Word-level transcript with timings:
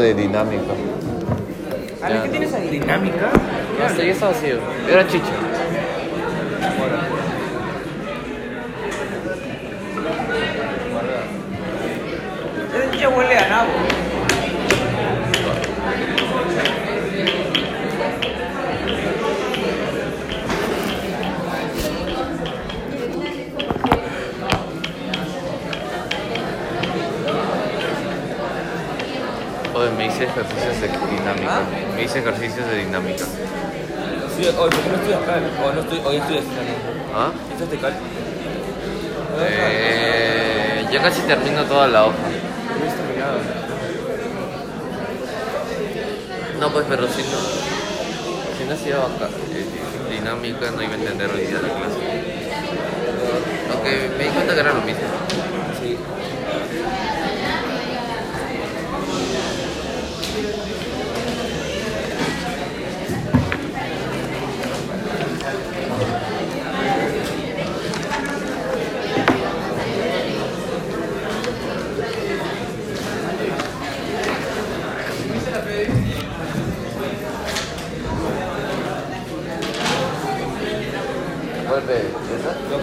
de 0.00 0.14
dinámica. 0.14 0.72
Ale, 2.02 2.22
¿qué 2.22 2.28
tienes 2.30 2.54
ahí? 2.54 2.68
Dinámica. 2.68 3.30
No 3.78 3.88
sé, 3.94 4.06
ya 4.06 4.12
está 4.12 4.28
vacío. 4.28 4.58
Era 4.88 5.06
chicha. 5.06 5.26
Ese 12.74 12.90
chicha 12.90 13.08
huele 13.08 13.36
a 13.38 13.48
nabo. 13.48 13.70
Oye, 29.72 29.90
me 29.96 30.04
hice 30.24 30.30
ejercicios 30.30 30.80
de 30.80 30.88
dinámica. 30.88 31.48
¿Ah? 31.48 31.62
Me 31.96 32.02
hice 32.02 32.18
ejercicios 32.18 32.66
de 32.68 32.76
dinámica. 32.76 33.24
Sí, 34.36 34.46
hoy, 34.46 34.70
¿por 34.70 34.70
qué 34.70 34.88
no 34.90 34.94
estudias 34.96 35.20
cal? 35.22 35.50
O 35.64 35.72
no 35.72 35.80
estoy, 35.80 35.98
hoy 36.04 36.16
estudias 36.16 36.44
cal. 36.44 36.66
¿Ah? 37.14 37.30
¿Estás 37.52 37.70
de 37.70 37.78
cal? 37.78 37.92
Eh, 39.40 40.86
ya 40.92 41.02
casi 41.02 41.22
termino 41.22 41.62
toda 41.64 41.86
la 41.88 42.04
hoja. 42.04 42.16
No, 46.60 46.70
pues, 46.70 46.84
pero 46.90 47.08
si 47.08 47.22
no, 47.22 47.38
si 48.58 48.64
no 48.68 48.74
hacía 48.74 48.96
vaca- 48.98 49.30
eh, 49.54 49.64
dinámica, 50.10 50.70
no 50.72 50.82
iba 50.82 50.92
a 50.92 50.96
entender 50.96 51.30
hoy 51.30 51.46
día 51.46 51.58
la 51.62 51.68
clase. 51.68 52.00
Aunque 53.72 54.10
me 54.18 54.24
di 54.24 54.30
cuenta 54.30 54.54
que 54.54 54.60
era 54.60 54.72
lo 54.74 54.82
mismo. 54.82 55.00
Sí. 55.80 55.96
Vuelve, 81.68 81.98
¿esa? 81.98 82.52
Lo 82.70 82.78
que 82.78 82.78
dime 82.78 82.78
la 82.78 82.78
ley. 82.78 82.78
Nosotros 82.78 82.78
por 82.78 82.78
su 82.78 82.78
culpa 82.78 82.78
habíamos 82.78 82.78
sacado 82.78 82.78
de 82.78 82.78
todo, 82.78 82.79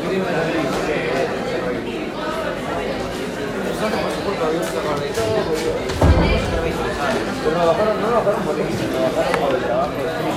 pero 7.44 7.58
nos 7.58 7.68
bajaron, 7.68 8.02
no 8.02 8.08
bajaron 8.12 8.42
por 8.44 8.56
eso, 8.60 8.68
nos 8.92 9.16
bajaron 9.16 9.40
por 9.40 9.56
el 9.56 9.64
trabajo. 9.64 9.92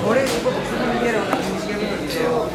Por 0.07 0.17
eso, 0.19 0.35
porque 0.45 0.61
ustedes 0.61 0.87
no 0.87 1.01
vieron 1.03 1.23
el 1.25 1.37
video. 2.07 2.47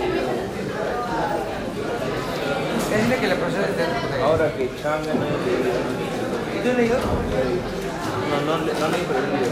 Es 2.86 3.02
decir, 3.02 3.18
que 3.20 3.28
la 3.28 3.36
profesora 3.36 3.68
de 3.68 3.74
teatro. 3.74 4.24
Ahora 4.26 4.46
que 4.56 4.70
Changa 4.82 5.14
no 5.14 5.26
¿Y 6.56 6.60
tú 6.64 6.70
leído? 6.78 6.98
No, 6.98 8.38
no, 8.46 8.66
le- 8.66 8.74
no 8.74 8.88
leí, 8.90 9.04
pero 9.08 9.20
he 9.20 9.28
leído. 9.36 9.52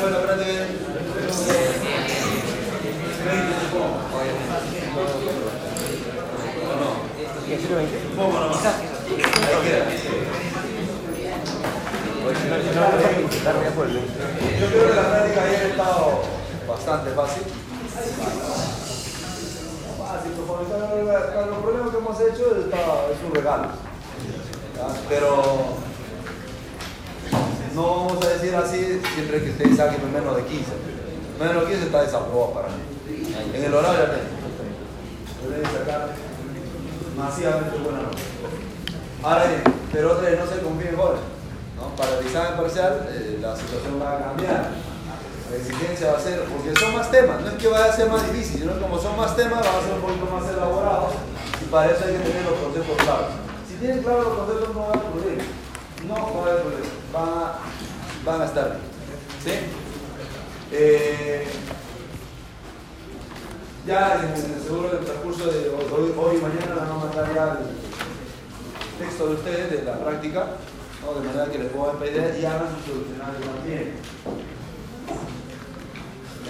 Bueno, 0.00 0.16
espérate. 0.18 0.50
¿Y 0.54 1.30
así 1.30 1.50
lo 1.50 1.54
20? 1.54 1.54
Oye, 1.54 1.62
si 1.64 1.92
no, 1.94 2.02
si 2.04 2.10
no, 2.10 2.42
no 2.64 2.74
hay 2.74 2.80
que 2.80 2.90
intentar 2.90 3.08
ya 3.08 3.10
por 3.10 3.10
el 3.10 3.10
20. 3.10 3.13
Yo 14.60 14.66
creo 14.68 14.88
que 14.88 14.94
la 14.94 15.10
práctica 15.10 15.42
ayer 15.44 15.60
ha 15.60 15.68
estado 15.68 16.20
bastante 16.68 17.10
fácil. 17.10 17.42
Fácil, 19.98 20.32
los- 20.36 21.58
problemas 21.58 21.90
que 21.90 21.96
hemos 21.98 22.20
hecho 22.20 22.44
es 22.56 23.18
un 23.26 23.34
regalo. 23.34 23.68
Pero 25.08 25.42
no 27.74 27.82
vamos 27.82 28.24
a 28.24 28.28
decir 28.28 28.54
así 28.54 29.00
siempre 29.14 29.42
que 29.42 29.50
ustedes 29.50 29.76
saquen 29.76 30.12
menos 30.12 30.36
de 30.36 30.42
15. 30.44 30.64
Menos 31.38 31.62
de 31.64 31.70
15 31.72 31.86
está 31.86 32.02
desaprobado 32.02 32.52
para 32.52 32.68
mí. 32.68 32.93
En 33.64 33.72
el 33.72 33.78
horario 33.78 33.98
ya 33.98 35.48
Deben 35.48 35.64
sacar 35.64 36.08
masivamente 37.16 37.78
buena 37.78 38.02
nota. 38.02 38.18
Ahora 39.22 39.44
bien, 39.46 39.62
pero 39.90 40.20
vez 40.20 40.38
no 40.38 40.46
se 40.46 40.60
confíen 40.60 40.96
jóvenes. 40.96 41.24
¿no? 41.76 41.96
Para 41.96 42.18
el 42.18 42.26
examen 42.26 42.60
parcial 42.60 43.08
eh, 43.08 43.38
la 43.40 43.56
situación 43.56 44.02
va 44.02 44.12
a 44.12 44.24
cambiar. 44.24 44.68
La 45.50 45.56
exigencia 45.56 46.12
va 46.12 46.18
a 46.18 46.20
ser, 46.20 46.44
porque 46.44 46.78
son 46.78 46.94
más 46.94 47.10
temas, 47.10 47.40
no 47.40 47.48
es 47.48 47.54
que 47.54 47.68
vaya 47.68 47.86
a 47.86 47.96
ser 47.96 48.10
más 48.10 48.30
difícil, 48.30 48.60
sino 48.60 48.78
como 48.78 48.98
son 48.98 49.16
más 49.16 49.34
temas, 49.34 49.60
van 49.60 49.76
a 49.76 49.80
ser 49.80 49.94
un 49.94 50.00
poquito 50.00 50.26
más 50.26 50.50
elaborados 50.50 51.14
y 51.62 51.64
para 51.70 51.90
eso 51.90 52.04
hay 52.04 52.12
que 52.12 52.18
tener 52.18 52.44
los 52.44 52.58
conceptos 52.60 52.96
claros. 52.98 53.32
Si 53.66 53.76
tienen 53.76 54.02
claros 54.02 54.24
los 54.24 54.36
conceptos 54.36 54.74
no 54.74 54.80
va 54.80 54.88
a 54.88 55.00
problema. 55.00 55.44
No 56.06 56.14
va 56.14 56.52
a. 56.52 56.64
Van 57.14 57.28
a, 57.28 57.52
van 58.26 58.42
a 58.42 58.44
estar 58.44 58.76
bien. 58.76 58.80
¿Sí? 59.42 59.52
Eh, 60.70 61.46
ya 63.86 64.20
en 64.22 64.54
el 64.54 64.62
seguro 64.62 64.88
del 64.88 65.04
transcurso 65.04 65.46
de 65.50 65.68
hoy, 65.68 66.14
hoy 66.16 66.36
y 66.36 66.40
mañana 66.40 66.74
van 66.74 66.90
a 66.90 66.94
mandar 66.94 67.34
ya 67.34 67.58
el 67.60 69.04
texto 69.04 69.28
de 69.28 69.34
ustedes 69.34 69.70
de 69.70 69.82
la 69.82 69.98
práctica, 69.98 70.46
¿no? 71.02 71.20
de 71.20 71.26
manera 71.26 71.52
que 71.52 71.58
les 71.58 71.72
puedan 71.72 71.98
pedir 71.98 72.38
y 72.40 72.44
hagan 72.46 72.68
su 72.74 72.92
solucionario 72.92 73.40
también. 73.40 73.94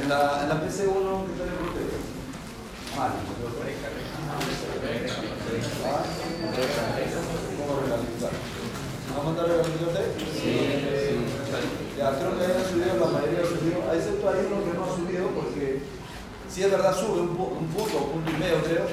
En 0.00 0.08
la, 0.08 0.42
en 0.42 0.48
la 0.48 0.54
PC1, 0.62 1.26
¿qué 1.26 1.34
tal 1.38 1.50
ustedes? 1.66 2.02
Mal. 2.96 3.10
¿Cómo 7.58 7.80
regularizar? 7.80 8.34
¿Van 9.10 9.20
a 9.20 9.22
mandar 9.24 9.46
ustedes? 9.46 10.10
Sí. 10.34 10.84
Ya, 11.98 12.10
creo 12.18 12.36
que 12.36 12.44
hayan 12.44 12.66
subido, 12.68 12.98
la 12.98 13.06
mayoría 13.06 13.40
ha 13.42 13.46
subido, 13.46 13.78
excepto 13.94 14.28
hay 14.28 14.38
uno 14.50 14.64
que 14.66 14.72
no 14.76 14.82
ha 14.84 14.96
subido 14.96 15.13
sí 16.54 16.62
es 16.62 16.70
verdad 16.70 16.94
sube 16.96 17.20
un, 17.20 17.36
pu- 17.36 17.50
un 17.58 17.66
punto, 17.66 17.98
un 17.98 18.22
punto 18.22 18.30
y 18.30 18.36
medio 18.38 18.62
creo, 18.62 18.86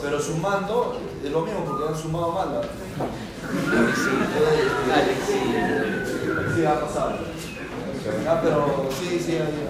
pero 0.00 0.20
sumando 0.20 1.00
es 1.24 1.30
lo 1.32 1.40
mismo 1.40 1.64
porque 1.64 1.88
han 1.88 1.96
sumado 2.00 2.30
mal. 2.32 2.48
¿la? 2.54 2.62
Sí, 6.54 6.64
ha 6.64 6.80
pasado. 6.80 7.12
Ah, 8.28 8.40
pero 8.42 8.88
sí, 8.98 9.18
sí, 9.24 9.32
ahí. 9.36 9.68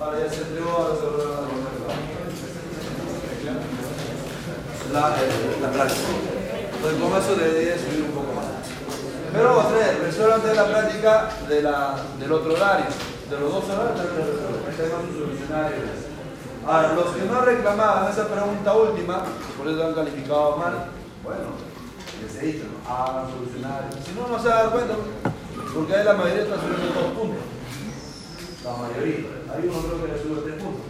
Ahora 0.00 0.18
ya 0.26 0.30
se 0.32 0.40
entregó, 0.42 0.70
ahora 0.70 0.94
se 0.96 1.06
volvió 1.06 1.24
a 1.30 1.42
la, 4.92 5.08
eh, 5.16 5.58
la 5.62 5.70
práctica. 5.70 6.08
Entonces 6.74 7.00
con 7.00 7.12
eso 7.20 7.34
debería 7.36 7.76
subir 7.78 8.02
un 8.08 8.10
poco 8.12 8.32
más. 8.34 8.44
Pero 9.32 9.58
ustedes 9.60 9.98
resuelvan 10.00 10.42
de 10.44 10.54
la 10.54 10.66
práctica 10.66 11.30
de 11.48 11.62
la, 11.62 11.96
del 12.18 12.32
otro 12.32 12.52
horario, 12.54 12.86
de 13.30 13.38
los 13.40 13.52
dos 13.52 13.64
horarios, 13.64 14.00
Ahora, 16.66 16.94
los 16.94 17.06
que 17.14 17.22
no 17.26 17.40
reclamaban 17.42 18.10
esa 18.10 18.26
pregunta 18.26 18.72
última, 18.72 19.22
por 19.56 19.68
eso 19.68 19.86
han 19.86 19.94
calificado 19.94 20.56
mal, 20.56 20.86
bueno, 21.22 21.44
les 22.22 22.42
he 22.42 22.46
dicho, 22.46 22.64
¿no? 22.64 22.90
hagan 22.90 23.30
solucionarios. 23.30 23.94
Si 24.04 24.12
no, 24.12 24.26
no 24.26 24.42
se 24.42 24.48
dan 24.48 24.70
cuenta, 24.70 24.94
porque 25.74 25.94
ahí 25.94 26.04
la 26.04 26.14
mayoría 26.14 26.42
está 26.42 26.56
subiendo 26.56 27.00
dos 27.00 27.12
puntos. 27.12 27.44
La 28.64 28.72
mayoría. 28.72 29.26
Hay 29.52 29.68
uno 29.68 29.78
creo 29.82 30.02
que 30.02 30.12
le 30.12 30.22
sube 30.22 30.42
tres 30.42 30.62
puntos. 30.62 30.86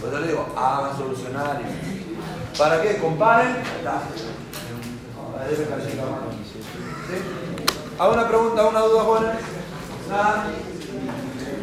Por 0.00 0.08
eso 0.08 0.20
le 0.20 0.26
digo, 0.26 0.46
hagan 0.56 0.96
solucionarios. 0.96 1.70
¿Para 2.58 2.82
qué? 2.82 2.98
Comparen. 2.98 3.56
Ya. 3.84 4.02
No, 5.14 5.38
ahí 5.38 5.50
debe 5.54 5.68
calificar 5.70 6.06
mal. 6.06 6.20
¿Sí? 7.08 7.16
¿Hago 7.98 8.12
una 8.12 8.28
pregunta, 8.28 8.66
una 8.66 8.80
duda, 8.80 9.02
jóvenes? 9.04 9.36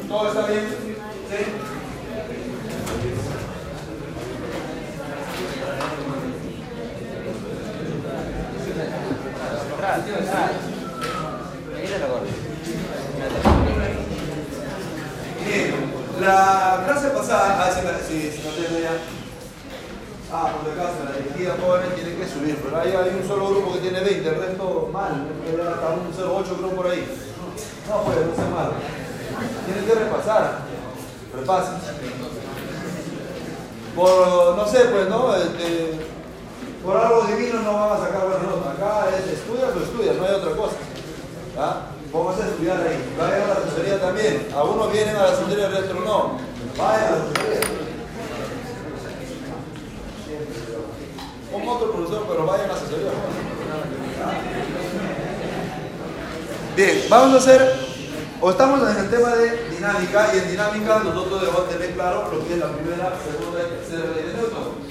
¿Todo 0.10 0.28
está 0.30 0.48
bien? 0.48 0.66
¿Sí? 1.30 1.46
Bien, 15.46 15.74
la 16.22 16.84
clase 16.86 17.10
pasada, 17.10 17.58
ah, 17.66 17.72
si, 17.74 17.82
me- 17.86 18.32
si 18.32 18.42
no 18.44 18.50
tengo 18.54 18.80
ya. 18.80 18.92
Ah, 20.32 20.52
por 20.54 20.66
si 20.66 20.80
acaso, 20.80 21.04
la 21.06 21.18
dirigida 21.18 21.56
jóvenes 21.60 21.96
tiene 21.96 22.16
que 22.16 22.28
subir, 22.28 22.58
pero 22.64 22.78
ahí 22.80 22.90
hay 22.94 23.20
un 23.20 23.28
solo 23.28 23.50
grupo 23.50 23.74
que 23.74 23.80
tiene 23.80 24.02
20, 24.02 24.30
el 24.30 24.36
resto 24.36 24.90
mal, 24.94 25.26
hasta 25.74 25.90
un 25.90 26.14
08 26.38 26.56
creo 26.58 26.70
por 26.76 26.88
ahí. 26.88 27.04
No, 27.90 28.02
pues, 28.04 28.18
no 28.28 28.36
sea 28.36 28.46
malo. 28.54 28.74
Tienen 29.66 29.86
que 29.86 29.94
repasar, 29.94 30.60
repasen. 31.36 31.76
Por, 33.96 34.56
no 34.56 34.68
sé, 34.68 34.80
pues, 34.86 35.10
¿no? 35.10 35.36
Este, 35.36 36.00
por 36.84 36.98
algo 36.98 37.24
divino 37.24 37.62
no 37.62 37.74
van 37.74 37.92
a 37.94 38.06
sacar 38.06 38.22
buenas 38.22 38.44
notas. 38.44 38.76
Acá 38.76 39.10
es 39.18 39.34
estudias 39.34 39.76
o 39.76 39.84
estudias, 39.84 40.16
no 40.16 40.26
hay 40.26 40.34
otra 40.34 40.56
cosa. 40.56 40.76
¿Ah? 41.58 41.82
Vamos 42.14 42.40
a 42.40 42.48
estudiar 42.48 42.78
ahí. 42.82 43.16
Vayan 43.20 43.42
a 43.42 43.48
la 43.48 43.54
asesoría 43.54 44.00
también. 44.00 44.48
A 44.56 44.64
uno 44.64 44.88
vienen 44.88 45.16
a 45.16 45.24
la 45.24 45.32
asesoría, 45.32 45.68
al 45.68 45.76
otro 45.76 46.00
no. 46.02 46.32
Vayan 46.78 47.04
a 47.04 47.12
la 47.12 47.18
asesoría. 47.18 47.60
Como 51.52 51.72
otro 51.74 51.92
profesor, 51.92 52.26
pero 52.28 52.46
vayan 52.46 52.66
a 52.66 52.74
la 52.74 52.74
asesoría. 52.74 53.12
Bien, 56.76 57.04
vamos 57.10 57.34
a 57.34 57.38
hacer, 57.38 57.76
o 58.42 58.50
estamos 58.52 58.90
en 58.90 58.98
el 58.98 59.10
tema 59.10 59.36
de 59.36 59.70
dinámica, 59.70 60.34
y 60.34 60.38
en 60.38 60.52
dinámica 60.52 61.00
nosotros 61.04 61.42
debemos 61.42 61.70
tener 61.70 61.94
claro 61.94 62.30
lo 62.32 62.48
que 62.48 62.54
es 62.54 62.60
la 62.60 62.72
primera, 62.72 63.12
segunda 63.20 63.60
y 63.60 63.70
tercera 63.70 64.16
ley 64.16 64.24
de 64.28 64.34
Newton. 64.34 64.90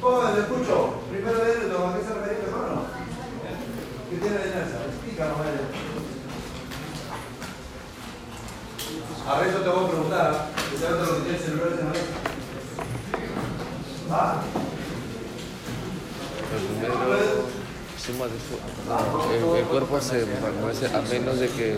Joven, 0.00 0.34
le 0.34 0.40
escucho. 0.40 0.94
Primera 1.10 1.38
ley 1.38 1.52
de 1.52 1.68
Newton, 1.68 1.90
¿a 1.90 1.98
qué 1.98 2.04
se 2.04 2.14
refiere, 2.14 2.44
hermano? 2.46 2.82
¿Qué 4.08 4.16
tiene 4.16 4.38
de 4.38 4.48
inercia? 4.48 4.78
Explícanos. 4.88 5.36
A 9.28 9.40
ver, 9.40 9.52
yo 9.52 9.58
te 9.58 9.68
voy 9.68 9.84
a 9.84 9.88
preguntar, 9.88 10.48
que 10.70 10.78
sabes 10.78 11.06
lo 11.06 11.14
que 11.16 11.20
tiene 11.20 11.38
el 11.38 11.44
celular 11.44 11.68
la 11.68 11.90
mesa. 11.90 12.16
Ah, 14.10 14.40
suma 17.98 18.26
de 18.26 18.32
no, 18.88 19.56
el, 19.56 19.64
cuerpo 19.64 20.00
se 20.00 20.24
permanece 20.24 20.86
a 20.86 21.00
menos 21.02 21.40
de 21.40 21.48
que 21.48 21.76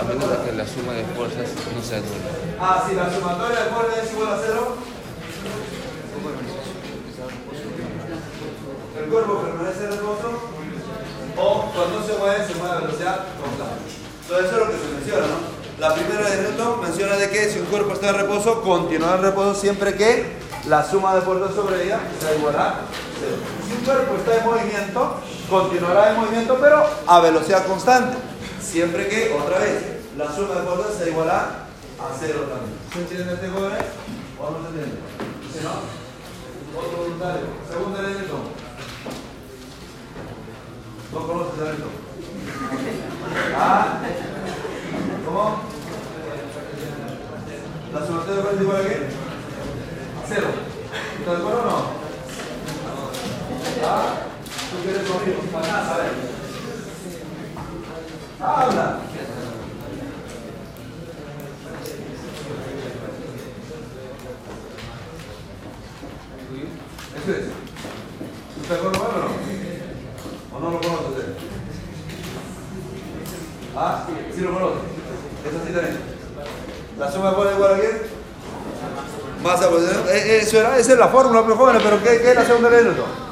a 0.00 0.02
menos 0.04 0.30
de 0.30 0.36
que 0.44 0.56
la 0.56 0.66
suma 0.66 0.92
de 0.94 1.04
fuerzas 1.14 1.48
no 1.74 1.82
sea 1.82 1.98
nula. 1.98 2.56
ah, 2.58 2.84
si 2.88 2.94
la 2.94 3.12
sumatoria 3.12 3.64
de 3.64 3.70
fuerza 3.70 4.02
es 4.02 4.12
igual 4.12 4.32
a 4.32 4.40
cero, 4.44 4.76
el 8.98 9.10
cuerpo 9.10 9.42
permanece 9.42 9.86
reposo, 9.88 10.28
o 11.36 11.72
cuando 11.74 12.06
se 12.06 12.18
mueve, 12.18 12.46
se 12.46 12.54
mueve 12.54 12.74
a 12.74 12.80
velocidad 12.80 13.24
constante. 13.40 13.92
Entonces, 14.22 14.46
eso 14.46 14.60
es 14.60 14.66
lo 14.66 14.72
que 14.72 14.78
se 14.78 14.94
menciona, 14.94 15.26
¿no? 15.26 15.58
La 15.78 15.94
primera 15.94 16.28
de 16.28 16.42
Newton 16.42 16.80
menciona 16.80 17.16
de 17.16 17.30
que 17.30 17.50
si 17.50 17.60
un 17.60 17.66
cuerpo 17.66 17.92
está 17.92 18.08
en 18.08 18.16
reposo, 18.16 18.62
continuará 18.62 19.16
en 19.16 19.22
reposo 19.22 19.54
siempre 19.54 19.94
que 19.94 20.38
la 20.66 20.82
suma 20.82 21.14
de 21.14 21.20
fuerzas 21.20 21.54
sobre 21.54 21.84
ella 21.84 22.00
sea 22.20 22.34
igual 22.34 22.56
a 22.56 22.80
cero. 23.20 23.57
Si 23.68 23.74
un 23.74 23.84
cuerpo 23.84 24.16
está 24.16 24.38
en 24.38 24.44
movimiento, 24.46 25.14
continuará 25.50 26.10
en 26.10 26.20
movimiento, 26.20 26.56
pero 26.58 26.86
a 27.06 27.20
velocidad 27.20 27.66
constante. 27.66 28.16
Siempre 28.62 29.08
que, 29.08 29.34
otra 29.34 29.58
vez, 29.58 29.82
la 30.16 30.34
suma 30.34 30.54
de 30.54 30.66
fuerzas 30.66 30.94
sea 30.96 31.08
igual 31.08 31.28
a, 31.28 31.66
cero 32.18 32.48
también. 32.48 32.78
¿Se 32.90 33.00
entiende 33.00 33.34
este 33.34 33.48
joven? 33.50 33.72
¿O 34.40 34.50
no 34.50 34.62
se 34.62 34.68
entiende? 34.68 34.96
¿Sí, 35.52 35.58
no? 35.62 36.80
Otro 36.80 36.98
voluntario. 36.98 37.42
De 37.68 38.20
Newton. 38.20 38.40
¿No 41.12 41.26
conoces 41.26 41.60
a 41.60 41.64
Newton? 41.64 42.08
Ah, 43.54 44.00
¿Cómo? 45.26 45.60
¿La 47.92 48.06
sumatoria 48.06 48.36
de 48.36 48.42
fuerzas 48.42 48.62
igual 48.62 48.76
a 48.80 48.88
qué? 48.88 48.94
A 48.94 50.26
cero. 50.26 50.46
¿Estás 51.18 51.34
de 51.34 51.40
acuerdo 51.42 51.60
o 51.60 51.66
no? 51.66 52.07
Habla. 58.40 58.98
Eso 67.16 67.32
es. 67.32 67.44
¿Tú 68.54 68.62
estás 68.62 68.68
de 68.68 68.74
acuerdo 68.76 68.98
con 68.98 69.10
él 69.10 69.22
o 70.54 70.60
no? 70.60 70.66
¿O 70.66 70.70
no 70.70 70.70
lo 70.70 70.80
conoces 70.80 71.24
él? 71.24 71.34
Ah, 73.76 74.06
sí 74.34 74.40
lo 74.40 74.54
conoces. 74.54 74.78
Eso 75.44 75.58
sí 75.66 75.72
también. 75.72 75.98
¿La 76.98 77.12
suma 77.12 77.30
de 77.30 77.36
fuerza 77.36 77.54
igual 77.54 77.74
a 77.74 77.78
quién? 77.78 78.18
Masa 79.42 79.68
eh, 80.10 80.38
eso 80.42 80.58
era, 80.58 80.78
esa 80.78 80.92
es 80.92 80.98
la 80.98 81.08
fórmula, 81.08 81.42
pero 81.42 81.56
jóvenes, 81.56 81.82
pero 81.82 82.02
¿qué, 82.02 82.20
qué 82.20 82.30
es 82.30 82.34
la 82.34 82.44
segunda 82.44 82.70
ley 82.70 82.78
de 82.78 82.84
Newton? 82.86 83.27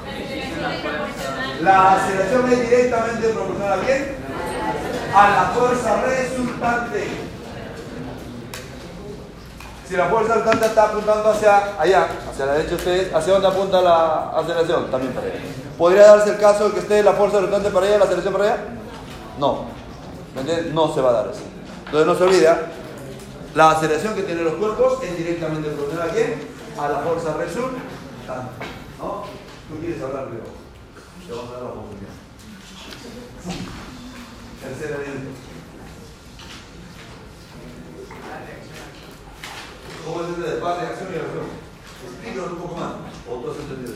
La 1.62 1.94
aceleración 1.94 2.52
es 2.52 2.70
directamente 2.70 3.28
proporcional 3.28 3.80
a 3.80 3.82
quién? 3.82 4.16
A 5.14 5.30
la 5.30 5.42
fuerza 5.54 6.02
resultante. 6.02 7.08
Si 9.88 9.96
la 9.96 10.06
fuerza 10.06 10.34
resultante 10.34 10.66
está 10.66 10.82
apuntando 10.84 11.30
hacia 11.30 11.80
allá, 11.80 12.08
hacia 12.30 12.46
la 12.46 12.52
derecha 12.54 12.74
ustedes, 12.74 13.14
¿hacia 13.14 13.32
dónde 13.32 13.48
apunta 13.48 13.80
la 13.80 14.30
aceleración? 14.36 14.90
También 14.90 15.12
para 15.12 15.26
allá. 15.28 15.36
¿Podría 15.78 16.06
darse 16.08 16.30
el 16.30 16.38
caso 16.38 16.68
de 16.68 16.74
que 16.74 16.80
esté 16.80 17.02
la 17.02 17.12
fuerza 17.12 17.38
resultante 17.38 17.70
para 17.70 17.86
allá 17.86 17.94
y 17.94 17.98
la 17.98 18.04
aceleración 18.04 18.32
para 18.34 18.44
allá? 18.44 18.56
No. 19.38 19.64
¿Me 20.34 20.40
entiendes? 20.42 20.74
No 20.74 20.92
se 20.92 21.00
va 21.00 21.10
a 21.10 21.12
dar 21.12 21.28
eso. 21.28 21.40
Entonces 21.86 22.06
no 22.06 22.14
se 22.16 22.24
olvida, 22.24 22.58
la 23.54 23.70
aceleración 23.70 24.14
que 24.14 24.22
tienen 24.24 24.44
los 24.44 24.54
cuerpos 24.54 25.02
es 25.02 25.16
directamente 25.16 25.70
proporcional 25.70 26.10
a 26.10 26.12
quién? 26.12 26.34
A 26.78 26.88
la 26.88 26.98
fuerza 26.98 27.34
resultante. 27.38 28.66
¿No? 28.98 29.22
¿Tú 29.68 29.80
quieres 29.80 30.02
hablar 30.02 30.24
luego? 30.24 30.65
Te 31.26 31.32
vamos 31.32 31.50
a 31.50 31.54
dar 31.54 31.62
la 31.62 31.68
oportunidad. 31.70 32.14
Tercera 34.62 34.98
ley. 34.98 35.34
¿Cómo 40.04 40.22
es 40.22 40.28
el 40.28 40.42
de 40.42 40.60
par 40.62 40.80
de 40.80 40.86
acción 40.86 41.08
y 41.08 41.12
reacción? 41.18 41.46
Explícanos 42.06 42.52
un 42.52 42.58
poco 42.58 42.76
más. 42.76 42.92
¿O 43.28 43.40
tú 43.42 43.50
has 43.50 43.58
entendido? 43.58 43.94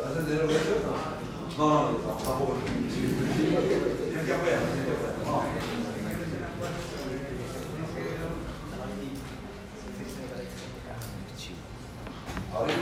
¿Has 0.00 0.16
entendido 0.16 0.42
lo 0.42 0.48
que 0.48 0.54
he 0.54 0.56
hecho? 0.56 0.76
No, 1.58 1.68
no, 1.68 1.92
no, 1.92 1.98
tampoco. 1.98 2.56
Tienes 2.64 4.24
que 4.24 4.32
apoyar, 4.32 4.60
que 4.60 4.92
apoyar. 4.92 5.20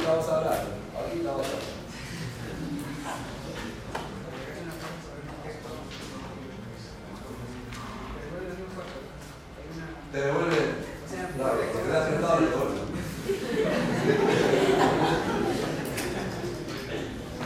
Vamos 0.07 0.29
a 0.29 0.37
hablar. 0.37 0.67
Ahorita 0.97 1.31
vamos 1.31 1.47
a. 1.47 1.88
Te 10.19 10.25
devuelve. 10.25 10.57
Porque 11.39 11.89
te 11.89 11.97
has 11.97 12.09
sentado 12.09 12.39
en 12.39 12.45
el 12.45 12.51
gol. 12.51 12.69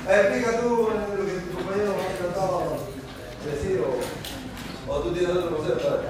Eh, 0.09 0.21
Explica 0.23 0.61
tú 0.63 0.89
eh, 0.89 0.93
lo 1.19 1.27
que 1.27 1.33
tu 1.33 1.55
compañero 1.55 1.93
ha 1.93 2.17
tratado 2.17 2.79
de 3.45 3.51
decir 3.53 3.85
o, 3.85 4.91
o 4.91 5.01
tú 5.01 5.13
tienes 5.13 5.37
otro 5.37 5.55
concepto. 5.55 6.01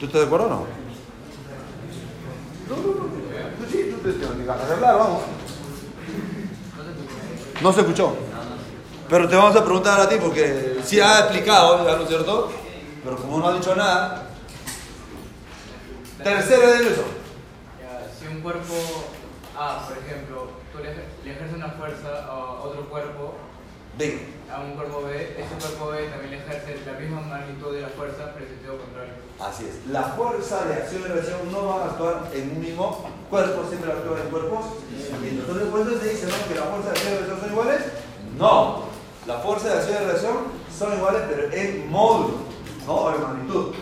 ¿Tú 0.00 0.06
estás 0.06 0.20
de 0.22 0.26
acuerdo 0.26 0.46
o 0.46 0.48
no? 0.48 0.66
No, 2.70 2.76
no, 2.76 2.94
no. 2.94 3.04
Tú 3.04 3.70
sí, 3.70 3.90
tú 3.90 3.98
te 3.98 4.12
tienes 4.14 4.46
que 4.46 4.50
arreglar, 4.50 4.96
vamos. 4.96 5.47
No 7.60 7.72
se 7.72 7.80
escuchó. 7.80 8.14
Pero 9.08 9.28
te 9.28 9.36
vamos 9.36 9.56
a 9.56 9.64
preguntar 9.64 10.00
a 10.00 10.08
ti 10.08 10.16
porque 10.20 10.80
sí 10.84 11.00
ha 11.00 11.20
explicado, 11.20 11.78
¿no 11.82 12.02
es 12.02 12.08
cierto? 12.08 12.52
Pero 13.02 13.16
como 13.16 13.38
no 13.38 13.48
ha 13.48 13.54
dicho 13.54 13.74
nada. 13.74 14.28
Tercero 16.22 16.66
de 16.72 16.76
eso. 16.90 17.04
Si 18.18 18.26
un 18.26 18.40
cuerpo 18.42 18.74
A, 19.58 19.86
por 19.88 19.96
ejemplo, 19.98 20.50
tú 20.72 20.78
le, 20.78 20.94
le 21.24 21.30
ejerces 21.32 21.56
una 21.56 21.70
fuerza 21.70 22.26
a 22.28 22.34
otro 22.62 22.88
cuerpo, 22.88 23.34
Ven. 23.96 24.34
a 24.52 24.60
un 24.60 24.74
cuerpo 24.74 25.02
B, 25.02 25.36
ese 25.38 25.54
cuerpo 25.66 25.90
B 25.92 26.04
también 26.08 26.30
le 26.32 26.38
ejerce 26.38 26.78
la 26.86 26.98
misma 26.98 27.20
magnitud 27.22 27.72
de 27.74 27.80
la 27.82 27.88
fuerza, 27.88 28.32
pero 28.34 28.44
en 28.46 28.50
sentido 28.52 28.78
contrario. 28.78 29.14
Así 29.40 29.64
es. 29.66 29.86
La 29.90 30.02
fuerza 30.02 30.64
de 30.66 30.74
acción 30.74 31.02
y 31.02 31.08
reacción 31.08 31.50
no 31.50 31.66
van 31.66 31.80
a 31.80 31.90
actuar 31.92 32.30
en 32.34 32.50
un 32.50 32.60
mismo 32.60 33.08
cuerpo, 33.28 33.62
siempre 33.68 33.92
actúan 33.92 34.22
en 34.22 34.28
cuerpos. 34.30 34.64
Entonces, 35.22 35.68
por 35.68 35.80
eso 35.80 35.98
se 36.00 36.08
dice 36.08 36.26
¿no? 36.26 36.48
que 36.48 36.54
la 36.58 36.66
fuerza 36.66 36.90
de 36.90 36.90
acción 36.90 37.12
y 37.12 37.16
reacción 37.16 37.40
son 37.40 37.50
iguales. 37.50 37.80
No. 38.38 38.82
La 39.26 39.38
fuerza 39.38 39.68
de 39.68 39.74
acción 39.74 39.96
y 40.02 40.06
reacción 40.06 40.36
son 40.76 40.92
iguales, 40.94 41.22
pero 41.28 41.52
en 41.52 41.90
módulo, 41.90 42.34
no 42.86 42.94
o 42.94 43.14
en 43.14 43.22
magnitud. 43.22 43.74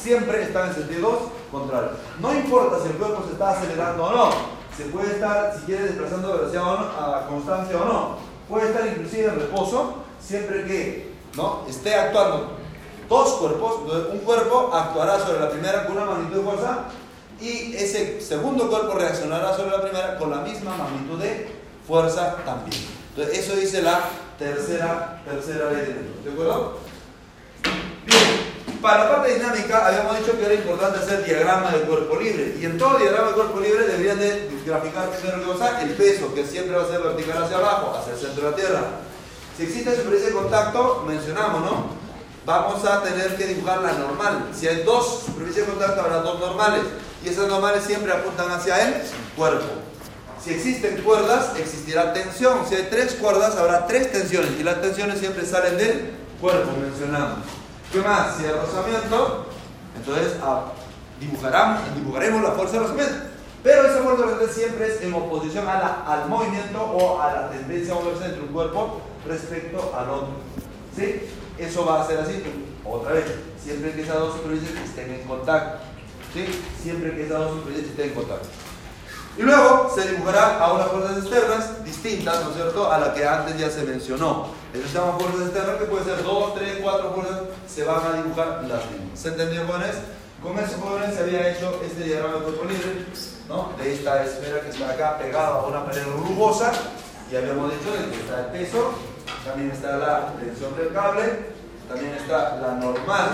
Siempre 0.00 0.42
están 0.42 0.68
en 0.68 0.74
sentidos 0.74 1.18
contrarios. 1.50 1.92
No 2.20 2.34
importa 2.34 2.78
si 2.82 2.88
el 2.88 2.94
cuerpo 2.94 3.22
se 3.26 3.32
está 3.32 3.50
acelerando 3.50 4.04
o 4.04 4.12
no. 4.12 4.30
Se 4.76 4.84
puede 4.84 5.12
estar, 5.12 5.54
si 5.56 5.66
quiere, 5.66 5.84
desplazando 5.84 6.28
de 6.28 6.38
velocidad 6.38 6.62
o 6.62 6.80
no, 6.80 6.86
a 6.86 7.26
constancia 7.28 7.76
o 7.76 7.84
no. 7.84 8.16
Puede 8.48 8.68
estar 8.68 8.86
inclusive 8.86 9.28
en 9.28 9.40
reposo, 9.40 9.94
siempre 10.20 10.64
que 10.64 11.14
¿no? 11.36 11.62
esté 11.68 11.94
actuando 11.94 12.64
dos 13.08 13.34
cuerpos, 13.34 13.80
un 14.12 14.18
cuerpo 14.20 14.70
actuará 14.72 15.18
sobre 15.18 15.40
la 15.40 15.50
primera 15.50 15.86
con 15.86 15.96
una 15.96 16.06
magnitud 16.06 16.36
de 16.38 16.42
fuerza 16.42 16.84
y 17.40 17.74
ese 17.76 18.20
segundo 18.20 18.68
cuerpo 18.68 18.94
reaccionará 18.94 19.56
sobre 19.56 19.70
la 19.70 19.82
primera 19.82 20.18
con 20.18 20.30
la 20.30 20.38
misma 20.38 20.76
magnitud 20.76 21.18
de 21.18 21.48
fuerza 21.86 22.36
también. 22.44 22.80
Entonces 23.16 23.38
eso 23.38 23.56
dice 23.56 23.82
la 23.82 24.00
tercera, 24.38 25.22
tercera 25.24 25.70
ley 25.70 25.80
de 25.82 25.94
Newton. 25.94 26.24
¿De 26.24 26.30
acuerdo? 26.32 26.78
Bien. 28.06 28.54
Para 28.80 29.04
la 29.04 29.10
parte 29.10 29.34
dinámica 29.34 29.86
habíamos 29.86 30.18
dicho 30.18 30.36
que 30.38 30.44
era 30.44 30.54
importante 30.54 30.98
hacer 30.98 31.24
diagrama 31.24 31.70
del 31.70 31.82
cuerpo 31.82 32.16
libre. 32.16 32.56
Y 32.60 32.64
en 32.64 32.76
todo 32.76 32.98
diagrama 32.98 33.28
del 33.28 33.34
cuerpo 33.34 33.60
libre 33.60 33.86
deberían 33.86 34.18
de 34.18 34.50
graficar 34.66 35.10
primero 35.10 35.52
cosa 35.52 35.80
el 35.82 35.90
peso, 35.90 36.34
que 36.34 36.44
siempre 36.44 36.76
va 36.76 36.82
a 36.82 36.88
ser 36.88 37.00
vertical 37.00 37.44
hacia 37.44 37.56
abajo, 37.56 37.96
hacia 37.98 38.12
el 38.12 38.18
centro 38.18 38.44
de 38.44 38.50
la 38.50 38.56
Tierra. 38.56 38.82
Si 39.56 39.62
existe 39.62 39.96
superficie 39.96 40.28
de 40.28 40.34
contacto, 40.34 41.04
mencionamos, 41.06 41.60
¿no? 41.62 42.03
Vamos 42.46 42.84
a 42.84 43.02
tener 43.02 43.36
que 43.36 43.46
dibujar 43.46 43.80
la 43.80 43.92
normal. 43.92 44.48
Si 44.54 44.68
hay 44.68 44.82
dos 44.82 45.22
superficies 45.24 45.66
de 45.66 45.72
contacto, 45.72 46.00
habrá 46.02 46.18
dos 46.18 46.38
normales. 46.40 46.82
Y 47.24 47.28
esas 47.28 47.48
normales 47.48 47.84
siempre 47.84 48.12
apuntan 48.12 48.50
hacia 48.50 48.86
el 48.86 48.94
cuerpo. 49.36 49.64
Si 50.42 50.50
existen 50.52 51.00
cuerdas, 51.02 51.52
existirá 51.58 52.12
tensión. 52.12 52.58
Si 52.68 52.74
hay 52.74 52.88
tres 52.90 53.14
cuerdas, 53.14 53.56
habrá 53.56 53.86
tres 53.86 54.12
tensiones. 54.12 54.50
Y 54.60 54.62
las 54.62 54.82
tensiones 54.82 55.18
siempre 55.18 55.46
salen 55.46 55.78
del 55.78 56.10
cuerpo, 56.38 56.70
mencionamos. 56.78 57.38
¿Qué 57.90 58.00
más? 58.00 58.36
Si 58.36 58.44
hay 58.44 58.50
rozamiento, 58.52 59.46
entonces 59.96 60.34
ah, 60.42 60.64
dibujaremos 61.94 62.42
la 62.42 62.50
fuerza 62.50 62.74
de 62.74 62.78
rozamiento. 62.80 63.14
Pero 63.62 63.86
esa 63.86 64.02
fuerza 64.02 64.20
de 64.22 64.28
rozamiento 64.32 64.52
siempre 64.54 64.86
es 64.94 65.00
en 65.00 65.14
oposición 65.14 65.66
a 65.66 65.78
la- 65.78 66.04
al 66.06 66.28
movimiento 66.28 66.78
o 66.82 67.22
a 67.22 67.32
la 67.32 67.50
tendencia 67.50 67.94
a 67.94 67.96
moverse 67.96 68.26
entre 68.26 68.42
un 68.42 68.48
cuerpo 68.48 69.00
respecto 69.26 69.94
al 69.98 70.10
otro. 70.10 70.28
¿Sí? 70.94 71.22
Eso 71.58 71.84
va 71.86 72.02
a 72.02 72.06
ser 72.06 72.18
así. 72.20 72.42
Otra 72.84 73.12
vez, 73.12 73.24
siempre 73.62 73.92
que 73.92 74.02
esas 74.02 74.18
dos 74.18 74.34
superficies 74.34 74.78
estén 74.80 75.10
en 75.12 75.22
contacto. 75.26 75.78
¿Sí? 76.32 76.46
Siempre 76.82 77.14
que 77.14 77.26
esas 77.26 77.38
dos 77.38 77.50
superficies 77.52 77.90
estén 77.90 78.08
en 78.08 78.14
contacto. 78.14 78.48
Y 79.36 79.42
luego 79.42 79.90
se 79.92 80.12
dibujará 80.12 80.58
a 80.58 80.72
unas 80.72 80.88
fuerzas 80.88 81.18
externas 81.18 81.84
distintas, 81.84 82.44
¿no 82.44 82.50
es 82.50 82.56
cierto?, 82.56 82.90
a 82.90 82.98
la 82.98 83.12
que 83.14 83.26
antes 83.26 83.58
ya 83.58 83.68
se 83.68 83.82
mencionó. 83.82 84.46
Esas 84.72 84.90
se 84.90 84.98
llaman 84.98 85.18
fuerzas 85.18 85.42
externas 85.46 85.76
que 85.76 85.84
pueden 85.86 86.04
ser 86.04 86.22
dos, 86.22 86.54
tres, 86.54 86.78
cuatro 86.80 87.12
fuerzas, 87.14 87.40
se 87.66 87.84
van 87.84 88.00
a 88.06 88.22
dibujar 88.22 88.64
las 88.68 88.90
mismas. 88.90 89.18
¿Se 89.18 89.28
entendió, 89.28 89.66
jóvenes? 89.66 89.96
Con 90.40 90.58
eso, 90.58 90.76
jóvenes, 90.80 91.16
se 91.16 91.22
había 91.22 91.50
hecho 91.50 91.80
este 91.84 92.04
diagrama 92.04 92.34
de 92.34 92.40
cuerpo 92.42 92.64
libre, 92.64 93.06
¿no? 93.48 93.70
De 93.76 93.94
esta 93.94 94.24
esfera 94.24 94.60
que 94.60 94.68
está 94.68 94.90
acá 94.90 95.18
pegada 95.18 95.60
a 95.60 95.66
una 95.66 95.84
pared 95.84 96.04
rugosa, 96.04 96.70
y 97.30 97.34
habíamos 97.34 97.72
dicho 97.72 97.90
de 97.92 98.10
que 98.10 98.20
está 98.20 98.40
el 98.40 98.46
peso, 98.46 98.92
también 99.44 99.70
está 99.70 99.96
la 99.98 100.32
tensión 100.40 100.76
del 100.76 100.92
cable, 100.92 101.54
también 101.88 102.14
está 102.14 102.56
la 102.56 102.72
normal, 102.76 103.30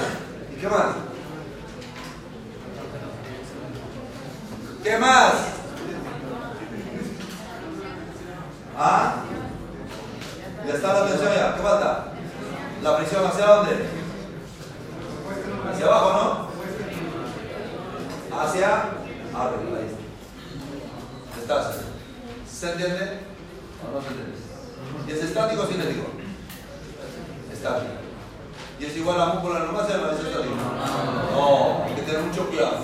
¿y 0.52 0.60
qué 0.60 0.68
más? 0.68 0.96
¿Qué 4.82 4.98
más? 4.98 5.32
¿Ah? 8.76 9.14
Ya 10.66 10.74
está 10.74 10.92
la 10.94 11.06
tensión 11.06 11.34
ya. 11.34 11.54
¿Qué 11.54 11.62
falta? 11.62 12.04
La 12.82 12.96
presión 12.96 13.26
hacia 13.26 13.46
dónde? 13.46 13.72
Hacia 15.70 15.86
abajo, 15.86 16.12
¿no? 18.30 18.38
Hacia 18.40 18.68
arriba. 19.34 19.78
Ahí 21.34 21.40
está. 21.42 21.72
¿Se 22.50 22.72
entiende? 22.72 23.20
¿O 23.86 23.94
no 23.94 24.00
se 24.00 24.08
entiende? 24.08 24.39
¿Y 25.06 25.12
es 25.12 25.22
estático 25.24 25.62
o 25.62 25.66
cinético? 25.66 26.06
Estático. 27.52 27.92
¿Y 28.78 28.84
es 28.84 28.96
igual 28.96 29.20
a 29.20 29.26
la 29.26 29.32
múscula 29.34 29.58
normal? 29.60 29.86
¿Se 29.86 29.92
llama 29.92 30.12
estático? 30.12 30.54
No, 31.32 31.84
hay 31.84 31.94
que 31.94 32.02
tener 32.02 32.22
mucho 32.22 32.48
cuidado. 32.48 32.78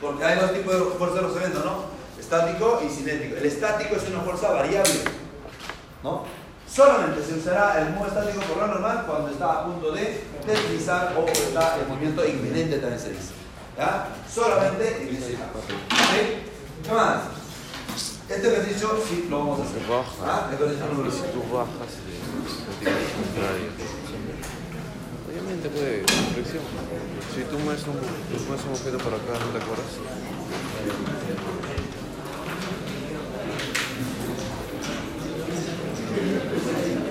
Porque 0.00 0.24
hay 0.24 0.38
dos 0.38 0.52
tipos 0.52 0.74
de 0.74 0.80
fuerza 0.98 1.16
de 1.16 1.20
rozamiento, 1.22 1.62
¿no? 1.64 1.84
Estático 2.18 2.80
y 2.84 2.88
cinético. 2.88 3.36
El 3.36 3.46
estático 3.46 3.96
es 3.96 4.08
una 4.08 4.20
fuerza 4.20 4.50
variable. 4.50 5.00
¿no? 6.02 6.24
Solamente 6.68 7.22
se 7.22 7.34
usará 7.34 7.80
el 7.82 7.94
modo 7.94 8.08
estático 8.08 8.40
por 8.42 8.56
lo 8.56 8.66
normal 8.66 9.04
cuando 9.06 9.30
está 9.30 9.52
a 9.52 9.64
punto 9.64 9.92
de 9.92 10.24
deslizar 10.46 11.14
o 11.16 11.26
está 11.26 11.78
en 11.78 11.88
movimiento 11.88 12.26
inminente 12.26 12.78
también 12.78 13.00
se 13.00 13.10
dice. 13.10 13.32
¿Ya? 13.76 14.08
Solamente 14.32 15.02
inminente. 15.02 15.36
¿Sí? 15.36 16.42
¿Qué 16.82 16.92
más? 16.92 17.41
Este 18.32 18.48
ejercicio 18.48 18.88
sí 19.06 19.26
lo 19.28 19.38
vamos 19.40 19.60
a 19.60 19.62
hacer. 19.64 19.82
Baja. 19.86 20.24
¿Ah? 20.24 20.50
Ejercicio 20.54 20.86
número 20.86 21.10
si 21.10 21.20
tú 21.20 21.42
bajas. 21.52 21.92
Obviamente 25.28 25.68
puede. 25.68 26.04
Si 27.34 27.42
tú 27.44 27.58
mueves 27.58 27.86
un, 27.86 27.92
tú 27.92 28.44
mueves 28.48 28.64
un 28.64 28.72
objeto 28.72 28.98
para 28.98 29.16
acá, 29.16 29.32
¿no 29.38 29.52
te 29.52 29.58
acuerdas? 29.62 29.92
Bien, 36.14 37.01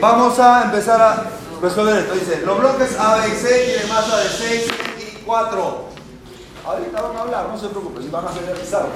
vamos 0.00 0.38
a 0.38 0.64
empezar 0.64 1.00
a 1.00 1.24
resolver 1.60 1.96
esto. 1.98 2.14
Dice, 2.14 2.42
los 2.44 2.58
bloques 2.58 2.98
A, 2.98 3.16
B 3.16 3.28
y 3.28 3.32
C 3.32 3.64
tienen 3.64 3.88
masa 3.88 4.18
de 4.18 4.28
6 4.28 4.66
y 4.98 5.24
4. 5.24 5.86
Ahorita 6.66 7.00
van 7.00 7.16
a 7.16 7.20
hablar, 7.20 7.48
no 7.48 7.58
se 7.58 7.68
preocupen, 7.68 8.02
y 8.02 8.08
van 8.08 8.26
a 8.26 8.30
realizarlo. 8.32 8.90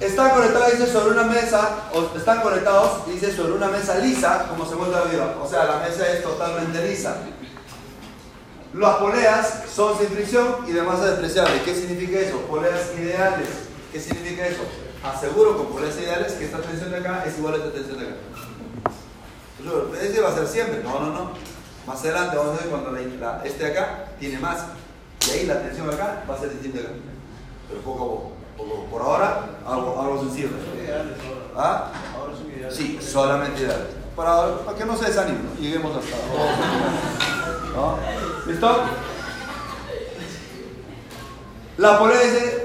Están 0.00 0.30
conectados, 0.30 0.72
dice, 0.72 0.92
sobre 0.92 1.10
una 1.10 1.24
mesa, 1.24 1.70
o 1.92 2.16
están 2.16 2.40
conectados, 2.40 3.06
dice, 3.06 3.34
sobre 3.34 3.52
una 3.52 3.68
mesa 3.68 3.96
lisa, 3.98 4.46
como 4.48 4.64
se 4.64 4.76
muestra 4.76 5.00
arriba. 5.00 5.36
O 5.42 5.48
sea, 5.48 5.64
la 5.64 5.78
mesa 5.78 6.08
es 6.08 6.22
totalmente 6.22 6.86
lisa. 6.86 7.16
Las 8.74 8.96
poleas 8.96 9.64
son 9.74 9.98
sin 9.98 10.08
fricción 10.08 10.56
y 10.66 10.72
de 10.72 10.82
masa 10.82 11.06
despreciable. 11.06 11.62
¿Qué 11.62 11.74
significa 11.74 12.18
eso? 12.18 12.38
Poleas 12.42 12.92
ideales. 12.96 13.67
¿Qué 13.92 14.00
significa 14.00 14.46
eso? 14.46 14.62
Aseguro 15.02 15.56
con 15.56 15.66
poleas 15.68 15.96
ideales 15.98 16.32
que 16.34 16.44
esta 16.44 16.58
tensión 16.58 16.90
de 16.90 16.98
acá 16.98 17.24
es 17.26 17.38
igual 17.38 17.54
a 17.54 17.56
esta 17.58 17.72
tensión 17.72 17.98
de 17.98 18.06
acá. 18.06 18.16
Pero 19.58 19.94
ese 20.00 20.20
va 20.20 20.28
a 20.30 20.34
ser 20.34 20.46
siempre. 20.46 20.82
No, 20.82 21.00
no, 21.00 21.06
no. 21.12 21.30
Más 21.86 22.00
adelante 22.00 22.36
vamos 22.36 22.54
a 22.58 22.62
ver 22.62 22.68
cuando 22.70 22.90
la, 22.92 23.00
la- 23.00 23.42
este 23.44 23.64
de 23.64 23.70
acá 23.70 24.04
tiene 24.20 24.38
más. 24.38 24.58
Y 25.26 25.30
ahí 25.30 25.46
la 25.46 25.60
tensión 25.62 25.88
acá 25.90 26.22
va 26.28 26.34
a 26.34 26.38
ser 26.38 26.50
distinta 26.50 26.80
acá. 26.80 26.90
Pero 27.68 27.80
poco 27.80 28.04
a 28.54 28.58
poco. 28.58 28.84
Por 28.90 29.02
ahora, 29.02 29.46
algo, 29.66 30.00
algo 30.00 30.20
sencillo. 30.20 30.48
¿Ah? 31.56 31.90
Sí, 32.70 32.98
solamente 33.00 33.62
ideales. 33.62 33.86
Para, 34.14 34.58
para 34.64 34.76
que 34.76 34.84
no 34.84 34.96
se 34.96 35.06
desanimen, 35.06 35.44
¿no? 35.44 35.60
lleguemos 35.60 35.96
hasta 35.96 36.16
¿No? 37.74 37.98
¿Listo? 38.46 38.80
La 41.76 41.98
polea 41.98 42.20
dice 42.20 42.57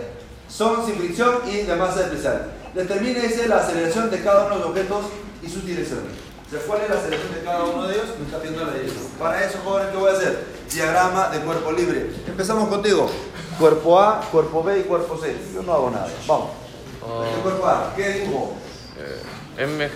son 0.55 0.86
sin 0.86 0.95
fricción 0.95 1.39
y 1.50 1.57
de 1.63 1.75
masa 1.75 2.01
especial. 2.01 2.51
Determine 2.74 3.19
dice 3.19 3.48
la 3.48 3.57
aceleración 3.57 4.10
de 4.12 4.22
cada 4.24 4.45
uno 4.45 4.55
de 4.55 4.60
los 4.62 4.69
objetos 4.69 5.05
y 5.41 5.50
sus 5.50 5.65
direcciones. 5.65 6.12
¿Se 6.50 6.57
cuál 6.60 6.81
es 6.81 6.89
la 6.89 6.98
aceleración 6.98 7.33
de 7.33 7.41
cada 7.43 7.63
uno 7.63 7.88
de 7.88 7.95
ellos? 7.95 8.07
Me 8.19 8.25
está 8.25 8.38
pidiendo 8.39 8.63
la 8.65 8.74
dirección. 8.74 9.03
Para 9.17 9.43
eso, 9.43 9.57
jóvenes, 9.63 9.89
¿qué 9.91 9.98
voy 9.98 10.10
a 10.12 10.13
hacer? 10.13 10.43
Diagrama 10.72 11.29
de 11.29 11.39
cuerpo 11.39 11.72
libre. 11.72 12.12
Empezamos 12.27 12.69
contigo. 12.69 13.10
Cuerpo 13.60 14.00
A, 14.00 14.22
cuerpo 14.31 14.63
B 14.63 14.79
y 14.79 14.83
cuerpo 14.83 15.17
C. 15.17 15.36
Yo 15.53 15.63
no 15.63 15.74
hago 15.74 15.89
nada. 15.89 16.07
Vamos. 16.27 16.50
¿Qué 17.36 17.41
cuerpo 17.41 17.65
A? 17.67 17.93
¿Qué 17.95 18.10
dibujo? 18.10 18.53
Eh, 19.57 19.65
MG, 19.65 19.91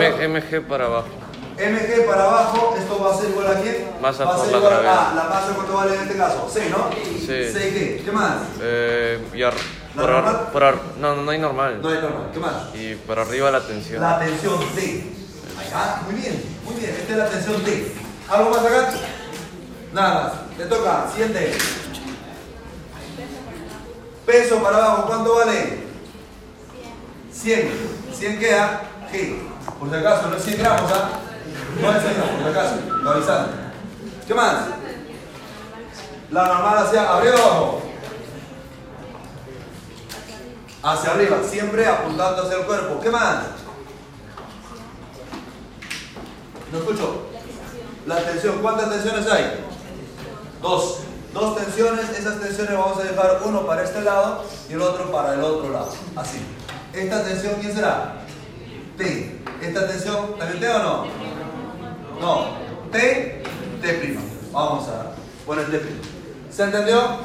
M- 0.00 0.28
MG 0.40 0.66
para 0.68 0.86
abajo. 0.86 1.08
MG 1.56 2.06
para 2.06 2.24
abajo, 2.24 2.76
esto 2.78 3.02
va 3.02 3.12
a 3.14 3.16
ser 3.18 3.30
igual 3.30 3.46
a 3.48 3.60
quién? 3.60 3.88
Masa 4.00 4.24
va 4.24 4.34
a 4.34 4.36
por 4.36 4.44
ser 4.44 4.52
la 4.52 4.58
igual 4.58 4.72
a 4.72 4.78
gravedad. 4.80 5.14
la 5.14 5.24
masa 5.24 5.52
cuánto 5.56 5.72
vale 5.74 5.94
en 5.96 6.00
este 6.02 6.16
caso, 6.16 6.48
6, 6.52 6.70
¿no? 6.70 6.90
Sí. 6.94 7.26
6 7.26 7.54
qué? 7.54 8.02
¿Qué 8.04 8.12
más? 8.12 8.36
Eh, 8.60 9.18
¿La 9.34 9.52
por, 9.98 10.10
ar- 10.10 10.52
por 10.52 10.64
ar- 10.64 10.80
no, 10.98 11.16
no, 11.16 11.30
hay 11.30 11.38
normal. 11.38 11.80
No 11.82 11.88
hay 11.88 12.00
normal, 12.00 12.30
¿qué 12.32 12.38
más? 12.40 12.52
Y 12.74 12.94
por 12.94 13.18
arriba 13.18 13.50
la 13.50 13.60
tensión. 13.66 14.00
La 14.00 14.18
tensión 14.18 14.58
D. 14.74 15.12
Muy 16.06 16.14
bien, 16.14 16.42
muy 16.64 16.74
bien, 16.76 16.90
esta 16.98 17.12
es 17.12 17.18
la 17.18 17.28
tensión 17.28 17.64
D. 17.64 17.92
¿Algo 18.28 18.50
más 18.50 18.60
acá? 18.64 18.90
Nada 19.92 20.14
más. 20.14 20.32
Te 20.56 20.64
toca, 20.66 21.06
siguiente. 21.12 21.56
Peso 24.26 24.62
para 24.62 24.76
abajo, 24.76 25.06
¿cuánto 25.06 25.34
vale? 25.36 25.78
100. 27.32 27.70
100 28.12 28.38
queda 28.38 28.82
G. 29.12 29.38
Por 29.78 29.88
si 29.90 29.94
acaso, 29.96 30.28
no 30.28 30.36
es 30.36 30.42
100 30.44 30.58
gramos, 30.58 30.92
¿ah? 30.92 31.08
No 31.80 31.90
es 31.92 32.02
100 32.02 32.14
gramos, 32.14 32.30
por 32.34 32.42
si 32.42 32.58
acaso, 32.58 32.76
lo 33.02 33.10
avisando. 33.10 33.48
¿Qué 34.26 34.34
más? 34.34 34.54
La 36.30 36.46
normal 36.46 36.78
hacia 36.86 37.10
arriba 37.16 37.34
o 37.36 37.42
abajo. 37.42 37.82
Hacia 40.82 41.10
arriba, 41.10 41.38
siempre 41.42 41.86
apuntando 41.86 42.42
hacia 42.42 42.58
el 42.58 42.64
cuerpo. 42.66 43.00
¿Qué 43.00 43.10
más? 43.10 43.46
No 46.72 46.78
escucho. 46.78 47.22
La 48.06 48.16
tensión. 48.24 48.58
¿Cuántas 48.62 48.90
tensiones 48.90 49.26
hay? 49.30 49.64
Dos. 50.62 51.00
Dos 51.34 51.56
tensiones. 51.56 52.08
Esas 52.10 52.40
tensiones 52.40 52.78
vamos 52.78 52.98
a 52.98 53.02
dejar 53.02 53.40
uno 53.44 53.66
para 53.66 53.82
este 53.82 54.02
lado 54.02 54.44
y 54.68 54.74
el 54.74 54.82
otro 54.82 55.10
para 55.10 55.34
el 55.34 55.42
otro 55.42 55.70
lado. 55.70 55.92
Así. 56.14 56.38
¿Esta 56.92 57.24
tensión 57.24 57.54
quién 57.60 57.74
será? 57.74 58.14
T. 58.96 59.40
¿Esta 59.60 59.88
tensión 59.88 60.38
también 60.38 60.60
T 60.60 60.68
o 60.68 60.78
no? 60.78 61.06
No. 62.20 62.46
T, 62.92 63.42
T. 63.82 64.18
Vamos 64.52 64.88
a 64.88 65.12
poner 65.44 65.70
T. 65.70 65.82
¿Se 66.50 66.62
entendió? 66.62 67.18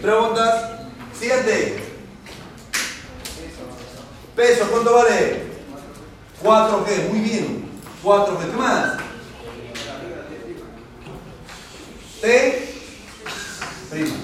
Preguntas. 0.00 0.70
Siguiente. 1.18 1.89
Peso, 4.36 4.64
¿cuánto 4.70 4.94
vale? 4.94 5.50
4G, 6.42 7.08
muy 7.10 7.20
bien. 7.20 7.70
4G, 8.02 8.50
¿qué 8.50 8.56
más? 8.56 8.96
T 12.20 12.74
prima. 13.90 14.14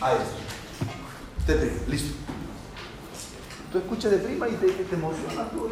Ahí 0.00 0.16
está. 0.16 1.46
T 1.46 1.54
prima, 1.54 1.76
listo. 1.88 2.14
Tú 3.72 3.78
escuchas 3.78 4.10
de 4.12 4.18
prima 4.18 4.48
y 4.48 4.52
te, 4.52 4.68
te 4.68 4.94
emocionas. 4.94 5.50
tú. 5.50 5.68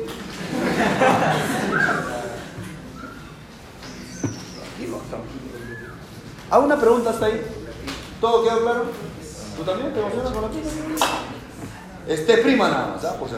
Tranquilo, 4.56 5.00
tranquilo. 5.08 5.42
¿Hago 6.50 6.64
una 6.64 6.78
pregunta 6.78 7.10
hasta 7.10 7.26
ahí? 7.26 7.40
¿Todo 8.20 8.44
quedó 8.44 8.60
claro? 8.62 8.84
¿Tú 9.56 9.62
también 9.64 9.92
te 9.94 10.00
emocionas 10.00 10.32
con 10.32 10.42
la 10.42 10.48
prima? 10.48 10.68
Este 12.06 12.38
prima 12.38 12.68
nada 12.68 12.94
más, 12.94 13.04
¿ah? 13.04 13.16
por 13.18 13.28
si. 13.28 13.34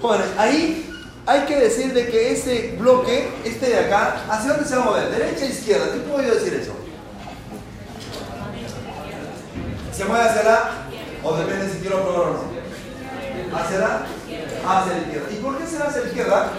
Jóvenes, 0.00 0.26
ahí 0.38 0.90
hay 1.26 1.40
que 1.40 1.56
decir 1.56 1.92
de 1.92 2.08
que 2.08 2.32
ese 2.32 2.76
bloque, 2.78 3.28
este 3.44 3.66
de 3.66 3.78
acá, 3.80 4.24
¿hacia 4.30 4.52
dónde 4.52 4.68
se 4.68 4.76
va 4.76 4.82
a 4.82 4.84
mover? 4.86 5.10
¿Derecha 5.10 5.44
o 5.44 5.48
izquierda? 5.48 5.92
¿Qué 5.92 5.98
puedo 5.98 6.34
decir 6.34 6.54
eso? 6.54 6.72
¿Se 9.92 10.04
mueve 10.04 10.24
hacia 10.24 10.42
la? 10.44 10.70
O 11.24 11.36
depende 11.36 11.72
si 11.72 11.78
quiero 11.78 12.02
probar 12.02 12.28
o 12.28 12.32
no. 12.32 13.56
¿Hacia 13.58 13.78
la? 13.78 14.06
Hacia 14.68 14.92
la 14.92 14.98
izquierda. 14.98 15.28
¿Y 15.32 15.36
por 15.36 15.58
qué 15.58 15.66
será 15.66 15.86
hacia 15.86 16.02
la 16.02 16.06
izquierda? 16.08 16.52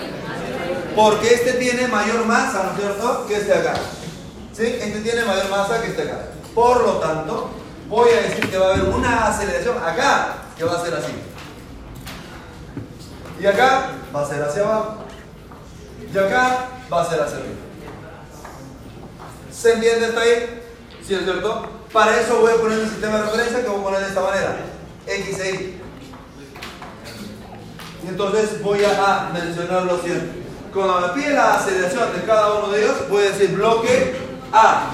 Porque 0.96 1.34
este 1.34 1.54
tiene 1.54 1.88
mayor 1.88 2.26
masa, 2.26 2.64
¿no 2.64 2.72
es 2.72 2.78
cierto? 2.78 3.28
Que 3.28 3.36
este 3.36 3.54
de 3.54 3.60
acá. 3.60 3.74
¿Sí? 4.54 4.64
Este 4.66 5.00
tiene 5.02 5.24
mayor 5.24 5.50
masa 5.50 5.82
que 5.82 5.90
este 5.90 6.06
de 6.06 6.12
acá. 6.12 6.26
Por 6.54 6.82
lo 6.82 6.94
tanto, 6.94 7.52
voy 7.88 8.10
a 8.10 8.22
decir 8.22 8.50
que 8.50 8.58
va 8.58 8.68
a 8.68 8.74
haber 8.74 8.90
una 8.90 9.28
aceleración 9.28 9.78
acá 9.78 10.36
que 10.58 10.64
va 10.64 10.74
a 10.74 10.84
ser 10.84 10.94
así. 10.94 11.14
Y 13.40 13.46
acá 13.46 13.92
va 14.16 14.22
a 14.22 14.28
ser 14.28 14.42
hacia 14.42 14.64
abajo. 14.64 14.98
Y 16.14 16.18
acá 16.18 16.66
va 16.92 17.02
a 17.02 17.10
ser 17.10 17.22
hacia 17.22 17.38
arriba. 17.38 17.56
¿Se 19.52 19.74
entiende 19.74 20.06
hasta 20.08 20.22
ahí? 20.22 20.62
¿Sí 21.06 21.14
es 21.14 21.24
cierto? 21.24 21.70
Para 21.94 22.20
eso 22.20 22.40
voy 22.42 22.52
a 22.52 22.58
poner 22.58 22.80
un 22.80 22.90
sistema 22.90 23.18
de 23.18 23.24
referencia 23.24 23.62
que 23.62 23.70
voy 23.70 23.80
a 23.80 23.84
poner 23.84 24.00
de 24.02 24.08
esta 24.08 24.22
manera. 24.22 24.58
X 25.08 25.40
e 25.40 25.52
Y. 25.52 25.82
Y 28.04 28.08
entonces 28.10 28.62
voy 28.62 28.84
a 28.84 29.30
mencionar 29.34 29.84
lo 29.84 30.00
siguiente. 30.02 30.44
Cuando 30.74 31.08
me 31.08 31.14
pide 31.14 31.34
la 31.34 31.56
aceleración 31.56 32.14
de 32.14 32.24
cada 32.24 32.54
uno 32.54 32.72
de 32.72 32.84
ellos, 32.84 33.10
voy 33.10 33.24
a 33.24 33.32
decir 33.32 33.56
bloque 33.56 34.16
A. 34.52 34.92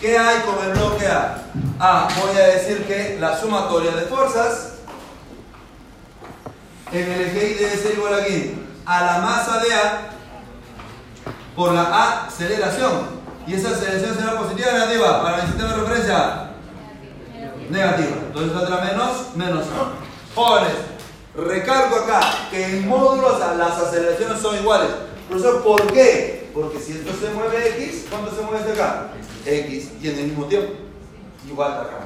¿Qué 0.00 0.16
hay 0.16 0.40
con 0.40 0.64
el 0.64 0.72
bloque 0.72 1.06
A? 1.06 1.44
A, 1.78 2.08
voy 2.20 2.34
a 2.34 2.46
decir 2.46 2.86
que 2.86 3.18
la 3.20 3.38
sumatoria 3.38 3.90
de 3.90 4.02
fuerzas 4.02 4.72
en 6.90 7.10
el 7.10 7.20
eje 7.20 7.50
Y 7.50 7.54
debe 7.54 7.76
ser 7.76 7.92
igual 7.94 8.14
aquí 8.14 8.54
a 8.86 9.04
la 9.04 9.18
masa 9.18 9.58
de 9.60 9.74
A 9.74 10.00
por 11.54 11.72
la 11.72 12.24
aceleración. 12.24 13.20
Y 13.46 13.54
esa 13.54 13.70
aceleración 13.70 14.16
será 14.16 14.38
positiva 14.38 14.70
o 14.70 14.72
negativa 14.72 15.22
para 15.22 15.42
el 15.42 15.48
sistema 15.48 15.68
de 15.68 15.76
referencia. 15.76 16.50
Negativa. 17.68 18.16
Entonces 18.26 18.52
saldrá 18.52 18.84
menos, 18.84 19.36
menos 19.36 19.66
A. 19.66 20.34
Jóvenes, 20.34 20.72
recalco 21.36 21.96
acá 21.96 22.20
que 22.50 22.64
en 22.64 22.88
módulos 22.88 23.38
las 23.38 23.78
aceleraciones 23.78 24.40
son 24.40 24.56
iguales. 24.56 24.90
Profesor, 25.28 25.62
¿por 25.62 25.92
qué? 25.92 26.50
Porque 26.54 26.78
si 26.80 26.92
esto 26.92 27.12
se 27.20 27.32
mueve 27.34 27.68
X, 27.84 28.06
¿cuánto 28.10 28.34
se 28.34 28.42
mueve 28.42 28.60
este 28.60 28.72
acá? 28.72 29.10
X 29.46 29.92
y 30.02 30.08
en 30.08 30.18
el 30.18 30.26
mismo 30.26 30.46
tiempo. 30.46 30.72
Igual 31.48 31.72
acá. 31.72 31.98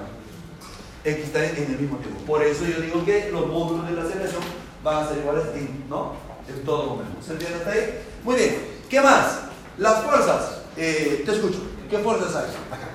X 1.04 1.24
está 1.24 1.44
en 1.44 1.56
el 1.56 1.78
mismo 1.78 1.98
tiempo. 1.98 2.20
Por 2.26 2.42
eso 2.42 2.64
yo 2.64 2.80
digo 2.80 3.04
que 3.04 3.30
los 3.30 3.46
módulos 3.46 3.86
de 3.88 3.94
la 3.94 4.02
aceleración 4.02 4.42
van 4.82 5.04
a 5.04 5.08
ser 5.08 5.18
iguales 5.18 5.44
en, 5.54 5.88
¿no? 5.88 6.14
en 6.48 6.64
todo 6.64 6.86
momento. 6.86 7.22
¿Se 7.22 7.32
entiende 7.32 7.58
hasta 7.58 7.70
ahí? 7.72 8.00
Muy 8.22 8.36
bien. 8.36 8.56
¿Qué 8.88 9.00
más? 9.00 9.40
Las 9.78 10.04
fuerzas. 10.04 10.62
Eh, 10.76 11.22
te 11.24 11.32
escucho. 11.32 11.58
¿Qué 11.90 11.98
fuerzas 11.98 12.34
hay? 12.36 12.44
Acá. 12.44 12.88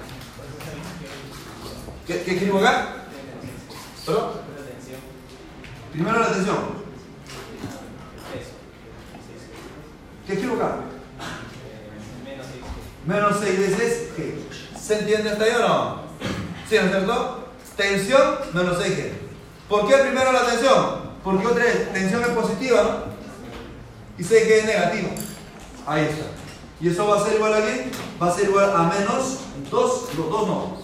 ¿Qué, 2.08 2.24
qué 2.24 2.32
escribo 2.32 2.60
acá? 2.60 3.06
¿Perdón? 4.06 4.32
Primero 5.92 6.20
la 6.20 6.32
tensión. 6.32 6.58
¿Qué 10.26 10.34
escribo 10.34 10.56
acá? 10.56 10.80
Menos 13.06 13.38
6 13.42 13.60
veces 13.60 14.10
G. 14.18 14.78
¿Se 14.80 15.00
entiende 15.00 15.30
hasta 15.30 15.44
ahí 15.44 15.52
o 15.56 15.60
no? 15.60 15.96
¿Sí, 16.70 16.76
no 16.76 16.82
es 16.82 16.92
cierto? 16.92 17.50
Tensión 17.76 18.36
menos 18.54 18.78
6G. 18.78 19.12
¿Por 19.70 19.88
qué 19.88 19.96
primero 19.98 20.32
la 20.32 20.46
tensión? 20.46 21.10
Porque 21.24 21.48
otra 21.48 21.64
tensión 21.94 22.22
es 22.22 22.30
positiva, 22.30 22.84
¿no? 22.84 23.20
Y 24.18 24.24
6G 24.24 24.52
es 24.52 24.66
negativa. 24.66 25.10
Ahí 25.86 26.04
está. 26.04 26.26
¿Y 26.82 26.90
eso 26.90 27.08
va 27.08 27.22
a 27.22 27.26
ser 27.26 27.36
igual 27.36 27.54
a 27.54 27.62
qué? 27.62 27.92
Va 28.22 28.30
a 28.30 28.36
ser 28.36 28.50
igual 28.50 28.72
a 28.76 28.84
menos 28.84 29.40
2, 29.70 30.10
no, 30.18 30.24
2 30.24 30.48
no. 30.48 30.78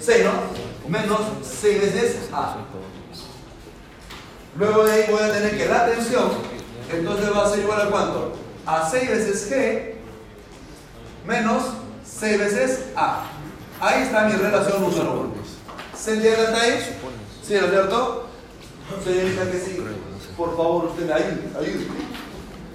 6, 0.00 0.24
¿no? 0.24 0.88
Menos 0.88 1.20
6 1.42 1.80
veces 1.80 2.16
A. 2.32 2.56
Luego 4.56 4.84
de 4.84 4.92
ahí 4.92 5.06
voy 5.10 5.22
a 5.22 5.32
tener 5.32 5.56
que 5.56 5.66
la 5.66 5.86
tensión, 5.86 6.32
entonces 6.92 7.32
va 7.32 7.46
a 7.46 7.50
ser 7.50 7.60
igual 7.60 7.80
a 7.80 7.90
cuánto? 7.90 8.32
A 8.66 8.90
6 8.90 9.08
veces 9.08 9.50
G 9.50 9.89
menos 11.26 11.64
6 12.04 12.38
veces 12.38 12.84
A. 12.96 13.24
Ahí 13.80 14.02
está 14.02 14.24
mi 14.24 14.32
relación 14.32 14.82
número 14.82 15.20
1. 15.20 15.32
¿Se 15.96 16.14
entiende 16.14 16.46
hasta 16.46 16.60
ahí? 16.60 16.98
¿Sí, 17.42 17.54
¿no 17.54 17.64
es 17.64 17.70
cierto? 17.70 18.26
Señorita 19.04 19.50
que 19.50 19.58
sí. 19.58 19.84
Por 20.36 20.56
favor, 20.56 20.86
usted 20.86 21.10
ayude, 21.10 21.50
ayude. 21.58 21.86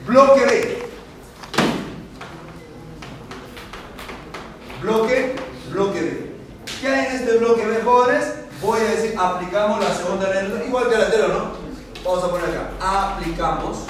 Bloque 0.05 0.45
B. 0.45 0.85
Bloque, 4.81 5.35
bloque 5.71 6.01
B. 6.01 6.35
¿Qué 6.79 6.87
hay 6.87 7.05
en 7.07 7.11
este 7.15 7.37
bloque 7.37 7.65
B, 7.65 7.81
jóvenes? 7.83 8.33
Voy 8.61 8.79
a 8.79 8.83
decir, 8.83 9.15
aplicamos 9.17 9.83
la 9.83 9.93
segunda 9.93 10.29
ley, 10.29 10.63
igual 10.67 10.89
que 10.89 10.97
la 10.97 11.05
anterior, 11.05 11.29
¿no? 11.29 11.65
Vamos 12.03 12.23
a 12.23 12.29
poner 12.29 12.49
acá. 12.49 12.69
Aplicamos 12.79 13.85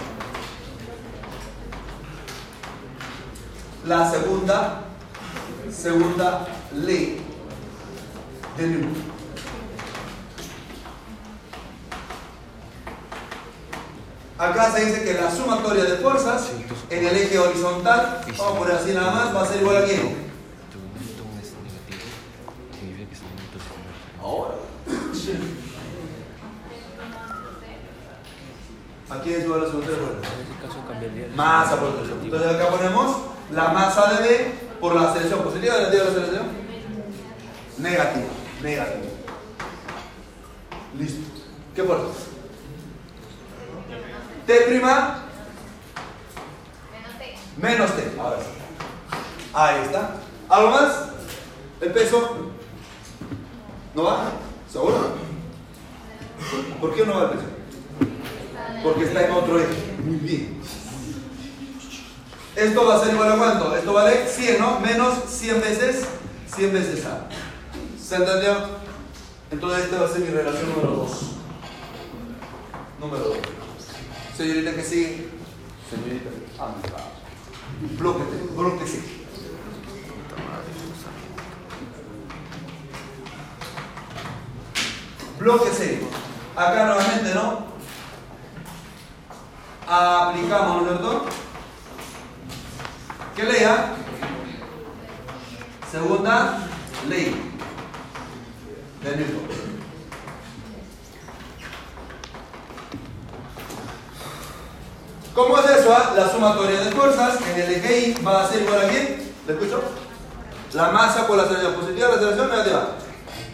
la 3.85 4.09
segunda, 4.09 4.81
segunda 5.71 6.47
ley 6.73 7.21
de 8.57 8.67
Newton. 8.67 9.15
Acá 14.37 14.71
se 14.71 14.85
dice 14.85 15.03
que 15.03 15.13
la 15.13 15.31
sumatoria 15.31 15.85
de 15.85 15.97
fuerzas 15.97 16.49
en 16.89 17.05
el 17.05 17.15
eje 17.15 17.39
horizontal, 17.39 18.21
vamos 18.37 18.55
a 18.55 18.59
poner 18.59 18.75
así 18.75 18.91
nada 18.91 19.11
más, 19.11 19.35
va 19.35 19.43
a 19.43 19.45
ser 19.45 19.61
igual 19.61 19.77
a 19.77 19.85
quién? 19.85 20.25
Ahora. 24.21 24.55
Aquí 29.09 29.33
es 29.33 29.43
igual 29.45 29.61
a 29.61 29.63
la 29.63 29.69
sumatoria 29.69 29.99
de 29.99 30.05
fuerzas. 30.05 30.31
En 30.33 30.41
este 31.63 31.77
por 31.77 31.95
tensión. 31.95 32.19
Entonces 32.23 32.55
acá 32.55 32.69
ponemos 32.69 33.34
la 33.51 33.69
masa 33.69 34.13
de 34.13 34.27
B 34.27 34.53
por 34.79 34.95
la 34.95 35.09
aceleración 35.09 35.43
positiva, 35.43 35.75
negativa 35.77 36.03
la 36.03 36.09
aceleración. 36.09 36.45
Negativa, 37.77 38.25
negativa. 38.61 39.05
Listo. 40.97 41.21
¿Qué 41.75 41.83
fuerza? 41.83 42.05
T 44.47 44.61
prima 44.61 45.25
menos 47.57 47.91
T. 47.95 48.11
Ahora 48.19 48.37
sí. 48.39 48.49
Ahí 49.53 49.81
está. 49.85 50.17
¿Algo 50.49 50.71
más? 50.71 51.09
¿El 51.81 51.91
peso? 51.91 52.51
¿No 53.93 54.03
va? 54.03 54.31
¿Seguro? 54.71 55.15
¿Por 56.79 56.95
qué 56.95 57.05
no 57.05 57.15
va 57.15 57.23
el 57.23 57.29
peso? 57.29 57.45
Porque 58.83 59.05
está 59.05 59.25
en 59.25 59.31
otro 59.31 59.59
eje. 59.59 59.95
Muy 60.03 60.17
bien. 60.17 60.61
Esto 62.55 62.85
va 62.85 62.95
a 62.95 63.03
ser 63.03 63.13
igual 63.13 63.31
a 63.31 63.37
cuánto? 63.37 63.75
Esto 63.75 63.93
vale 63.93 64.27
100, 64.27 64.59
¿no? 64.59 64.79
Menos 64.79 65.15
100 65.27 65.61
veces 65.61 66.05
100 66.55 66.73
veces 66.73 67.05
A. 67.05 67.27
¿Se 68.01 68.15
entendió? 68.15 68.55
Entonces 69.51 69.85
esta 69.85 69.99
va 69.99 70.05
a 70.05 70.09
ser 70.09 70.21
mi 70.21 70.29
relación 70.29 70.69
número 70.69 70.91
2. 70.95 71.21
Número 73.01 73.23
2. 73.25 73.37
Señorita 74.37 74.73
que 74.73 74.83
sigue. 74.83 75.29
Señorita. 75.89 76.29
Ah, 76.57 76.73
me 76.75 76.87
está. 76.87 77.03
Blóquete, 78.01 78.53
blóquese. 78.55 79.03
Blóquese. 85.39 86.01
Acá 86.55 86.85
nuevamente, 86.85 87.33
¿no? 87.33 87.65
Aplicamos, 89.87 90.83
¿no 90.83 90.91
es 90.91 90.97
cierto? 90.97 91.44
¿Qué 93.35 93.43
ley? 93.43 93.63
ah? 93.65 93.87
Segunda 95.91 96.57
ley 97.09 97.51
de 99.03 99.15
Newton. 99.17 99.45
¿Cómo 105.33 105.57
es 105.57 105.65
eso? 105.69 105.93
ah? 105.93 106.13
La 106.15 106.29
sumatoria 106.29 106.79
de 106.79 106.91
fuerzas 106.91 107.39
en 107.41 107.61
el 107.61 107.71
eje 107.73 107.99
Y 108.07 108.23
va 108.23 108.45
a 108.45 108.47
ser 108.47 108.61
igual 108.61 108.85
a 108.85 108.89
quién? 108.89 109.33
¿Le 109.47 109.53
escucho? 109.53 109.83
La 110.71 110.91
masa 110.91 111.27
por 111.27 111.35
la 111.35 111.43
aceleración 111.43 111.75
positiva, 111.75 112.07
la 112.07 112.15
aceleración 112.15 112.49
negativa. 112.49 112.87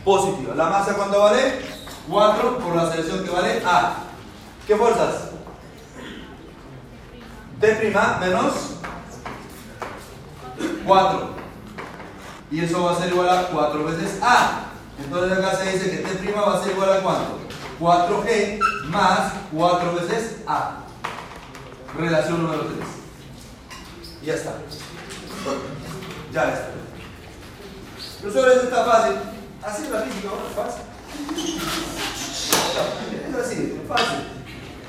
Positiva. 0.06 0.56
La 0.56 0.70
masa 0.70 0.94
cuánto 0.94 1.20
vale? 1.20 1.60
4 2.08 2.58
por 2.60 2.76
la 2.76 2.84
aceleración 2.84 3.24
que 3.24 3.32
vale 3.32 3.64
A. 3.66 3.94
¿Qué 4.68 4.76
fuerzas? 4.76 5.30
D' 7.60 7.94
menos 8.20 8.54
4. 10.86 11.30
Y 12.52 12.60
eso 12.60 12.84
va 12.84 12.92
a 12.92 12.96
ser 12.96 13.10
igual 13.10 13.30
a 13.30 13.48
4 13.48 13.84
veces 13.86 14.20
A. 14.22 14.66
Entonces 15.04 15.38
acá 15.38 15.56
se 15.56 15.72
dice 15.72 15.90
que 15.92 15.98
T' 15.98 16.32
va 16.32 16.56
a 16.56 16.64
ser 16.64 16.74
igual 16.74 16.94
a 16.94 17.02
cuánto? 17.02 17.40
4G 17.80 18.60
más 18.90 19.34
4 19.52 19.96
veces 19.96 20.38
A. 20.48 20.84
Relación 21.98 22.44
número 22.44 22.66
3. 22.66 22.78
Ya 24.24 24.34
está. 24.36 24.54
Ya 26.32 26.44
está. 26.44 26.68
Profesor, 28.22 28.52
eso 28.52 28.64
está 28.64 28.86
fácil. 28.86 29.16
Así 29.64 29.84
es 29.84 29.90
la 29.90 30.02
física, 30.02 30.28
¿no? 30.28 30.62
Fácil. 30.62 30.84
Es 33.30 33.36
así, 33.36 33.82
fácil. 33.88 34.28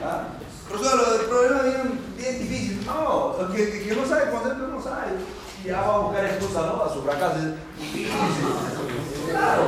¿Ah? 0.04 0.24
Profesor, 0.68 0.96
lo 0.96 1.12
del 1.12 1.26
problema 1.26 1.58
es 1.58 1.64
bien, 1.64 2.00
bien 2.16 2.38
difícil. 2.38 2.86
No, 2.86 3.36
el 3.40 3.56
que, 3.56 3.72
que, 3.72 3.88
que 3.88 3.96
no 3.96 4.06
sabe 4.06 4.30
concepto 4.30 4.66
no 4.66 4.82
sabe. 4.82 5.12
Y 5.64 5.68
ya 5.68 5.80
va 5.82 5.94
a 5.94 5.98
buscar 5.98 6.24
excusa, 6.24 6.60
¿no? 6.60 6.82
A 6.82 6.92
su 6.92 7.02
fracaso. 7.02 7.38
Es 7.38 7.92
difícil. 7.92 8.12
Claro. 9.30 9.62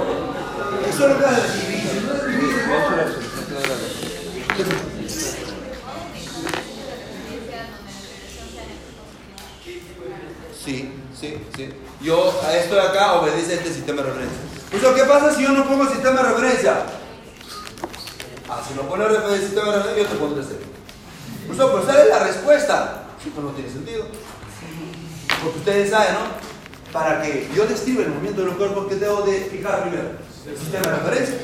Eso 0.89 1.09
no 1.09 1.15
es 1.15 1.53
difícil, 1.55 2.07
no 2.07 2.15
es 2.15 2.27
difícil. 2.27 2.45
Sí, 10.65 10.93
sí, 11.21 11.39
sí. 11.55 11.75
Yo 12.01 12.41
a 12.43 12.57
esto 12.57 12.75
de 12.75 12.81
acá 12.81 13.15
obedece 13.15 13.53
a 13.53 13.57
este 13.57 13.73
sistema 13.73 14.03
de 14.03 14.09
referencia. 14.09 14.39
Eso, 14.73 14.95
¿qué 14.95 15.05
pasa 15.05 15.35
si 15.35 15.43
yo 15.43 15.51
no 15.51 15.69
pongo 15.69 15.87
sistema 15.87 16.23
de 16.23 16.29
referencia? 16.31 16.87
Ah, 18.49 18.63
si 18.67 18.75
no 18.75 18.83
pone 18.89 19.05
el 19.05 19.41
sistema 19.41 19.71
de 19.71 19.77
referencia, 19.77 20.03
yo 20.03 20.09
te 20.09 20.17
pondré 20.17 20.45
cero. 20.49 20.61
Eso, 21.53 21.71
pues 21.71 21.85
sale 21.85 22.09
la 22.09 22.19
respuesta. 22.21 23.05
Esto 23.25 23.41
no 23.41 23.51
tiene 23.51 23.71
sentido. 23.71 24.07
Porque 25.45 25.59
ustedes 25.59 25.91
saben, 25.91 26.15
¿no? 26.15 26.91
Para 26.93 27.21
que 27.21 27.51
yo 27.55 27.67
describa 27.67 28.03
el 28.03 28.11
movimiento 28.11 28.41
de 28.41 28.47
los 28.47 28.57
cuerpos, 28.57 28.87
que 28.87 28.95
debo 28.97 29.23
de 29.23 29.41
fijar 29.41 29.83
primero? 29.83 30.11
El 30.47 30.59
sistema 30.59 30.87
de 30.87 30.97
referencia. 30.97 31.39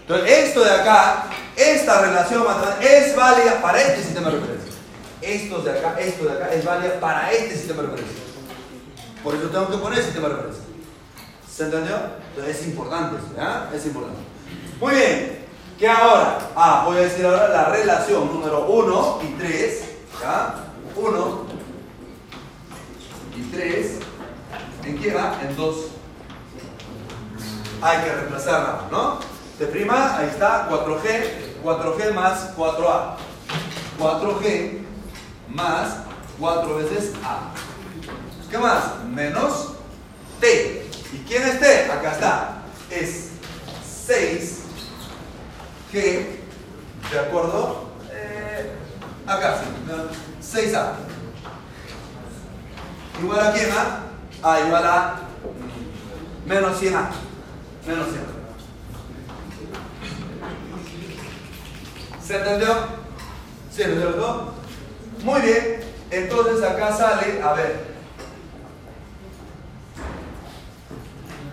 Entonces, 0.00 0.30
esto 0.30 0.64
de 0.64 0.70
acá, 0.70 1.26
esta 1.56 2.00
relación 2.00 2.44
matemática 2.44 2.88
es 2.88 3.14
válida 3.14 3.60
para 3.60 3.82
este 3.82 4.02
sistema 4.04 4.30
de 4.30 4.38
referencia. 4.38 4.72
Esto 5.20 5.58
de 5.62 5.70
acá, 5.78 6.00
esto 6.00 6.24
de 6.24 6.32
acá 6.32 6.54
es 6.54 6.64
válida 6.64 7.00
para 7.00 7.32
este 7.32 7.56
sistema 7.56 7.82
de 7.82 7.88
referencia. 7.88 8.22
Por 9.22 9.34
eso 9.34 9.48
tengo 9.48 9.68
que 9.68 9.76
poner 9.78 9.98
el 9.98 10.04
sistema 10.04 10.28
de 10.28 10.34
referencia. 10.34 10.64
¿Se 11.50 11.64
entendió? 11.64 11.96
Entonces 12.30 12.60
es 12.60 12.66
importante, 12.68 13.16
¿ya? 13.36 13.70
Es 13.74 13.84
importante. 13.84 14.20
Muy 14.80 14.94
bien. 14.94 15.46
¿Qué 15.78 15.88
ahora? 15.88 16.38
Ah, 16.54 16.84
voy 16.86 16.98
a 16.98 17.00
decir 17.00 17.26
ahora 17.26 17.48
la 17.48 17.64
relación 17.66 18.32
número 18.32 18.66
1 18.66 19.20
y 19.24 19.38
3. 19.38 19.84
¿Ya? 20.22 20.54
1 20.94 21.45
y 23.36 23.42
3. 23.50 23.98
¿En 24.84 24.98
qué 24.98 25.12
va? 25.12 25.38
En 25.42 25.56
2. 25.56 25.76
Hay 27.82 27.98
que 27.98 28.12
reemplazarla, 28.12 28.88
¿no? 28.90 29.18
De 29.58 29.66
prima, 29.66 30.16
ahí 30.18 30.28
está, 30.28 30.68
4G, 30.70 31.62
4G 31.62 32.12
más 32.14 32.56
4A. 32.56 33.16
4G 33.98 34.78
más 35.48 35.96
4 36.38 36.76
veces 36.76 37.12
A. 37.24 37.52
¿Qué 38.50 38.58
más? 38.58 39.04
Menos 39.04 39.72
T. 40.40 40.86
¿Y 41.12 41.18
quién 41.28 41.42
es 41.42 41.60
T? 41.60 41.90
Acá 41.90 42.12
está. 42.12 42.62
Es 42.90 43.30
6G, 44.06 45.92
¿de 47.10 47.18
acuerdo? 47.18 47.90
Eh, 48.12 48.72
acá 49.26 49.58
sí, 49.58 49.66
6A. 50.60 51.05
Igual 53.22 53.40
a 53.40 53.52
quién 53.52 53.70
A? 53.72 54.02
A 54.42 54.60
igual 54.60 54.86
a 54.86 55.20
menos 56.46 56.80
100A. 56.80 57.08
Menos 57.86 58.08
100A. 58.08 58.36
¿Se 62.24 62.36
entendió? 62.36 62.68
¿Sí, 63.70 63.82
¿no 63.86 63.92
es 63.92 63.98
cierto? 63.98 64.54
Muy 65.22 65.40
bien. 65.40 65.80
Entonces 66.10 66.62
acá 66.62 66.96
sale, 66.96 67.42
a 67.42 67.52
ver. 67.52 67.96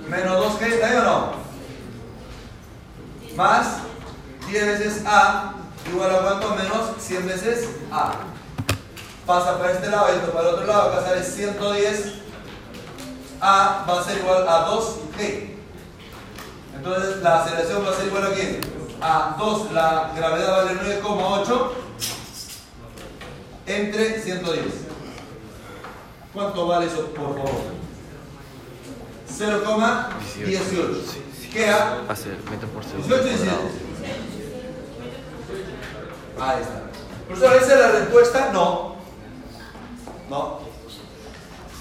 Menos 0.08 0.60
2G, 0.60 0.62
¿está 0.68 0.88
ahí 0.90 0.98
o 0.98 1.04
no? 1.04 1.34
Más 3.36 3.78
10 4.48 4.66
veces 4.68 5.04
A 5.06 5.54
igual 5.92 6.16
a 6.16 6.20
cuánto? 6.20 6.56
Menos 6.56 6.92
100 7.00 7.28
veces 7.28 7.70
A. 7.92 8.12
Pasa 9.26 9.58
para 9.58 9.72
este 9.72 9.90
lado 9.90 10.08
y 10.14 10.18
esto 10.18 10.32
para 10.32 10.50
el 10.50 10.56
otro 10.56 10.68
lado. 10.68 10.92
Acá 10.92 11.06
sale 11.08 11.24
110. 11.24 12.14
A 13.42 13.86
va 13.90 14.00
a 14.00 14.04
ser 14.04 14.18
igual 14.20 14.48
a 14.48 14.68
2G. 14.70 15.50
Entonces 16.76 17.18
la 17.22 17.42
aceleración 17.44 17.86
va 17.86 17.90
a 17.92 17.94
ser 17.96 18.08
igual 18.08 18.26
a 18.28 18.34
quién? 18.34 18.60
A 19.02 19.36
2. 19.38 19.72
La 19.72 20.12
gravedad 20.16 20.66
vale 20.66 20.80
9,8 21.02 21.70
entre 23.68 24.22
110. 24.22 24.66
¿Cuánto 26.34 26.68
vale 26.68 26.88
eso, 26.88 27.06
por 27.08 27.36
favor? 27.36 27.50
0,18. 29.30 31.24
Queda 31.54 32.02
Hace 32.10 32.30
metros 32.50 32.72
por 32.72 32.84
18 32.84 33.04
segundo. 33.04 33.16
y 33.16 33.30
17. 33.30 33.52
cuadrado. 36.36 36.52
Ahí 36.52 36.62
está. 36.62 36.82
Profesor, 37.28 37.56
¿esa 37.56 37.74
es 37.74 37.80
la 37.80 37.88
respuesta? 38.00 38.50
No. 38.52 38.93
No. 40.34 40.58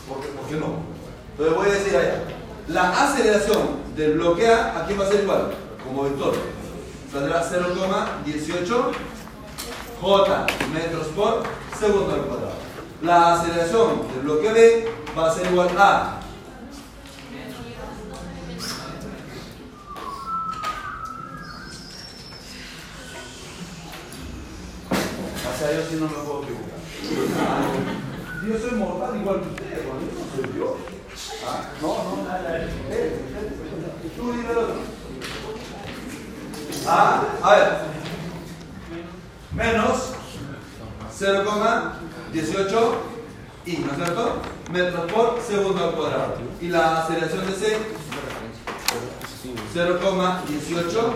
¿Por 0.07 0.21
qué, 0.47 0.57
no? 0.57 0.77
Entonces 1.31 1.57
voy 1.57 1.67
a 1.67 1.73
decir 1.73 1.97
allá. 1.97 2.23
La 2.69 2.91
aceleración 2.91 3.83
del 3.97 4.19
bloque 4.19 4.47
A, 4.47 4.83
aquí 4.83 4.93
va 4.93 5.07
a 5.07 5.09
ser 5.09 5.23
igual, 5.23 5.55
como 5.83 6.03
vector. 6.03 6.35
Saldrá 7.11 7.43
0,18 7.51 8.93
J 10.03 10.47
metros 10.71 11.07
por 11.09 11.43
segundo 11.81 12.13
al 12.13 12.21
cuadrado. 12.21 12.53
La 13.01 13.41
aceleración 13.41 14.07
del 14.13 14.21
bloque 14.21 14.53
B 14.53 14.89
va 15.19 15.31
a 15.31 15.35
ser 15.35 15.47
igual 15.51 15.69
a 15.79 16.19
O 24.91 25.59
sea, 25.59 25.73
yo 25.73 25.89
sí 25.89 25.97
no 25.99 26.07
me 26.07 26.13
puedo 26.13 26.43
equivocar. 26.43 28.02
Yo 28.45 28.59
soy 28.59 28.73
mortal 28.73 29.21
igual 29.21 29.41
que 29.41 29.49
ustedes, 29.51 29.87
cuando 29.87 30.05
yo 30.05 30.13
no 30.19 30.25
soy 30.35 30.59
yo. 30.59 30.77
Ah, 31.47 31.71
no, 31.81 31.89
no, 32.17 32.25
nada. 32.25 32.59
Eh, 32.59 32.69
eh, 32.91 33.21
Tú 34.17 34.33
dime. 34.33 34.49
Ah, 36.85 37.23
a 37.41 37.55
ver. 37.55 37.69
Menos 39.55 40.15
0,18 41.21 42.95
y, 43.65 43.77
¿no 43.77 43.93
es 43.93 43.97
cierto? 43.97 44.39
Metros 44.73 45.13
por 45.13 45.41
segundo 45.41 45.85
al 45.85 45.93
cuadrado. 45.93 46.35
Y 46.61 46.69
la 46.69 47.03
aceleración 47.03 47.47
de 47.47 47.53
C, 47.53 47.79
0,18 49.73 51.13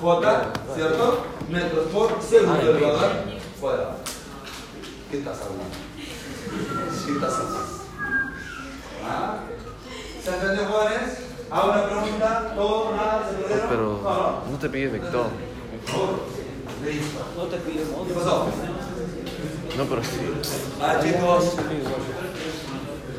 J, 0.00 0.52
¿cierto? 0.76 1.24
Metros 1.50 1.86
por 1.88 2.22
segundo 2.22 2.54
al 2.54 2.78
cuadrado. 3.60 3.96
¿Qué 5.10 5.18
estás 5.18 5.40
hablando? 5.40 5.89
206. 6.50 7.48
¿Ah? 9.06 9.38
¿Se 10.22 10.30
entendió, 10.34 10.64
jóvenes? 10.66 11.18
¿Hago 11.50 11.72
una 11.72 11.84
pregunta? 11.84 12.52
¿Todo? 12.54 12.96
¿Nada? 12.96 13.28
¿Se 13.30 13.36
perdieron? 13.36 13.68
Pero 13.68 14.00
No, 14.02 14.10
no. 14.10 14.50
no 14.52 14.58
te 14.58 14.68
pide 14.68 14.88
vector. 14.88 15.26
Listo. 16.84 17.20
No 17.36 17.42
te 17.44 17.56
pide 17.58 17.82
¿Qué 17.82 17.90
modo. 17.90 18.04
pasó? 18.14 18.46
No, 19.76 19.84
pero 19.84 20.02
sí. 20.04 20.10
Ah, 20.82 20.98
chicos. 21.02 21.44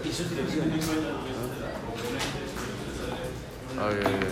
Y 0.03 0.11
sus 0.13 0.29
direcciones. 0.29 0.85
Ay, 3.79 3.95
ay, 4.05 4.13
ay. 4.13 4.27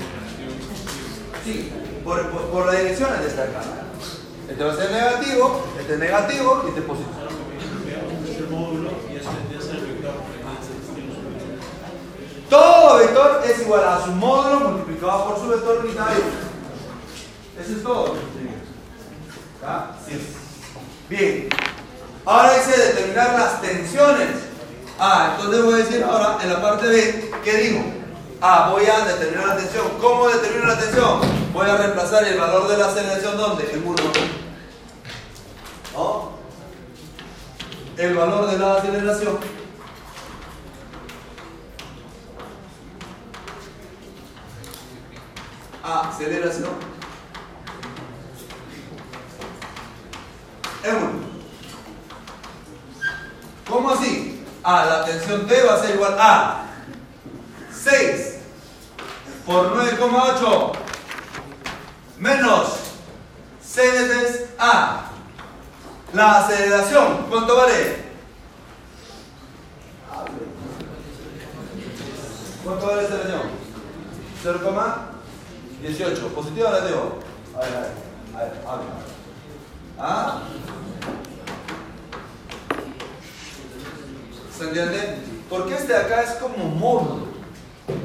Sí, 1.45 1.71
por, 2.03 2.29
por, 2.29 2.41
por 2.49 2.65
la 2.67 2.73
dirección 2.73 3.09
de 3.21 3.27
esta 3.27 3.43
acá. 3.43 3.62
Este 4.49 4.63
va 4.63 4.73
a 4.73 4.75
ser 4.75 4.91
negativo, 4.91 5.63
este 5.79 5.93
es 5.93 5.99
negativo 5.99 6.62
y 6.65 6.67
este 6.69 6.79
es 6.81 6.85
positivo. 6.85 7.18
Todo 12.49 12.97
vector 12.97 13.41
es 13.45 13.62
igual 13.62 13.88
a 13.88 14.03
su 14.03 14.12
módulo 14.12 14.71
multiplicado 14.71 15.25
por 15.25 15.39
su 15.39 15.47
vector 15.47 15.79
unitario. 15.85 16.23
Eso 17.59 17.73
es 17.73 17.83
todo. 17.83 18.15
Sí. 20.07 20.35
Bien. 21.09 21.49
Ahora 22.25 22.53
dice 22.53 22.79
determinar 22.79 23.39
las 23.39 23.62
tensiones. 23.62 24.29
Ah, 24.97 25.35
entonces 25.35 25.63
voy 25.63 25.73
a 25.73 25.77
decir 25.77 26.03
ahora 26.03 26.38
en 26.41 26.49
la 26.49 26.62
parte 26.62 26.88
B, 26.88 27.31
¿qué 27.43 27.57
digo? 27.57 27.83
Ah, 28.41 28.69
voy 28.71 28.85
a 28.85 29.05
determinar 29.05 29.47
la 29.47 29.57
tensión. 29.57 29.85
¿Cómo 30.01 30.27
determino 30.29 30.65
la 30.65 30.79
tensión? 30.79 31.19
Voy 31.53 31.69
a 31.69 31.77
reemplazar 31.77 32.23
el 32.25 32.38
valor 32.39 32.67
de 32.67 32.77
la 32.77 32.88
aceleración 32.88 33.38
¿dónde? 33.38 33.69
En 33.71 33.88
1. 33.88 33.97
¿No? 35.93 36.31
El 37.97 38.15
valor 38.15 38.49
de 38.49 38.57
la 38.57 38.75
aceleración. 38.75 39.59
Aceleración. 45.84 46.70
En 50.84 50.96
1. 50.96 51.10
¿Cómo 53.70 53.92
así? 53.92 54.44
Ah, 54.63 54.86
la 54.86 55.06
tensión 55.06 55.48
T 55.48 55.63
va 55.63 55.76
a 55.76 55.80
ser 55.80 55.96
igual 55.96 56.18
a 56.20 56.63
6 57.72 58.38
por 59.46 59.76
9,8 59.76 60.72
menos 62.18 62.68
6 63.62 63.94
veces 63.94 64.50
A. 64.58 65.06
La 66.13 66.39
aceleración, 66.39 67.28
¿cuánto 67.30 67.56
vale? 67.56 68.10
¿Cuánto 72.63 72.88
vale 72.88 73.04
la 73.04 73.08
aceleración? 73.08 75.09
0,18. 75.82 76.34
¿Positivo 76.34 76.68
o 76.68 76.72
negativo? 76.72 77.20
A 77.56 77.60
ver, 77.60 77.76
a 77.76 77.80
ver, 77.80 77.92
a 78.36 78.38
ver, 78.38 78.52
a 78.68 78.76
ver. 78.76 78.86
¿Ah? 79.98 80.42
¿Se 84.58 84.63
entiende? 84.65 85.18
Porque 85.50 85.76
este 85.76 85.94
de 85.94 86.00
acá 86.00 86.22
es 86.22 86.32
como 86.32 86.65
módulo. 86.65 87.28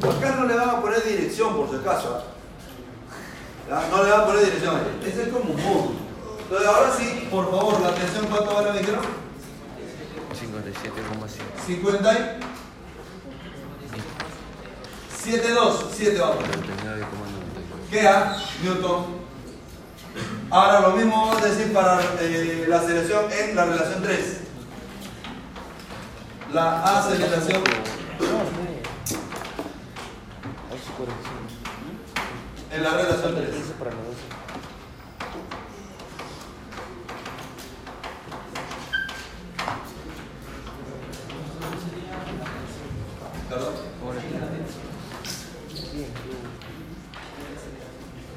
Acá 0.02 0.36
no 0.36 0.46
le 0.46 0.54
van 0.54 0.70
a 0.70 0.80
poner 0.80 1.04
dirección 1.04 1.56
por 1.56 1.68
si 1.68 1.76
acaso. 1.76 2.24
¿ah? 3.70 3.82
No 3.90 4.04
le 4.04 4.10
van 4.10 4.20
a 4.20 4.26
poner 4.26 4.44
dirección. 4.44 4.80
Este 5.04 5.22
es 5.22 5.28
como 5.28 5.54
módulo. 5.54 6.04
Entonces 6.42 6.68
ahora 6.68 6.92
sí, 6.96 7.28
por 7.30 7.50
favor, 7.50 7.80
la 7.80 7.88
atención, 7.88 8.26
¿cuánto 8.26 8.54
vale 8.54 8.72
me 8.72 8.78
dijeron? 8.78 9.02
57,5. 10.32 11.66
50 11.66 12.12
y 12.12 12.40
7, 15.24 15.50
2, 15.52 15.86
7 15.96 16.20
vamos. 16.20 16.44
49,92. 17.90 17.90
Queda 17.90 18.36
Newton. 18.62 19.24
Ahora 20.50 20.80
lo 20.80 20.90
mismo 20.92 21.26
vamos 21.26 21.42
a 21.42 21.46
decir 21.46 21.72
para 21.72 22.00
eh, 22.20 22.64
la 22.68 22.78
aceleración 22.78 23.24
en 23.32 23.56
la 23.56 23.64
relación 23.64 24.02
3. 24.02 24.40
La 26.52 26.82
aceleración 26.84 27.62
en 32.70 32.82
la 32.82 32.90
relación 32.90 33.34
3. 33.34 33.54
Perdón. 43.48 43.94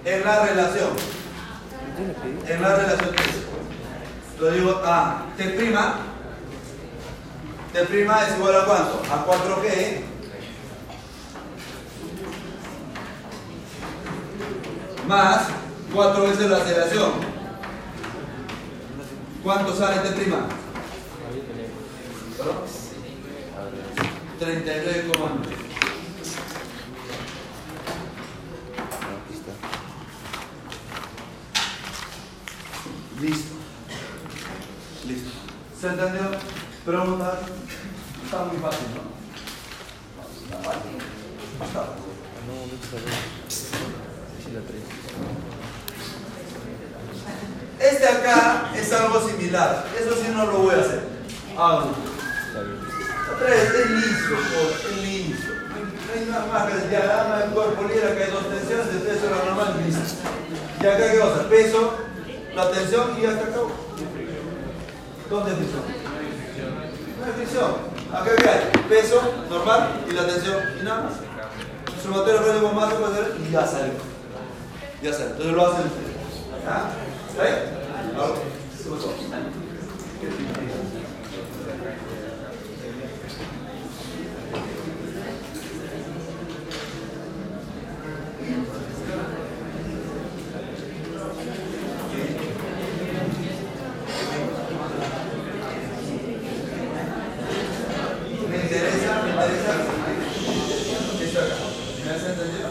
En 0.05 0.16
la 0.27 0.45
relación. 0.45 0.89
En 2.47 2.61
la 2.61 2.75
relación 2.75 3.15
3. 3.15 3.27
Lo 4.39 4.51
digo 4.51 4.81
a 4.83 5.25
T. 5.37 5.43
T 7.73 8.27
es 8.27 8.35
igual 8.37 8.55
a 8.55 8.65
cuánto? 8.65 9.01
A 9.11 9.25
4G. 9.25 10.01
Más 15.07 15.47
4 15.93 16.23
veces 16.23 16.49
la 16.49 16.57
aceleración. 16.57 17.11
¿Cuánto 19.43 19.75
sale 19.75 20.01
T 20.01 20.09
prima? 20.09 20.39
39,9. 24.39 25.56
Listo. 33.21 33.53
Listo. 35.07 35.29
¿Se 35.79 35.87
entendió? 35.87 36.31
Preguntas. 36.85 37.39
Está 38.23 38.37
muy 38.45 38.57
fácil, 38.57 38.87
¿no? 38.95 39.01
Está 40.43 40.57
fácil. 40.69 40.95
Está. 41.65 41.81
No, 42.45 42.53
no. 42.53 42.65
Sí, 43.49 44.49
la 44.53 44.61
3. 44.61 44.81
Este 47.91 48.05
acá 48.07 48.71
es 48.75 48.93
algo 48.93 49.27
similar. 49.27 49.85
Eso 49.99 50.13
sí 50.15 50.27
no 50.33 50.45
lo 50.45 50.57
voy 50.59 50.75
a 50.75 50.79
hacer. 50.79 51.01
Ah, 51.57 51.85
Está 52.47 52.61
bien. 52.61 52.77
Tres, 53.39 53.63
es 53.73 53.89
liso, 53.91 54.35
es 54.89 54.97
liso. 55.03 55.51
No 56.07 56.13
hay 56.13 56.23
nada 56.29 56.45
más 56.47 56.61
que 56.71 56.77
el 56.83 56.89
diagrama 56.89 57.33
del 57.39 57.49
cuerpo 57.51 57.83
libre 57.83 58.15
que 58.15 58.23
hay 58.23 58.31
dos 58.31 58.47
tensiones, 58.49 58.87
el 58.87 59.01
peso 59.01 59.29
la 59.29 59.37
normal 59.45 59.75
y 59.79 59.81
listo. 59.85 60.01
Y 60.81 60.85
acá 60.85 61.11
qué 61.11 61.19
cosa, 61.19 61.49
peso, 61.49 61.79
la 62.57 62.71
tensión 62.71 63.15
y 63.21 63.25
hasta 63.25 63.43
acá. 63.43 63.59
¿Dónde 65.29 65.51
es 65.51 65.57
fricción? 65.57 65.83
No 67.19 67.25
hay 67.25 67.31
fricción. 67.33 67.71
Acá 68.11 68.31
qué 68.35 68.49
hay, 68.49 68.83
peso, 68.89 69.21
normal 69.47 69.89
y 70.09 70.13
la 70.13 70.25
tensión 70.25 70.57
y 70.81 70.83
nada 70.83 71.03
más. 71.03 71.13
Sumatorio 72.01 72.41
relativo 72.41 72.71
más 72.71 72.93
puede 72.95 73.15
ser 73.15 73.35
y 73.47 73.51
ya 73.51 73.67
sale. 73.67 73.91
Ya 75.03 75.13
sale. 75.13 75.31
Entonces 75.31 75.53
lo 75.53 75.67
hacen. 75.67 75.85
¿Ah? 76.67 76.89
¿Está 77.29 77.43
bien? 77.43 77.57
¿qué? 80.19 80.27
Me 98.49 98.55
interesa, 98.63 99.21
me 99.23 99.29
interesa. 99.31 99.73
Esto 101.21 101.39
acá. 101.39 101.55
¿Me 102.05 102.11
has 102.11 102.23
entendido? 102.23 102.69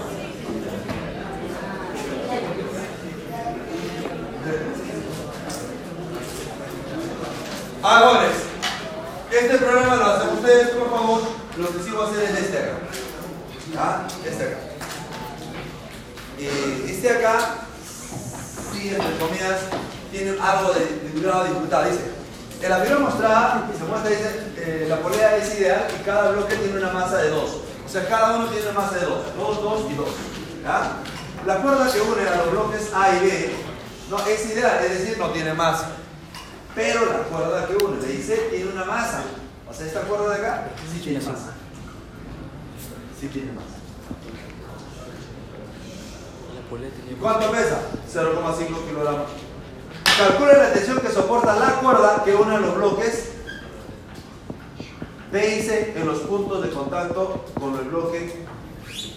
Ahora, 7.82 8.26
este 9.30 9.58
programa 9.58 9.96
lo 9.96 10.04
hacen 10.06 10.28
ustedes, 10.30 10.68
por 10.70 10.90
favor. 10.90 11.20
Lo 11.58 11.68
que 11.68 11.82
sí 11.82 11.90
voy 11.90 12.06
a 12.06 12.08
hacer 12.08 12.22
es 12.24 12.38
este 12.38 12.58
acá. 12.58 12.72
¿Ah? 13.78 14.08
Este 14.24 14.44
acá. 14.44 14.58
Eh, 16.38 16.86
este 16.88 17.10
acá, 17.10 17.38
sí, 18.72 18.88
entre 18.88 19.18
comillas, 19.18 19.60
tiene 20.10 20.40
algo 20.40 20.72
de, 20.72 21.10
de 21.10 21.20
grado 21.20 21.44
de 21.44 21.48
dificultad. 21.50 21.84
Dice, 21.84 22.16
en 22.62 22.70
la 22.70 22.78
figura 22.78 23.00
mostrada, 23.00 23.70
se 23.76 23.84
muestra, 23.84 24.10
dice, 24.10 24.46
eh, 24.56 24.86
la 24.88 25.00
polea 25.00 25.36
es 25.36 25.54
ideal 25.58 25.86
y 25.94 26.02
cada 26.04 26.32
bloque 26.32 26.56
tiene 26.56 26.78
una 26.78 26.90
masa 26.90 27.18
de 27.18 27.28
2. 27.28 27.50
O 27.84 27.88
sea, 27.88 28.08
cada 28.08 28.36
uno 28.36 28.46
tiene 28.48 28.68
una 28.70 28.80
masa 28.80 28.96
de 28.96 29.04
2. 29.06 29.18
2, 29.36 29.62
2 29.62 29.80
y 29.90 29.94
2. 29.94 30.08
¿Ya? 30.64 30.96
La 31.46 31.56
cuerda 31.62 31.92
que 31.92 32.00
une 32.00 32.28
a 32.28 32.36
los 32.36 32.50
bloques 32.50 32.90
A 32.94 33.14
y 33.14 33.20
B 33.20 33.50
no, 34.10 34.18
es 34.26 34.46
ideal, 34.46 34.84
es 34.84 34.98
decir, 34.98 35.18
no 35.18 35.30
tiene 35.30 35.52
masa. 35.52 35.90
Pero 36.74 37.04
la 37.06 37.18
cuerda 37.24 37.66
que 37.66 37.76
une, 37.76 38.00
le 38.00 38.08
dice, 38.08 38.34
tiene 38.50 38.72
una 38.72 38.84
masa. 38.84 39.22
O 39.68 39.74
sea, 39.74 39.86
esta 39.86 40.00
cuerda 40.00 40.30
de 40.30 40.36
acá 40.36 40.68
sí 40.92 41.00
tiene 41.00 41.20
más. 41.20 41.38
Sí 43.20 43.28
tiene 43.28 43.52
más. 43.52 43.64
La 46.54 46.68
polea 46.70 46.90
tenía 46.90 47.15
¿Cuánto 47.26 47.50
pesa? 47.50 47.80
0,5 48.08 48.86
kilogramos. 48.86 49.26
Calcula 50.16 50.58
la 50.58 50.72
tensión 50.72 51.00
que 51.00 51.10
soporta 51.10 51.56
la 51.56 51.80
cuerda 51.80 52.22
que 52.24 52.36
une 52.36 52.56
los 52.60 52.76
bloques 52.76 53.32
B 55.32 55.56
y 55.56 55.60
C 55.60 55.94
en 55.96 56.06
los 56.06 56.20
puntos 56.20 56.62
de 56.62 56.70
contacto 56.70 57.44
con 57.58 57.74
el 57.80 57.86
bloque, 57.86 58.46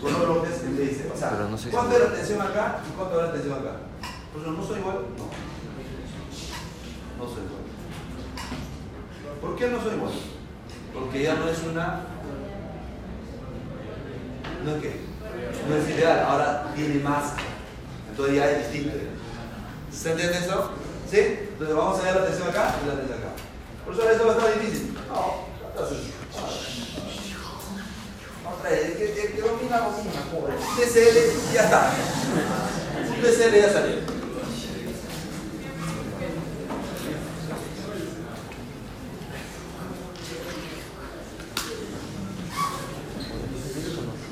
con 0.01 0.11
los 0.11 0.25
bloques 0.25 0.63
en 0.63 0.75
B 0.75 0.85
y 0.85 0.95
C. 0.95 1.11
O 1.13 1.15
sea, 1.15 1.47
no 1.51 1.55
sé 1.55 1.69
¿cuánto 1.69 1.97
es 1.97 2.01
la 2.01 2.15
tensión 2.15 2.41
acá 2.41 2.79
y 2.89 2.97
cuánto 2.97 3.19
es 3.19 3.27
la 3.27 3.31
tensión 3.31 3.59
acá? 3.59 3.73
Pues 4.33 4.47
no 4.47 4.65
son 4.65 4.79
igual. 4.79 4.95
No. 5.15 5.25
No 7.23 7.29
son 7.29 7.43
igual. 7.45 7.61
¿Por 9.39 9.55
qué 9.55 9.67
no 9.67 9.83
son 9.83 9.95
igual? 9.97 10.13
Porque 10.95 11.21
ya 11.21 11.35
no 11.35 11.47
es 11.47 11.59
una. 11.61 11.99
¿No 14.65 14.75
es 14.77 14.81
qué? 14.81 14.99
No 15.69 15.75
es 15.75 15.89
ideal, 15.89 16.25
ahora 16.27 16.73
tiene 16.75 17.03
más. 17.03 17.33
Entonces 18.19 18.35
ya 18.35 18.51
es 18.51 18.71
distinto. 18.73 18.97
¿Se 19.93 20.11
entiende 20.11 20.39
eso? 20.39 20.71
¿Sí? 21.09 21.19
Entonces 21.19 21.73
vamos 21.73 21.99
a 21.99 22.03
ver 22.03 22.15
la 22.17 22.25
tensión 22.25 22.49
acá 22.49 22.75
y 22.83 22.87
la 22.87 22.95
tensión 22.95 23.17
acá. 23.17 23.29
Por 23.85 23.93
eso 23.93 24.09
esto 24.09 24.27
va 24.27 24.33
a 24.33 24.35
estar 24.35 24.59
difícil. 24.59 24.93
No. 25.07 25.47
Otra 28.51 28.69
vez, 28.71 28.97
que, 28.97 29.41
domina 29.41 29.79
la 29.79 29.87
bocina, 29.87 30.21
pobre. 30.33 30.53
Ya 31.53 31.63
está. 31.63 31.93
Ya 33.23 33.71
salió. 33.71 33.95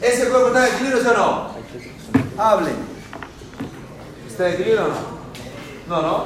¿Ese 0.01 0.27
cuerpo 0.27 0.47
está 0.47 0.67
en 0.67 0.73
equilibrio 0.73 1.01
sí 1.01 1.07
o 1.07 1.13
no? 1.13 1.55
Hablen. 2.37 2.97
¿Está 4.37 4.53
equilibrio 4.53 4.85
o 4.85 4.87
no? 4.89 4.95
No, 5.87 6.01
no. 6.03 6.25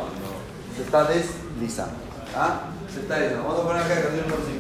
Se 0.76 0.84
está 0.84 1.06
deslizando. 1.06 1.96
¿Ah? 2.36 2.64
Se 2.94 3.00
está 3.00 3.16
deslizando. 3.16 3.48
Vamos 3.48 3.62
a 3.62 3.68
poner 3.70 3.84
acá 3.84 3.94
el 3.94 4.04
canción 4.04 4.28
número 4.28 4.44
5. 4.46 4.60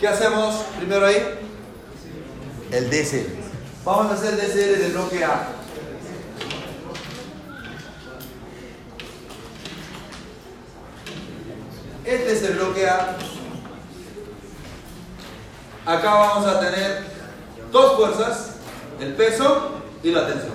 ¿Qué 0.00 0.08
hacemos 0.08 0.54
primero 0.78 1.04
ahí? 1.04 1.22
El 2.70 2.88
DCL. 2.88 3.34
Vamos 3.84 4.12
a 4.12 4.14
hacer 4.14 4.32
el 4.32 4.40
DCL 4.40 4.80
del 4.80 4.92
bloque 4.92 5.22
A. 5.26 5.51
Este 12.12 12.32
es 12.34 12.42
el 12.42 12.56
bloque 12.56 12.86
A. 12.86 13.16
Acá 15.86 16.14
vamos 16.14 16.46
a 16.46 16.60
tener 16.60 17.04
dos 17.70 17.96
fuerzas, 17.96 18.50
el 19.00 19.14
peso 19.14 19.80
y 20.02 20.10
la 20.10 20.26
tensión. 20.26 20.52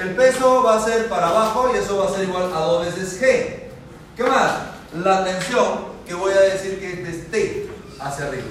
El 0.00 0.16
peso 0.16 0.64
va 0.64 0.76
a 0.76 0.84
ser 0.84 1.08
para 1.08 1.28
abajo 1.28 1.70
y 1.72 1.78
eso 1.78 1.98
va 1.98 2.06
a 2.06 2.14
ser 2.16 2.24
igual 2.24 2.52
a 2.52 2.60
dos 2.62 2.84
veces 2.84 3.22
G. 3.22 3.70
¿Qué 4.16 4.24
más? 4.24 4.54
La 4.92 5.24
tensión, 5.24 5.84
que 6.04 6.14
voy 6.14 6.32
a 6.32 6.40
decir 6.40 6.80
que 6.80 7.08
es 7.08 7.30
T, 7.30 7.70
hacia 8.00 8.26
arriba. 8.26 8.48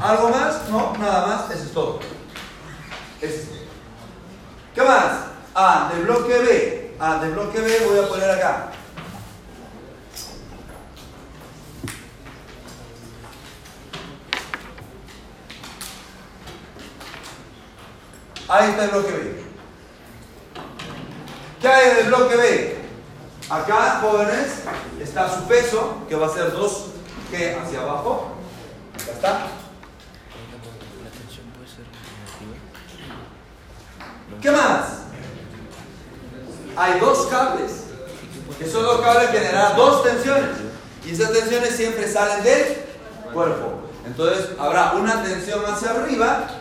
¿Algo 0.00 0.30
más? 0.30 0.70
No, 0.70 0.96
nada 0.98 1.26
más, 1.26 1.50
eso 1.50 1.64
es 1.64 1.72
todo. 1.72 2.00
¿Qué 4.74 4.82
más? 4.82 5.12
A 5.54 5.90
del 5.92 6.04
bloque 6.04 6.38
B. 6.38 6.96
A 6.98 7.18
del 7.18 7.32
bloque 7.32 7.60
B 7.60 7.86
voy 7.86 7.98
a 7.98 8.08
poner 8.08 8.30
acá. 8.30 8.72
Ahí 18.50 18.70
está 18.70 18.84
el 18.84 18.90
bloque 18.90 19.12
B. 19.12 19.44
¿Qué 21.60 21.68
hay 21.68 21.94
del 21.94 22.06
bloque 22.06 22.34
B? 22.34 22.78
Acá, 23.48 24.00
jóvenes, 24.02 24.64
está 25.00 25.32
su 25.32 25.44
peso, 25.44 25.98
que 26.08 26.16
va 26.16 26.26
a 26.26 26.30
ser 26.30 26.52
2G 26.52 27.62
hacia 27.62 27.80
abajo. 27.80 28.32
Ya 29.06 29.12
está. 29.12 29.46
¿Qué 34.42 34.50
más? 34.50 34.84
Hay 36.76 36.98
dos 36.98 37.26
cables. 37.26 37.84
Esos 38.58 38.82
dos 38.82 39.00
cables 39.00 39.30
generarán 39.30 39.76
dos 39.76 40.02
tensiones. 40.02 40.56
Y 41.06 41.12
esas 41.12 41.32
tensiones 41.32 41.76
siempre 41.76 42.10
salen 42.10 42.42
del 42.42 42.84
cuerpo. 43.32 43.82
Entonces 44.04 44.50
habrá 44.58 44.94
una 44.94 45.22
tensión 45.22 45.64
hacia 45.64 45.90
arriba 45.90 46.59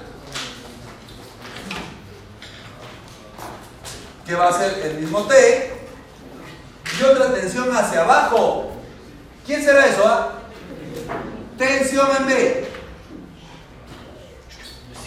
que 4.30 4.36
va 4.36 4.50
a 4.50 4.54
ser 4.54 4.86
el 4.86 5.00
mismo 5.00 5.24
T 5.24 5.74
y 7.00 7.04
otra 7.04 7.34
tensión 7.34 7.76
hacia 7.76 8.02
abajo. 8.02 8.74
¿Quién 9.44 9.64
será 9.66 9.88
eso? 9.88 10.04
ah? 10.06 10.34
Tensión 11.58 12.08
en 12.16 12.28
B. 12.28 12.68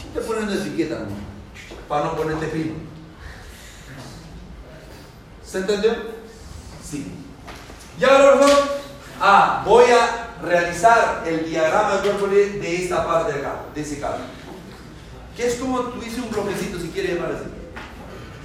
Estoy 0.08 0.24
poniendo 0.26 0.54
etiqueta 0.54 0.96
nomás, 0.96 1.20
para 1.88 2.06
no 2.06 2.16
ponerte 2.16 2.48
fino. 2.48 2.74
¿Se 5.46 5.58
entendió? 5.58 5.92
Sí. 6.84 7.14
Y 8.00 8.04
ahora, 8.04 8.32
por 8.32 8.48
favor, 8.48 8.68
ah, 9.20 9.62
voy 9.64 9.84
a 9.84 10.30
realizar 10.42 11.22
el 11.24 11.48
diagrama 11.48 11.92
del 11.92 12.10
cuerpo 12.10 12.26
de 12.26 12.82
esta 12.82 13.06
parte 13.06 13.34
de 13.34 13.38
acá, 13.38 13.54
de 13.72 13.80
ese 13.80 14.00
cable. 14.00 14.24
Que 15.36 15.46
es 15.46 15.54
como 15.54 15.78
tuviese 15.78 16.20
un 16.20 16.30
bloquecito, 16.30 16.80
si 16.80 16.88
quieres 16.88 17.14
llamar 17.14 17.36
así. 17.36 17.51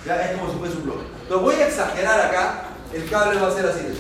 Ya 0.08 0.22
es 0.22 0.38
como 0.38 0.50
si 0.50 0.58
fuese 0.58 0.78
un 0.78 0.84
bloque. 0.86 1.04
Lo 1.30 1.40
voy 1.40 1.56
a 1.56 1.68
exagerar 1.68 2.22
acá, 2.22 2.64
el 2.94 3.10
cable 3.10 3.42
va 3.42 3.50
a 3.50 3.52
ser 3.52 3.66
así. 3.66 3.84
de 3.84 3.98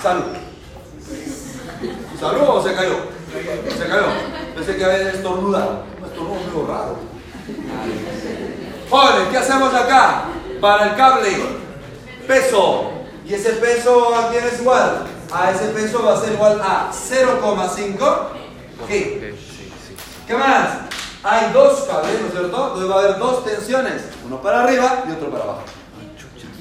Salud. 0.00 0.22
¿Salud 2.20 2.42
o 2.46 2.62
se 2.62 2.74
cayó? 2.74 2.96
Se 3.76 3.88
cayó. 3.88 4.06
Pensé 4.54 4.76
que 4.76 4.84
había 4.84 5.10
estornudado. 5.10 5.82
Estornudo 6.06 6.40
medio 6.46 6.66
raro. 6.68 6.96
Jóvenes, 8.88 9.28
¿qué 9.32 9.38
hacemos 9.38 9.74
acá? 9.74 10.26
Para 10.60 10.90
el 10.90 10.96
cable, 10.96 11.38
peso. 12.28 12.92
Y 13.26 13.34
ese 13.34 13.54
peso 13.54 14.14
a 14.14 14.30
quién 14.30 14.44
es 14.44 14.60
igual? 14.60 15.08
A 15.32 15.50
ese 15.50 15.66
peso 15.70 16.04
va 16.04 16.14
a 16.14 16.20
ser 16.20 16.34
igual 16.34 16.60
a 16.62 16.92
0,5 16.92 17.98
G. 17.98 18.04
Ok, 18.80 18.88
sí, 18.88 19.72
sí. 19.88 19.96
¿Qué 20.28 20.34
más? 20.34 20.85
Hay 21.28 21.52
dos 21.52 21.80
cables, 21.80 22.20
¿no 22.20 22.26
es 22.28 22.32
cierto? 22.32 22.56
Donde 22.56 22.86
va 22.86 22.94
a 22.94 23.04
haber 23.04 23.18
dos 23.18 23.44
tensiones, 23.44 24.02
uno 24.24 24.40
para 24.40 24.62
arriba 24.62 25.02
y 25.08 25.10
otro 25.10 25.28
para 25.32 25.42
abajo. 25.42 25.64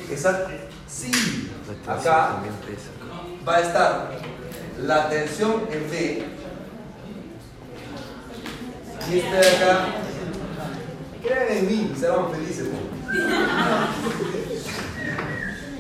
Exacto. 0.10 0.50
Sí. 0.88 1.52
Acá 1.88 2.38
va 3.48 3.56
a 3.58 3.60
estar 3.60 4.12
la 4.82 5.08
tensión 5.08 5.68
en 5.72 5.92
B 5.92 6.26
y 9.12 9.20
este 9.20 9.36
de 9.36 9.50
acá. 9.50 9.86
Crean 11.22 11.58
en 11.58 11.68
mí, 11.68 11.96
serán 12.00 12.32
felices. 12.32 12.68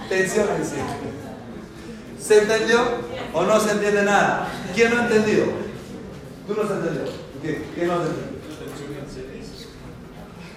Tensión 0.09 0.47
en 0.57 0.63
C. 0.63 0.75
¿Se 2.19 2.43
entendió 2.43 2.81
o 3.33 3.43
no 3.43 3.59
se 3.59 3.71
entiende 3.71 4.03
nada? 4.03 4.47
¿Quién 4.75 4.93
no 4.93 5.01
ha 5.01 5.03
entendido? 5.05 5.45
¿Tú 6.47 6.53
no 6.53 6.61
entendido? 6.61 7.05
¿Qué? 7.41 7.65
¿Quién 7.73 7.87
no 7.87 7.93
ha 7.93 7.97
entendido? 7.97 8.34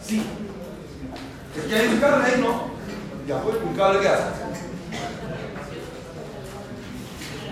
Sí. 0.09 0.23
Es 1.55 1.65
que 1.65 1.75
hay 1.75 1.89
un 1.89 2.01
cable 2.01 2.25
ahí, 2.25 2.41
¿no? 2.41 2.71
Ya 3.27 3.39
fue 3.41 3.59
un 3.59 3.75
cable 3.75 4.01
que 4.01 4.09
hace. 4.09 4.23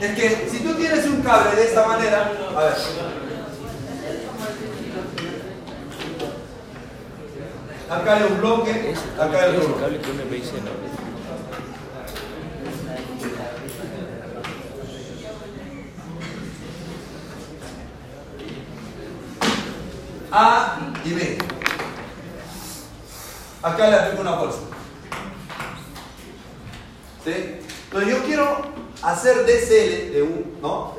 Es 0.01 0.15
que 0.15 0.49
si 0.51 0.61
tú 0.61 0.75
tienes 0.75 1.05
un 1.05 1.21
cable 1.21 1.55
de 1.55 1.65
esta 1.65 1.87
manera, 1.87 2.33
a 2.57 2.61
ver. 2.65 2.75
Acá 7.91 8.17
hay 8.17 8.23
un 8.23 8.39
bloque, 8.39 8.95
acá 9.21 9.43
hay 9.43 9.57
otro 9.57 9.75
bloque. 9.75 10.43
A 20.33 20.79
y 21.05 21.13
B. 21.13 21.39
Acá 23.63 23.89
le 23.89 23.97
aplico 23.97 24.23
una 24.23 24.37
fuerza. 24.39 24.59
¿Sí? 27.25 27.61
Entonces 27.85 28.11
yo 28.11 28.25
quiero 28.25 28.63
hacer 29.03 29.47
DCL 29.47 30.13
de 30.13 30.23
un, 30.23 30.59
¿no? 30.61 30.95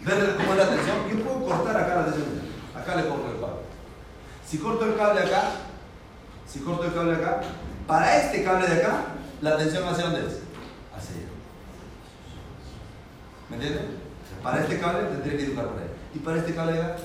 Ver 0.00 0.36
cómo 0.36 0.52
es 0.52 0.58
la 0.58 0.68
tensión. 0.68 0.96
Yo 1.10 1.24
puedo 1.24 1.46
cortar 1.46 1.76
acá 1.76 1.96
la 1.96 2.04
tensión. 2.06 2.42
Acá 2.74 2.96
le 2.96 3.08
corto 3.08 3.30
el 3.30 3.40
cable. 3.40 3.60
Si 4.46 4.58
corto 4.58 4.84
el 4.84 4.96
cable 4.96 5.20
acá, 5.20 5.42
si 6.46 6.60
corto 6.60 6.84
el 6.84 6.94
cable 6.94 7.14
acá, 7.14 7.40
para 7.86 8.16
este 8.18 8.42
cable 8.42 8.66
de 8.66 8.82
acá, 8.82 9.04
la 9.40 9.56
tensión 9.56 9.86
hacia 9.86 10.04
dónde 10.06 10.20
es? 10.26 10.40
Hacia. 10.96 11.16
¿Me 13.48 13.56
entiendes? 13.56 13.82
Para 14.42 14.60
este 14.60 14.80
cable 14.80 15.04
tendría 15.04 15.36
que 15.36 15.44
educar 15.44 15.68
por 15.68 15.78
ahí. 15.78 15.88
Y 16.14 16.18
para 16.18 16.38
este 16.38 16.54
cable 16.54 16.72
de 16.72 16.82
acá. 16.82 16.96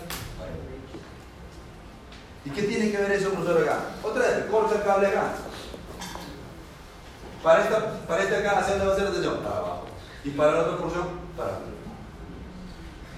¿Y 2.47 2.49
qué 2.51 2.61
tiene 2.61 2.91
que 2.91 2.97
ver 2.97 3.11
eso, 3.11 3.31
profesor, 3.31 3.61
acá? 3.61 3.79
Otra 4.01 4.21
vez, 4.21 4.45
corta 4.49 4.75
el 4.75 4.83
cable 4.83 5.07
acá. 5.07 5.33
Para, 7.43 7.63
esta, 7.63 7.99
para 8.07 8.23
este 8.23 8.37
acá, 8.37 8.59
¿hacia 8.59 8.75
dónde 8.75 8.87
va 8.87 8.93
a 8.93 8.95
ser 8.95 9.03
la 9.03 9.11
tensión? 9.11 9.37
Para 9.39 9.57
abajo. 9.57 9.85
Y 10.23 10.29
para 10.29 10.51
la 10.53 10.61
otra 10.61 10.77
porción, 10.77 11.07
para 11.35 11.49
arriba. 11.49 11.71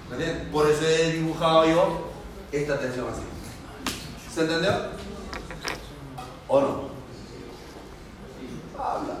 ¿Me 0.08 0.16
entiendes? 0.16 0.48
Por 0.48 0.68
eso 0.68 0.84
he 0.84 1.12
dibujado 1.12 1.64
yo 1.64 2.10
esta 2.50 2.80
tensión 2.80 3.06
así. 3.08 3.22
¿Se 4.34 4.40
entendió? 4.40 4.72
¿O 6.48 6.60
no? 6.60 6.90
Habla. 8.82 9.18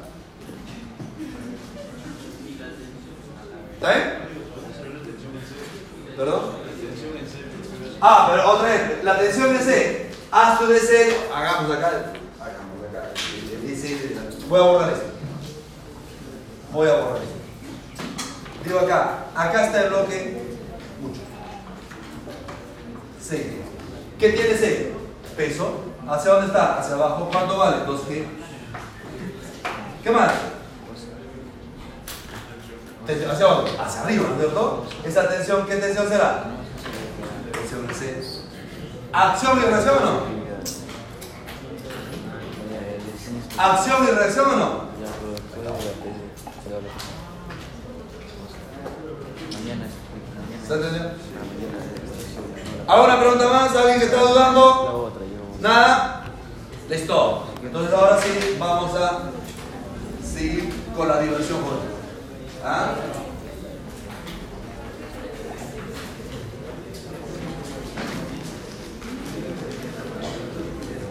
¿Está 3.74 3.94
bien? 3.94 4.18
¿Perdón? 6.16 6.59
Ah, 8.00 8.28
pero 8.30 8.50
otra 8.50 8.68
vez, 8.68 9.04
la 9.04 9.18
tensión 9.18 9.54
es 9.54 9.64
C. 9.64 10.10
Haz 10.30 10.58
tu 10.58 10.66
DC, 10.66 11.16
hagamos 11.34 11.76
acá. 11.76 12.12
Hagamos 12.40 12.88
acá. 12.88 13.10
Voy 14.48 14.60
a 14.60 14.62
borrar 14.62 14.92
esto. 14.92 15.06
Voy 16.72 16.88
a 16.88 16.94
borrar 16.94 17.16
esto. 17.16 17.34
Digo 18.64 18.78
acá, 18.80 19.24
acá 19.34 19.66
está 19.66 19.82
el 19.82 19.90
bloque 19.90 20.42
mucho. 21.00 21.20
C. 23.20 23.58
¿Qué 24.18 24.30
tiene 24.30 24.54
C? 24.54 24.92
Peso. 25.36 25.80
¿Hacia 26.08 26.32
dónde 26.32 26.46
está? 26.48 26.78
Hacia 26.78 26.94
abajo. 26.94 27.28
¿Cuánto 27.30 27.58
vale? 27.58 27.84
2G. 27.86 28.24
¿Qué 30.02 30.10
más? 30.10 30.32
¿Hacia 33.04 33.46
dónde? 33.46 33.70
Hacia 33.78 34.02
arriba, 34.02 34.28
¿no 34.28 34.34
es 34.34 34.40
cierto? 34.40 34.86
Esa 35.04 35.28
tensión, 35.28 35.66
¿qué 35.66 35.76
tensión 35.76 36.08
será? 36.08 36.44
¿Acción 39.12 39.58
y 39.58 39.62
reacción 39.62 39.96
o 39.96 40.00
no? 40.00 40.20
¿Acción 43.58 44.04
y 44.04 44.10
reacción 44.12 44.46
o 44.46 44.56
no? 44.56 44.90
¿Se 50.66 50.74
entendió? 50.74 51.10
¿Alguna 52.86 53.20
pregunta 53.20 53.48
más? 53.48 53.74
¿Alguien 53.74 53.98
que 53.98 54.04
está 54.04 54.20
dudando? 54.20 55.12
¿Nada? 55.60 56.24
Listo. 56.88 57.46
Entonces 57.62 57.92
ahora 57.92 58.20
sí 58.22 58.56
vamos 58.58 58.92
a 58.94 59.30
seguir 60.24 60.72
con 60.96 61.08
la 61.08 61.20
diversión. 61.20 61.58
¿Ah? 62.64 62.94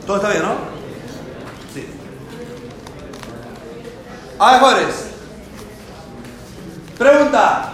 ¿Todo 0.10 0.18
está 0.18 0.30
bien, 0.32 0.42
no? 0.42 0.56
Sí. 1.72 1.88
A 4.40 4.74
ver. 4.74 4.88
Pregunta. 6.98 7.74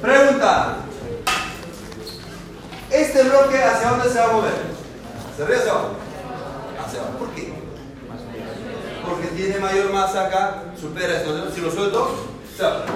Pregunta. 0.00 0.76
Este 2.90 3.22
bloque, 3.24 3.62
¿hacia 3.62 3.90
dónde 3.90 4.08
se 4.08 4.18
va 4.18 4.24
a 4.24 4.32
mover? 4.32 4.52
¿Hacia 5.30 5.44
arriba 5.44 5.58
o 5.58 5.60
hacia 5.60 5.72
abajo? 5.72 5.90
Hacia 6.82 7.00
abajo. 7.00 7.18
¿Por 7.18 7.30
qué? 7.34 7.52
Porque 9.06 9.26
tiene 9.36 9.58
mayor 9.58 9.92
masa 9.92 10.28
acá, 10.28 10.62
supera 10.80 11.18
esto. 11.18 11.50
Si 11.54 11.60
lo 11.60 11.70
suelto, 11.70 12.26
se 12.56 12.62
va. 12.62 12.86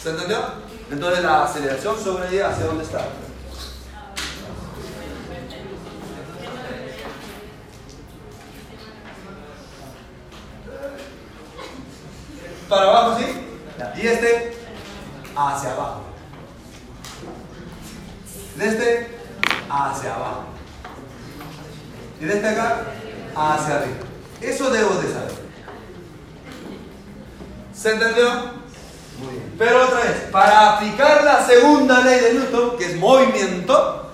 ¿Se 0.00 0.10
entendió? 0.10 0.38
Entonces 0.88 1.24
la 1.24 1.42
aceleración 1.42 1.98
sobre 1.98 2.28
ella, 2.28 2.50
¿hacia 2.50 2.66
dónde 2.66 2.84
está? 2.84 3.00
Para 12.68 12.82
abajo, 12.82 13.18
¿sí? 13.18 13.24
Y 14.02 14.06
este, 14.06 14.56
hacia 15.34 15.72
abajo. 15.72 16.02
De 18.56 18.68
este, 18.68 19.16
hacia 19.70 20.14
abajo. 20.14 20.44
Y 22.20 22.24
de 22.24 22.34
este 22.34 22.48
acá, 22.48 22.82
hacia 23.34 23.76
arriba. 23.76 23.96
Eso 24.40 24.70
debo 24.70 24.94
de 24.94 25.12
saber. 25.12 25.32
¿Se 27.72 27.92
entendió? 27.92 28.28
Muy 29.20 29.34
bien. 29.34 29.54
Pero 29.56 29.84
otra 29.84 30.00
vez, 30.00 30.16
para 30.30 30.76
aplicar 30.76 31.24
la 31.24 31.46
segunda 31.46 32.00
ley 32.00 32.20
de 32.20 32.34
Newton, 32.34 32.76
que 32.76 32.86
es 32.86 32.96
movimiento, 32.96 34.10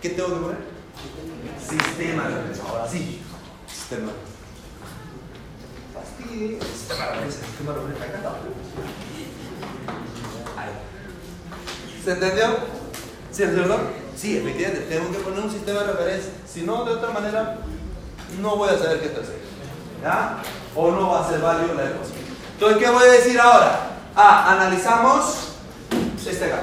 ¿qué 0.00 0.10
tengo 0.10 0.28
que 0.28 0.40
poner? 0.40 0.58
Sistema 1.58 2.28
de. 2.28 2.60
Ahora 2.68 2.88
sí, 2.88 3.22
sistema 3.66 4.12
está. 6.44 7.12
Ahí. 10.56 10.70
¿Se 12.04 12.12
entendió? 12.12 12.44
¿Sí 13.32 14.38
efectivamente, 14.38 14.86
tengo 14.88 15.10
que 15.10 15.18
poner 15.18 15.40
un 15.40 15.50
sistema 15.50 15.80
de 15.80 15.92
referencia. 15.92 16.32
Si 16.46 16.62
no, 16.62 16.84
de 16.84 16.92
otra 16.92 17.10
manera, 17.10 17.58
no 18.40 18.56
voy 18.56 18.70
a 18.70 18.78
saber 18.78 19.00
qué 19.00 19.08
haciendo. 19.08 19.34
¿Ya? 20.02 20.38
O 20.74 20.90
no 20.90 21.10
va 21.10 21.26
a 21.26 21.28
ser 21.28 21.40
válido 21.40 21.74
la 21.74 21.90
ecuación. 21.90 22.18
Entonces, 22.54 22.78
¿qué 22.78 22.90
voy 22.90 23.02
a 23.02 23.12
decir 23.12 23.38
ahora? 23.38 23.90
Ah, 24.14 24.52
analizamos 24.52 25.48
este 26.26 26.44
acá. 26.46 26.62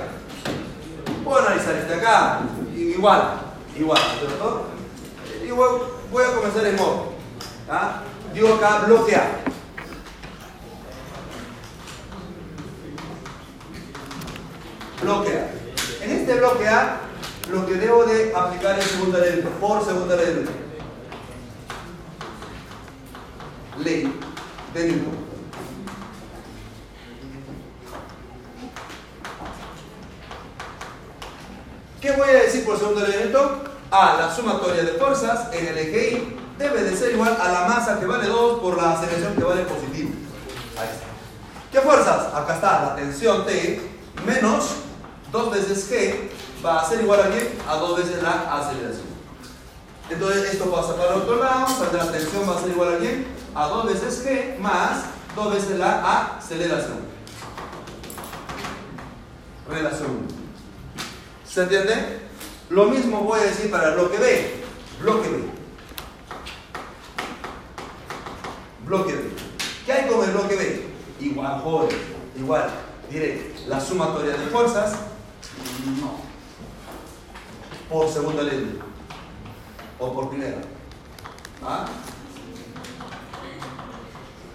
Puedo 1.23 1.39
analizar 1.39 1.75
este 1.75 1.93
acá. 1.93 2.39
Igual, 2.75 3.21
igual, 3.77 4.01
¿cierto? 4.19 4.65
Igual, 5.45 5.69
voy 6.11 6.23
a 6.23 6.35
comenzar 6.35 6.65
en 6.65 6.75
modo. 6.75 7.13
¿Ya? 7.67 8.01
Digo 8.33 8.55
acá, 8.55 8.85
bloquear. 8.87 9.52
Bloquear. 15.03 15.49
En 16.01 16.11
este 16.11 16.35
bloque 16.35 16.67
A, 16.67 17.01
lo 17.51 17.65
que 17.65 17.73
debo 17.73 18.05
de 18.05 18.33
aplicar 18.33 18.79
es 18.79 18.85
segunda 18.85 19.19
ley 19.19 19.45
por 19.59 19.83
segunda 19.83 20.15
ley. 20.15 20.45
Ley 23.83 24.19
de 24.73 24.83
Newton. 24.85 25.33
¿Qué 31.99 32.11
voy 32.13 32.29
a 32.29 32.33
decir 32.33 32.65
por 32.65 32.77
segunda 32.77 33.05
ley 33.05 33.17
de 33.17 33.25
Newton? 33.25 33.73
A, 33.91 34.15
la 34.17 34.33
sumatoria 34.33 34.83
de 34.83 34.93
fuerzas 34.93 35.53
en 35.53 35.67
el 35.67 35.77
eje 35.77 36.13
Y 36.13 36.37
debe 36.57 36.81
de 36.81 36.97
ser 36.97 37.11
igual 37.11 37.37
a 37.39 37.51
la 37.51 37.67
masa 37.67 37.99
que 37.99 38.05
vale 38.05 38.27
2 38.27 38.59
por 38.59 38.77
la 38.77 38.93
aceleración 38.93 39.35
que 39.35 39.43
vale 39.43 39.63
positivo. 39.63 40.11
Ahí 40.79 40.87
está. 40.91 41.05
¿Qué 41.71 41.81
fuerzas? 41.81 42.33
Acá 42.33 42.55
está 42.55 42.81
la 42.83 42.95
tensión 42.95 43.45
T 43.45 43.81
menos 44.25 44.75
2 45.33 45.51
veces 45.51 45.91
G 45.91 46.29
va 46.63 46.79
a 46.79 46.87
ser 46.87 47.01
igual 47.01 47.19
a 47.19 47.29
qué? 47.31 47.57
A 47.67 47.75
2 47.77 47.97
veces 47.97 48.21
la 48.21 48.59
aceleración. 48.59 49.07
Entonces 50.07 50.53
esto 50.53 50.71
pasa 50.71 50.95
para 50.95 51.15
el 51.15 51.21
otro 51.21 51.43
lado, 51.43 51.65
la 51.91 52.11
tensión 52.11 52.47
va 52.47 52.55
a 52.55 52.61
ser 52.61 52.69
igual 52.69 52.95
a 52.95 52.99
qué? 52.99 53.25
A 53.55 53.67
2 53.67 53.85
veces 53.87 54.25
G 54.25 54.59
más 54.59 55.05
2 55.35 55.55
veces 55.55 55.79
la 55.79 56.37
aceleración. 56.37 56.99
Relación 59.67 60.09
1. 60.11 60.19
¿Se 61.49 61.63
entiende? 61.63 62.19
Lo 62.69 62.85
mismo 62.85 63.21
voy 63.21 63.39
a 63.39 63.43
decir 63.43 63.71
para 63.71 63.89
el 63.89 63.95
bloque 63.95 64.17
B. 64.17 64.63
Bloque 65.01 65.29
B. 65.29 65.43
Bloque 68.85 69.13
B. 69.13 69.31
¿Qué 69.83 69.93
hay 69.93 70.07
con 70.07 70.23
el 70.23 70.31
bloque 70.31 70.55
B? 70.55 70.87
Igual, 71.21 71.59
joder, 71.61 71.95
igual. 72.37 72.69
Diré, 73.09 73.55
la 73.67 73.79
sumatoria 73.79 74.37
de 74.37 74.45
fuerzas, 74.47 74.93
no. 76.01 76.19
Por 77.89 78.09
segunda 78.09 78.43
ley. 78.43 78.79
O 79.99 80.13
por 80.13 80.29
primera. 80.29 80.57
¿Ah? 81.63 81.85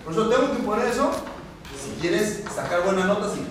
Por 0.04 0.12
eso 0.12 0.28
tengo 0.28 0.52
que 0.52 0.62
poner 0.62 0.88
eso. 0.88 1.10
Si 1.82 2.00
quieres 2.00 2.44
sacar 2.54 2.82
buena 2.84 3.04
nota, 3.04 3.32
sí. 3.32 3.46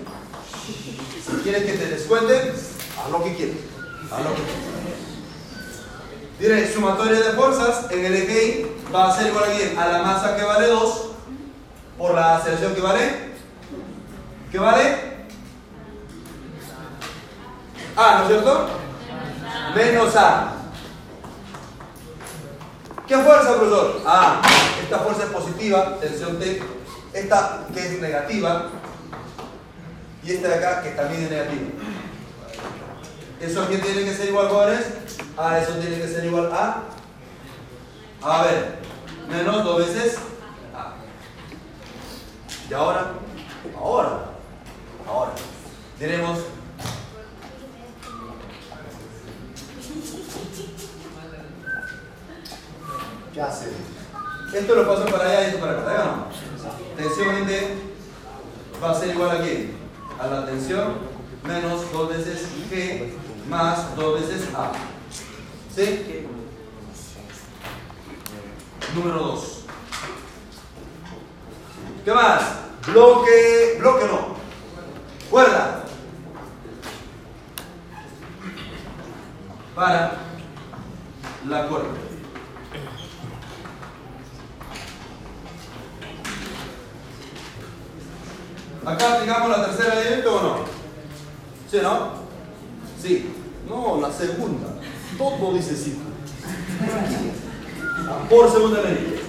Si 1.26 1.36
quieres 1.42 1.64
que 1.64 1.78
te 1.78 1.86
descuenten, 1.88 2.50
haz 2.50 3.10
lo 3.10 3.24
que 3.24 3.34
quieras. 3.34 3.56
Haz. 4.10 4.20
Diré, 6.38 6.72
sumatoria 6.72 7.20
de 7.20 7.32
fuerzas 7.32 7.90
en 7.90 8.04
el 8.04 8.14
Y 8.14 8.66
va 8.94 9.08
a 9.08 9.16
ser 9.16 9.28
igual 9.28 9.44
a 9.44 9.56
quién? 9.56 9.78
A 9.78 9.88
la 9.88 10.02
masa 10.02 10.36
que 10.36 10.44
vale 10.44 10.68
2 10.68 11.08
por 11.98 12.14
la 12.14 12.36
aceleración 12.36 12.74
que 12.74 12.80
vale. 12.80 13.34
¿Qué 14.52 14.58
vale? 14.58 15.17
A, 17.98 18.18
¿no 18.18 18.22
es 18.22 18.28
cierto? 18.28 18.68
Menos 19.74 20.14
A. 20.14 20.52
¿Qué 23.08 23.16
fuerza, 23.16 23.56
profesor? 23.56 24.02
A. 24.06 24.40
Esta 24.84 24.98
fuerza 25.00 25.24
es 25.24 25.30
positiva, 25.30 25.98
tensión 25.98 26.38
T. 26.38 26.62
Esta 27.12 27.66
que 27.74 27.80
es 27.80 28.00
negativa. 28.00 28.68
Y 30.22 30.30
esta 30.30 30.46
de 30.46 30.54
acá 30.54 30.82
que 30.82 30.90
también 30.90 31.24
es 31.24 31.30
negativa. 31.30 31.70
¿Eso 33.40 33.62
a 33.62 33.66
quién 33.66 33.80
tiene 33.80 34.04
que 34.04 34.14
ser 34.14 34.28
igual, 34.28 34.48
jóvenes? 34.48 34.86
A 35.36 35.58
eso 35.58 35.72
tiene 35.72 36.00
que 36.00 36.06
ser 36.06 36.24
igual 36.24 36.52
a. 36.52 36.82
A 38.22 38.42
ver, 38.44 38.78
menos 39.28 39.64
dos 39.64 39.78
veces 39.78 40.18
A. 40.72 40.94
Y 42.70 42.74
ahora, 42.74 43.06
ahora, 43.76 44.20
ahora, 45.08 45.32
diremos. 45.98 46.38
Esto 54.58 54.74
lo 54.74 54.88
paso 54.88 55.06
para 55.06 55.24
allá 55.24 55.42
y 55.42 55.46
esto 55.46 55.60
para 55.60 55.72
acá, 55.72 55.82
¿verdad 55.84 56.02
o 56.02 56.16
no? 56.16 56.26
Tensión 56.96 57.36
en 57.36 57.46
D 57.46 57.76
va 58.82 58.90
a 58.90 58.94
ser 58.94 59.10
igual 59.10 59.30
a 59.30 59.40
quién? 59.40 59.76
A 60.18 60.26
la 60.26 60.46
tensión 60.46 60.94
menos 61.44 61.92
dos 61.92 62.08
veces 62.08 62.48
G 62.68 63.12
más 63.48 63.94
dos 63.94 64.20
veces 64.20 64.48
A. 64.54 64.72
¿Sí? 65.74 66.26
Número 68.96 69.18
2. 69.18 69.64
¿Qué 72.04 72.12
más? 72.12 72.42
Bloque, 72.88 73.76
bloque 73.78 74.04
no. 74.06 74.36
Cuerda. 75.30 75.84
Para 79.76 80.14
la 81.46 81.68
cuerda. 81.68 82.07
Acá 88.88 89.16
aplicamos 89.16 89.50
la 89.50 89.66
tercera 89.66 90.00
elemento 90.00 90.34
o 90.34 90.42
no? 90.42 90.56
¿Sí, 91.70 91.78
no? 91.82 92.12
Sí. 92.98 93.34
No, 93.68 94.00
la 94.00 94.10
segunda. 94.10 94.68
Todo 95.18 95.52
dice 95.52 95.76
sí. 95.76 96.00
Por 98.30 98.50
segunda 98.50 98.80
ley. 98.80 99.22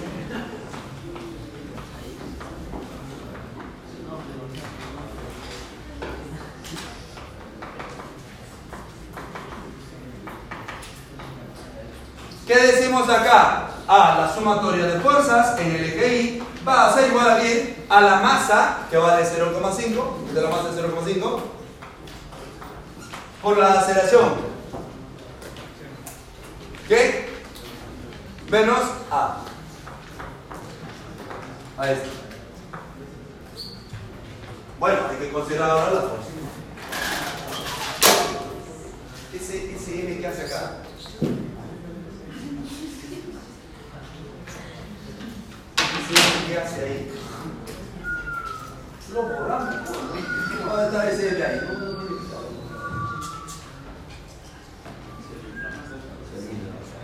¿Qué 12.46 12.56
decimos 12.56 13.06
acá? 13.10 13.66
A 13.86 14.20
la 14.20 14.34
sumatoria 14.34 14.86
de 14.86 15.00
fuerzas 15.00 15.58
en 15.58 15.70
el 15.72 15.84
eje 15.84 16.42
va 16.66 16.86
a 16.86 16.94
ser 16.94 17.08
igual 17.10 17.28
a 17.28 17.34
bien 17.36 17.79
a 17.90 18.00
la 18.00 18.16
masa, 18.20 18.86
que 18.88 18.96
vale 18.96 19.24
0,5, 19.24 20.32
de 20.32 20.40
la 20.40 20.48
masa 20.48 20.70
de 20.70 20.80
0,5, 20.80 21.40
por 23.42 23.58
la 23.58 23.80
aceleración. 23.80 24.34
¿Qué? 26.86 27.28
Menos 28.48 28.80
A. 29.10 29.38
Ahí 31.78 31.92
está. 31.94 32.08
Bueno, 34.78 34.98
hay 35.10 35.16
que 35.16 35.32
considerar 35.32 35.70
ahora 35.70 35.92
la 35.92 36.00
fuerza. 36.00 36.28
Ese, 39.34 39.74
ese 39.74 40.00
M 40.00 40.20
que 40.20 40.26
hace 40.26 40.42
acá. 40.42 40.76
Ese 45.76 46.14
M 46.14 46.46
que 46.46 46.58
hace 46.58 46.84
ahí. 46.84 47.19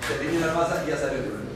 Se 0.06 0.14
elimina 0.20 0.46
la 0.46 0.54
masa 0.54 0.84
y 0.84 0.90
ya 0.90 0.96
salió 0.96 1.18
el 1.18 1.24
problema. 1.24 1.50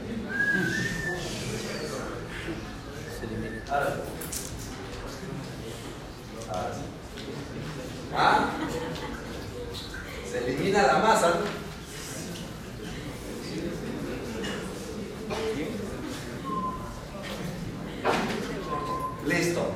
Se 10.29 10.37
elimina 10.37 10.83
la 10.83 10.97
masa. 10.99 11.29
¿no? 11.29 11.61
Listo. 19.25 19.71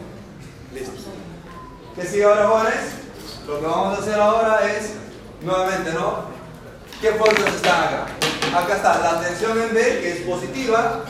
Listo. 0.74 0.92
¿Qué 1.96 2.06
sigue 2.06 2.26
ahora, 2.26 2.48
jóvenes? 2.48 2.92
Lo 3.48 3.60
que 3.62 3.66
vamos 3.66 3.98
a 3.98 4.02
hacer 4.02 4.20
ahora 4.20 4.70
es, 4.70 4.96
nuevamente, 5.42 5.94
¿no? 5.94 6.26
¿Qué 7.00 7.12
fuerzas 7.12 7.56
están 7.56 7.84
acá? 7.84 8.08
Acá 8.54 8.76
está 8.76 9.00
la 9.00 9.22
tensión 9.22 9.58
en 9.62 9.74
B, 9.74 9.82
que 9.82 10.12
es 10.12 10.20
positiva, 10.28 11.06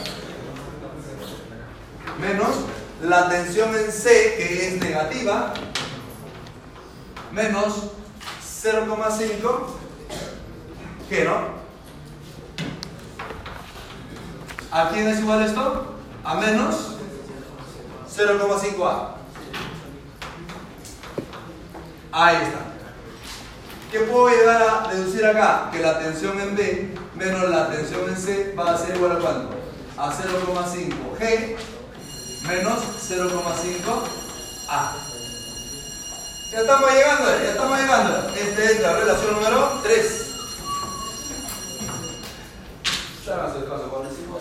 menos 2.21 2.49
la 3.01 3.29
tensión 3.29 3.75
en 3.75 3.91
C, 3.91 4.35
que 4.37 4.67
es 4.67 4.79
negativa, 4.79 5.53
menos 7.31 7.89
0,5, 8.63 9.65
¿qué 11.09 11.23
no? 11.23 11.65
¿A 14.71 14.89
quién 14.89 15.07
es 15.07 15.19
igual 15.19 15.41
esto? 15.41 15.95
A 16.23 16.35
menos 16.35 16.97
0,5A. 18.15 19.24
Ahí 22.17 22.37
está. 22.37 22.59
¿Qué 23.91 23.99
puedo 23.99 24.29
llegar 24.29 24.61
a 24.61 24.87
deducir 24.87 25.25
acá? 25.25 25.69
Que 25.69 25.79
la 25.79 25.99
tensión 25.99 26.39
en 26.39 26.55
B 26.55 26.95
menos 27.13 27.49
la 27.49 27.69
tensión 27.69 28.07
en 28.07 28.15
C 28.15 28.55
va 28.57 28.71
a 28.71 28.77
ser 28.77 28.95
igual 28.95 29.17
a 29.17 29.19
cuánto? 29.19 29.49
A 29.97 30.13
0,5G 30.13 31.57
menos 32.47 32.79
0,5A. 33.09 34.93
Ya 36.53 36.61
estamos 36.61 36.89
llegando, 36.89 37.25
ya 37.43 37.49
estamos 37.51 37.79
llegando. 37.81 38.29
Esta 38.29 38.63
es 38.63 38.79
la 38.79 38.93
relación 38.93 39.33
número 39.33 39.81
3. 39.83 40.25
Háganse 43.29 43.57
el 43.57 43.65
caso 43.65 43.89
con 43.89 44.05
el 44.07 44.15
cinco, 44.15 44.39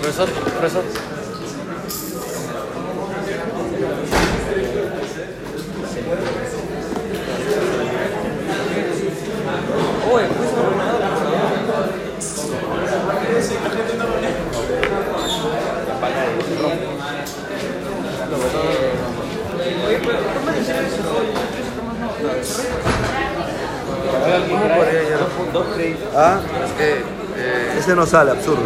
Profesor, 0.00 0.28
profesor. 0.30 0.84
¿Ah? 26.16 26.40
Es 26.64 26.72
que 26.72 26.92
eh, 27.36 27.74
Ese 27.78 27.94
no 27.94 28.06
sale, 28.06 28.30
absurdo. 28.30 28.62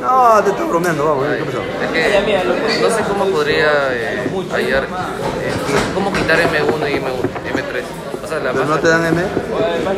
No, 0.00 0.42
te 0.42 0.50
estoy 0.50 0.66
bromeando, 0.68 1.04
vamos, 1.04 1.24
¿qué 1.38 1.44
pasó? 1.44 1.58
Es 1.82 1.90
que 1.90 2.80
no 2.82 2.90
sé 2.90 3.02
cómo 3.08 3.26
podría 3.26 3.66
eh, 3.92 4.28
hallar, 4.52 4.84
eh, 4.84 5.52
cómo 5.94 6.12
quitar 6.12 6.38
M1 6.38 6.90
y 6.90 6.94
M1, 6.96 7.22
M3. 7.54 7.82
O 8.22 8.26
sea, 8.28 8.38
la 8.40 8.52
¿Pero 8.52 8.64
no 8.66 8.78
te 8.78 8.88
dan 8.88 9.06
M? 9.06 9.22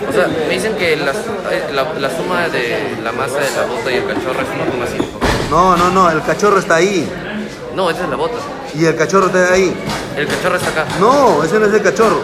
o 0.09 0.13
sea, 0.13 0.29
me 0.29 0.49
dicen 0.55 0.77
que 0.77 0.97
las- 0.97 1.17
eh, 1.17 1.65
la, 1.73 1.85
la 1.95 2.11
suma 2.17 2.49
de 2.49 2.97
la 3.03 3.13
masa 3.13 3.39
de 3.39 3.51
la 3.57 3.67
bota 3.67 3.91
y 3.91 3.95
el 3.97 4.07
cachorro 4.07 4.41
es 4.41 4.99
1,5. 4.99 5.05
No, 5.51 5.77
no, 5.77 5.91
no, 5.91 6.11
el 6.11 6.23
cachorro 6.23 6.59
está 6.59 6.77
ahí. 6.77 7.09
No, 7.75 7.91
esa 7.91 8.05
es 8.05 8.09
la 8.11 8.17
bota. 8.17 8.35
Y 8.75 8.85
el 8.87 8.97
cachorro 8.97 9.27
está 9.27 9.53
ahí. 9.53 9.75
El 10.17 10.27
cachorro 10.29 10.57
está 10.57 10.71
acá. 10.71 10.85
No, 11.01 11.43
ese 11.43 11.59
no 11.59 11.67
es 11.67 11.75
el 11.75 11.83
cachorro. 11.83 12.21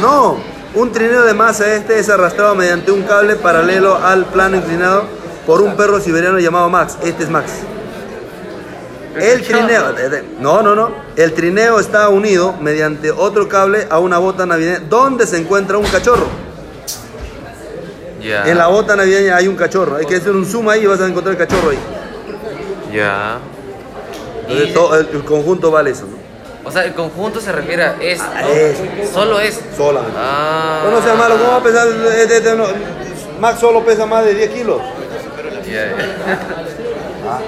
No, 0.00 0.36
un 0.76 0.92
trineo 0.92 1.24
de 1.24 1.34
masa 1.34 1.74
este 1.74 1.98
es 1.98 2.08
arrastrado 2.08 2.54
mediante 2.54 2.92
un 2.92 3.02
cable 3.02 3.36
paralelo 3.36 3.96
al 3.96 4.26
plano 4.26 4.56
inclinado 4.56 5.04
por 5.46 5.60
un 5.62 5.74
perro 5.76 6.00
siberiano 6.00 6.38
llamado 6.38 6.68
Max. 6.68 6.96
Este 7.02 7.24
es 7.24 7.30
Max. 7.30 7.50
El 9.18 9.42
trineo, 9.42 9.94
no, 10.40 10.62
no, 10.62 10.74
no. 10.74 10.90
El 11.16 11.32
trineo 11.32 11.80
está 11.80 12.08
unido 12.10 12.54
mediante 12.60 13.10
otro 13.10 13.48
cable 13.48 13.86
a 13.88 13.98
una 13.98 14.18
bota 14.18 14.44
navideña 14.44 14.80
donde 14.80 15.26
se 15.26 15.38
encuentra 15.38 15.78
un 15.78 15.86
cachorro. 15.86 16.26
Ya. 18.22 18.46
En 18.50 18.58
la 18.58 18.66
bota 18.66 18.94
navideña 18.96 19.36
hay 19.36 19.48
un 19.48 19.56
cachorro. 19.56 19.96
Hay 19.96 20.04
que 20.04 20.16
hacer 20.16 20.32
un 20.32 20.44
zoom 20.44 20.68
ahí 20.68 20.82
y 20.82 20.86
vas 20.86 21.00
a 21.00 21.06
encontrar 21.06 21.34
el 21.34 21.38
cachorro 21.38 21.70
ahí. 21.70 21.78
Ya. 22.92 23.38
Entonces 24.48 24.74
todo- 24.74 24.98
el, 24.98 25.08
el 25.12 25.24
conjunto 25.24 25.70
vale 25.70 25.90
eso, 25.92 26.02
¿no? 26.10 26.15
O 26.66 26.70
sea, 26.70 26.84
el 26.84 26.94
conjunto 26.94 27.40
se 27.40 27.52
refiere 27.52 27.84
a 27.84 27.96
es. 28.00 28.20
es. 28.50 29.10
Solo 29.10 29.38
es. 29.40 29.60
Solamente. 29.76 30.18
Ah. 30.18 30.80
Bueno, 30.82 31.00
sea 31.02 31.14
malo, 31.14 31.36
¿cómo 31.38 31.50
va 31.52 31.56
a 31.58 31.62
pesar? 31.62 31.86
No, 32.56 32.64
Max 33.40 33.60
solo 33.60 33.84
pesa 33.84 34.04
más 34.06 34.24
de 34.24 34.34
10 34.34 34.50
kilos. 34.50 34.80
Ya, 35.66 35.86
ya. 35.86 37.40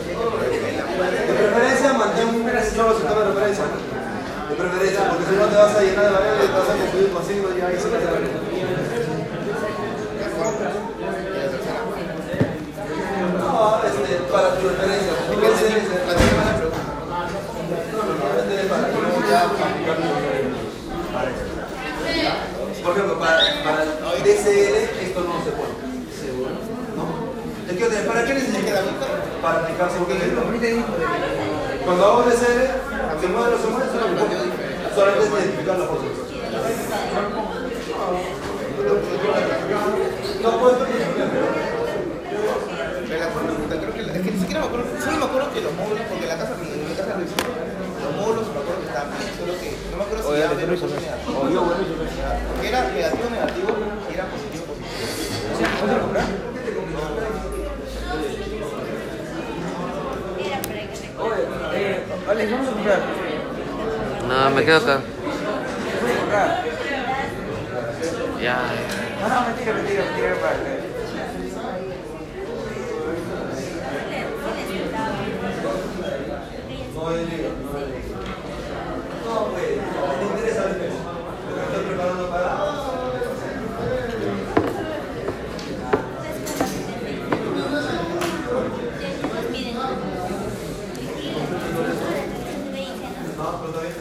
De 0.00 1.34
preferencia, 1.34 1.92
mantén 1.92 2.28
un 2.28 2.42
solo 2.74 2.94
sistema 2.96 3.20
de 3.20 3.26
referencia. 3.32 3.64
De 4.48 4.54
preferencia, 4.56 5.00
porque 5.10 5.24
si 5.28 5.34
no 5.36 5.46
te 5.46 5.56
vas 5.56 5.76
a 5.76 5.80
llenar 5.82 6.04
de 6.06 6.10
variables 6.10 6.44
y 6.44 6.48
te 6.48 6.58
vas 6.58 6.68
a 6.70 6.72
confundir 6.80 7.10
con 7.12 7.22
signos 7.26 7.50
y 7.56 7.60
ahí 7.60 7.76
sí 7.76 7.88
que 7.90 7.98
te 7.98 8.06
va 8.06 8.16
a 8.16 8.20
No, 13.38 13.80
este, 13.84 14.14
para 14.32 14.48
tu 14.56 14.68
referencia. 14.68 15.12
porque 15.28 15.46
ese 15.48 15.66
es 15.66 15.74
el- 15.74 15.80
No, 17.90 18.00
no, 18.00 18.12
no, 18.14 18.26
este 18.40 18.54
es 18.60 18.66
para 18.66 18.86
que 18.88 18.94
luego 18.94 19.20
ya 19.28 19.38
aplicar 19.44 19.96
Por 22.82 22.92
ejemplo, 22.96 23.18
para, 23.20 23.38
el 24.30 24.36
DSL 24.36 24.76
esto 25.02 25.20
no 25.26 25.44
se 25.44 25.50
puede. 25.50 25.74
¿Seguro? 26.14 26.50
¿No? 26.96 27.04
Es 27.66 27.76
que, 27.76 27.84
¿Para 28.06 28.24
qué 28.24 28.34
necesitas 28.34 28.84
la? 28.84 28.92
Para 29.42 29.60
aplicar 29.60 29.90
seguro. 29.90 30.14
Cuando 31.84 32.04
hago 32.04 32.22
DSL, 32.22 32.60
se 33.20 33.26
mueve 33.28 33.56
se 33.58 33.68
mueve, 33.68 33.86
solamente 34.94 35.24
es 35.24 35.32
identificar 35.32 35.78
la 35.78 35.86
foto. 35.86 36.04
No 40.42 40.50
la 43.18 43.28
pregunta, 43.28 43.76
creo 43.76 43.92
que, 43.92 44.00
es 44.00 44.22
que 44.22 44.30
ni 44.30 44.40
siquiera 44.40 44.60
me 44.60 44.66
acuerdo, 44.66 44.86
solo 45.04 45.16
me 45.18 45.24
acuerdo 45.24 45.52
que 45.52 45.60
los 45.60 45.72
módulos, 45.74 46.06
porque 46.08 46.26
la 46.26 46.38
casa, 46.38 46.54
mi 46.56 46.94
casa 46.94 47.16
recién, 47.16 47.69
los 48.02 48.12
módulos 48.16 48.46
me 48.48 48.60
acuerdo 48.60 48.80
que 48.82 48.88
estaban 48.88 49.10
bien, 49.18 49.30
solo 49.38 49.52
que 49.60 49.68
no 49.90 49.96
me 49.96 50.04
acuerdo 50.04 50.22
si 50.34 50.40
era 50.40 50.50
menos 50.54 50.82
o 50.82 50.86
negativo. 50.86 51.40
Porque 52.50 52.68
era 52.68 52.80
negativo, 52.90 53.30
negativo, 53.30 53.68
y 54.10 54.14
era 54.14 54.24
positivo, 54.26 54.64
positivo. 54.66 54.90
Vamos 55.80 55.96
a 55.96 56.00
comprar. 56.00 56.26
No, 64.28 64.50
me 64.50 64.64
quedo 64.64 64.76
acá. 64.78 65.00
Vamos 65.00 66.16
a 66.16 66.20
comprar. 66.20 66.64
Ya, 68.40 68.40
ya. 68.42 68.58
No, 69.20 69.28
no, 69.28 69.48
mentira, 69.48 69.72
mentira, 69.74 70.04
mentira. 70.04 70.34
para- 70.40 70.80
No 76.94 77.10
es 77.10 77.28
liga, 77.30 77.48
no 77.62 77.78
es 77.78 77.86
liga. 77.86 78.16
No, 79.24 79.46
pues, 79.46 79.64
me 80.20 80.38
interesa 80.38 80.64
el 80.70 80.76
peso. 80.76 80.96
Porque 81.46 81.62
estoy 81.62 81.84
preparando 81.86 82.30
para. 82.30 82.50
No, 93.36 93.60
pero 93.60 93.72
todavía. 93.72 93.94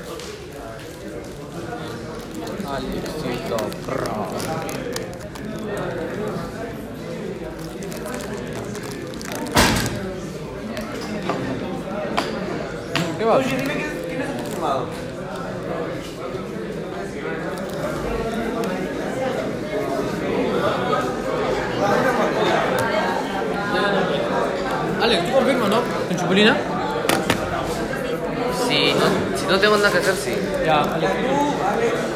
Alexito 2.68 3.58
Pro. 3.86 4.28
Oye, 13.32 13.46
dime 13.58 13.74
quién 14.08 14.22
es 14.22 14.44
tu 14.44 14.52
firmado. 14.52 14.88
Alex, 25.02 25.26
tú 25.28 25.32
confirmas, 25.32 25.70
¿no? 25.70 25.82
¿En 26.10 26.18
Chupulina? 26.18 26.58
Si 28.68 28.94
no, 28.94 29.38
si 29.38 29.46
no 29.46 29.60
tengo 29.60 29.78
nada 29.78 29.92
que 29.92 29.98
hacer, 30.00 30.16
sí. 30.16 30.36
Ya, 30.66 30.82
Alex. 30.82 32.09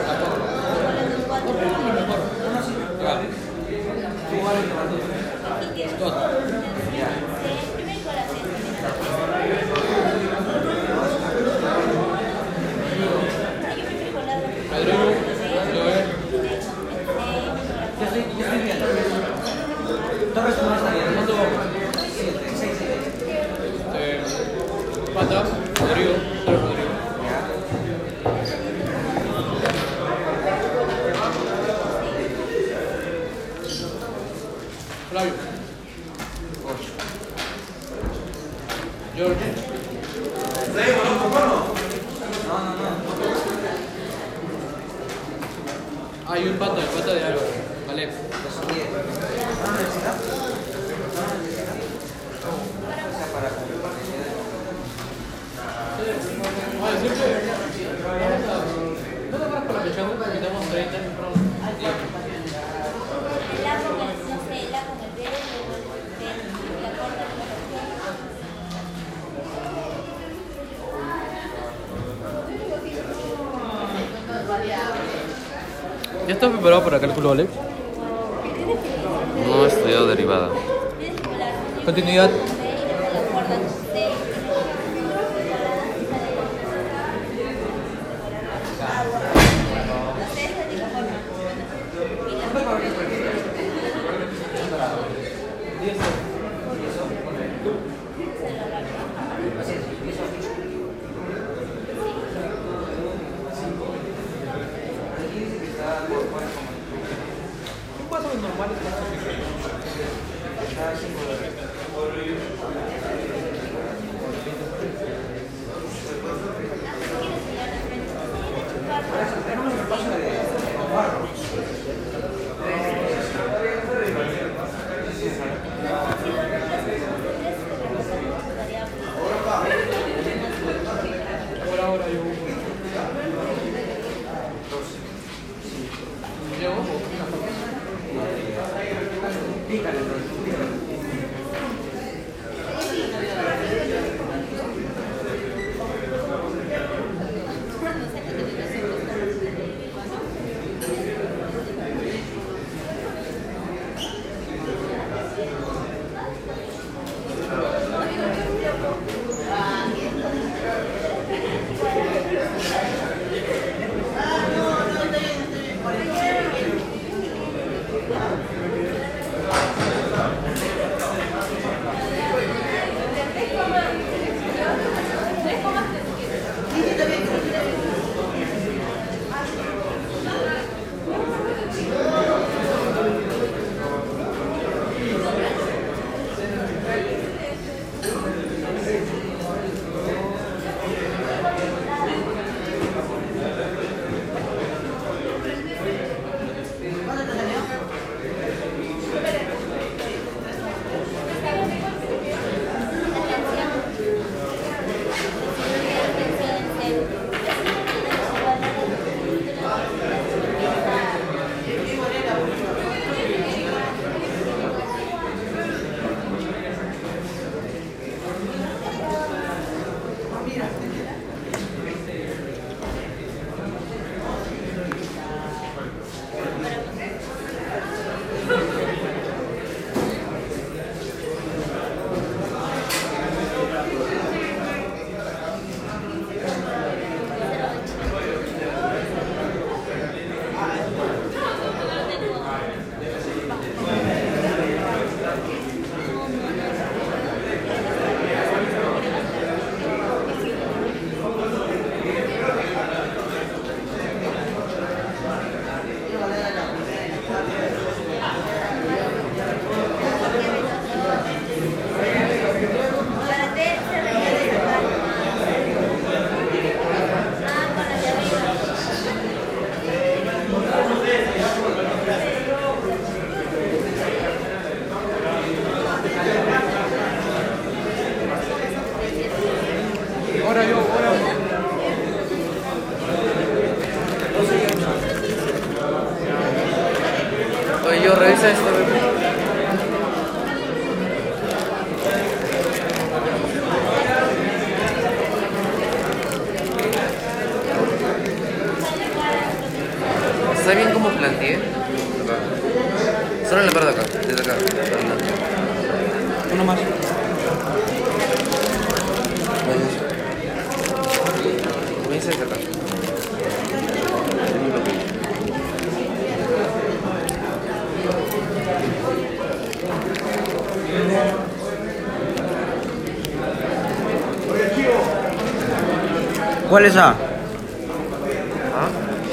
¿Cuál 326.74 326.86
es 326.86 326.98
A? 326.98 327.14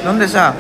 ¿Dónde 0.04 0.26
es 0.26 0.34
A? 0.34 0.52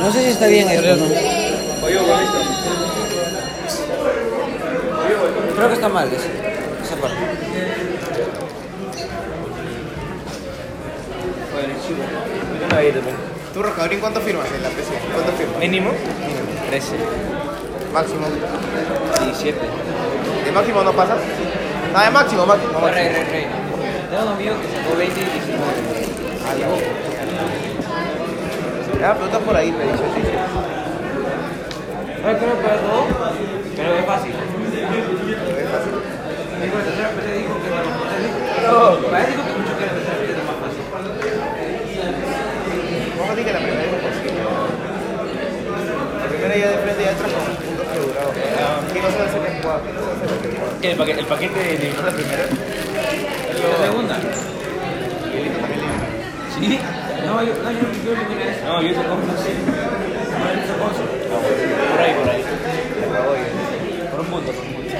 No 0.00 0.12
sé 0.12 0.22
si 0.22 0.28
está 0.30 0.46
bien 0.46 0.68
esto, 0.68 0.96
¿no? 0.96 1.06
Creo 5.56 5.68
que 5.68 5.74
está 5.74 5.88
mal 5.88 6.08
ese- 6.08 6.84
esa 6.84 6.96
parte. 6.96 7.16
¿Tú, 13.54 13.62
Rocabrín, 13.62 14.00
cuánto 14.00 14.20
firmas 14.20 14.46
en 14.54 14.62
la 14.62 14.68
PC? 14.68 14.92
¿Cuánto 15.14 15.32
firmas? 15.32 15.58
Mínimo 15.58 15.90
13, 16.68 16.96
Máximo. 17.92 18.26
17. 19.24 19.58
¿De 20.44 20.52
máximo 20.52 20.82
no 20.82 20.92
pasas? 20.92 21.18
Ah, 21.94 22.04
de 22.04 22.10
máximo, 22.10 22.44
máximo. 22.44 22.72
máximo. 22.72 22.88
Rey, 22.88 23.08
rey, 23.08 23.24
rey. 23.32 23.46
Tengo 24.10 24.22
un 24.24 24.28
amigo 24.34 24.54
que 24.60 24.68
sacó 24.76 24.96
20 24.98 25.20
y 25.20 25.24
19. 25.24 26.76
Ya, 29.00 29.12
pero 29.14 29.26
está 29.26 29.38
por 29.38 29.54
ahí, 29.56 29.70
me 29.72 29.84
dice. 29.84 30.04
sí, 30.14 30.20
sí. 30.22 30.32
Pero 32.22 32.54
para 32.58 32.76
todo, 32.80 33.06
pero 33.76 33.94
es 33.94 34.04
fácil. 34.06 34.32
Es 34.32 35.68
fácil. 35.70 35.92
Digo, 36.62 36.78
el 36.78 36.84
tercero 36.84 37.10
PC 37.14 37.38
dijo 37.38 37.54
que 37.60 37.68
era 37.68 37.76
más 37.84 37.92
fácil. 38.02 38.32
No, 38.66 38.98
para 39.06 39.20
él 39.20 39.26
dijo 39.30 39.42
que 39.46 39.52
mucho 39.52 39.74
que 39.78 39.84
más 39.86 40.58
fácil. 40.58 40.82
Vamos 43.16 43.30
a 43.30 43.34
decir 43.36 43.44
que 43.46 43.52
la 43.52 43.60
primera 43.60 43.82
es 43.84 43.92
imposible. 43.92 44.32
La 46.18 46.26
primera 46.26 46.56
ya 46.56 46.68
de 46.70 46.78
frente 46.78 47.00
ya 47.04 47.10
entra 47.10 47.28
con 47.28 47.42
puntos 47.62 47.86
asegurados. 47.86 48.32
¿Qué? 50.80 50.90
¿El 50.90 50.96
paquete, 50.96 51.20
el 51.20 51.26
paquete 51.26 51.74
eliminó 51.74 52.02
la 52.02 52.12
primera? 52.12 52.44
La 52.46 53.86
segunda. 53.86 54.16
Y 55.30 55.48
también. 55.60 55.80
¿Sí? 56.58 56.80
No, 57.26 57.42
yo, 57.42 57.52
no, 57.62 57.70
yo, 57.70 57.78
yo 58.04 58.12
eliminé 58.12 58.44
eso. 58.50 58.64
No, 58.66 58.82
yo 58.82 58.88
te 58.88 59.08
compro 59.08 59.32
así. 59.34 59.52
No, 59.66 60.44
yo 60.54 60.60
te 60.62 60.74
compro. 60.78 61.04
Por 61.90 62.00
ahí, 62.00 62.14
por 62.14 62.28
ahí. 62.30 62.42
Por 64.10 64.20
un 64.20 64.26
punto, 64.26 64.52
por 64.52 64.64
un 64.64 64.72
punto. 64.74 64.96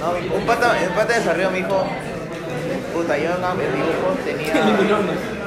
No, 0.00 0.12
mi- 0.12 0.28
un 0.36 0.46
pata, 0.46 0.76
un 0.88 0.94
pata 0.94 1.12
de 1.18 1.24
Sarrión 1.24 1.52
me 1.52 1.58
dijo, 1.58 1.84
puta, 2.94 3.18
yo 3.18 3.30
en 3.30 3.60
el 3.60 3.72
dibujo 3.72 4.14
tenía, 4.24 4.52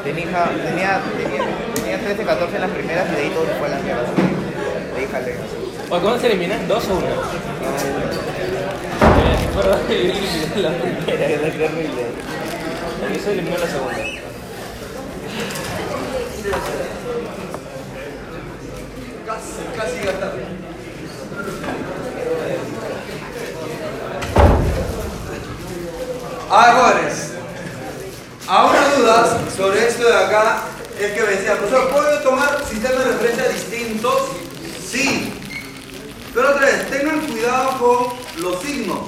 tenía, 0.04 0.46
tenía, 0.64 1.02
tenía, 1.18 1.44
tenía 1.76 2.00
13, 2.00 2.24
14 2.24 2.56
en 2.56 2.62
las 2.62 2.72
primeras 2.72 3.08
y 3.12 3.16
de 3.16 3.22
ahí 3.22 3.30
todo 3.30 3.46
se 3.46 3.54
fue 3.54 3.68
a 3.68 3.72
la 3.72 3.80
mierda. 3.80 4.02
De 4.04 5.00
ahí 5.02 5.08
jalé. 5.12 5.32
Oye, 5.90 6.02
¿Cuándo 6.02 6.20
se 6.20 6.28
eliminan? 6.28 6.68
¿Dos 6.68 6.88
o 6.90 6.96
uno? 6.96 7.08
Perdón, 9.56 9.80
yo 9.90 9.94
eliminé 9.96 10.56
la 10.56 10.70
primera, 10.70 11.26
era 11.26 11.42
terrible. 11.52 12.04
Se 13.24 13.32
eliminó 13.32 13.58
la 13.58 13.68
segunda. 13.68 14.21
Casi, 19.26 19.64
casi 19.78 20.02
jóvenes. 26.50 27.32
Ahora 28.48 28.90
dudas 28.98 29.38
sobre 29.56 29.88
esto 29.88 30.06
de 30.06 30.16
acá 30.16 30.64
es 31.00 31.12
que 31.14 31.22
me 31.22 31.28
decía, 31.28 31.58
profesor, 31.58 31.90
¿puedo 31.90 32.20
tomar 32.20 32.62
sistemas 32.70 33.06
de 33.06 33.12
referencia 33.12 33.50
distintos? 33.50 34.22
Sí. 34.86 35.34
Pero 36.34 36.50
otra 36.50 36.66
vez, 36.66 36.90
tengan 36.90 37.22
cuidado 37.22 37.80
con 37.80 38.44
los 38.44 38.62
signos. 38.62 39.00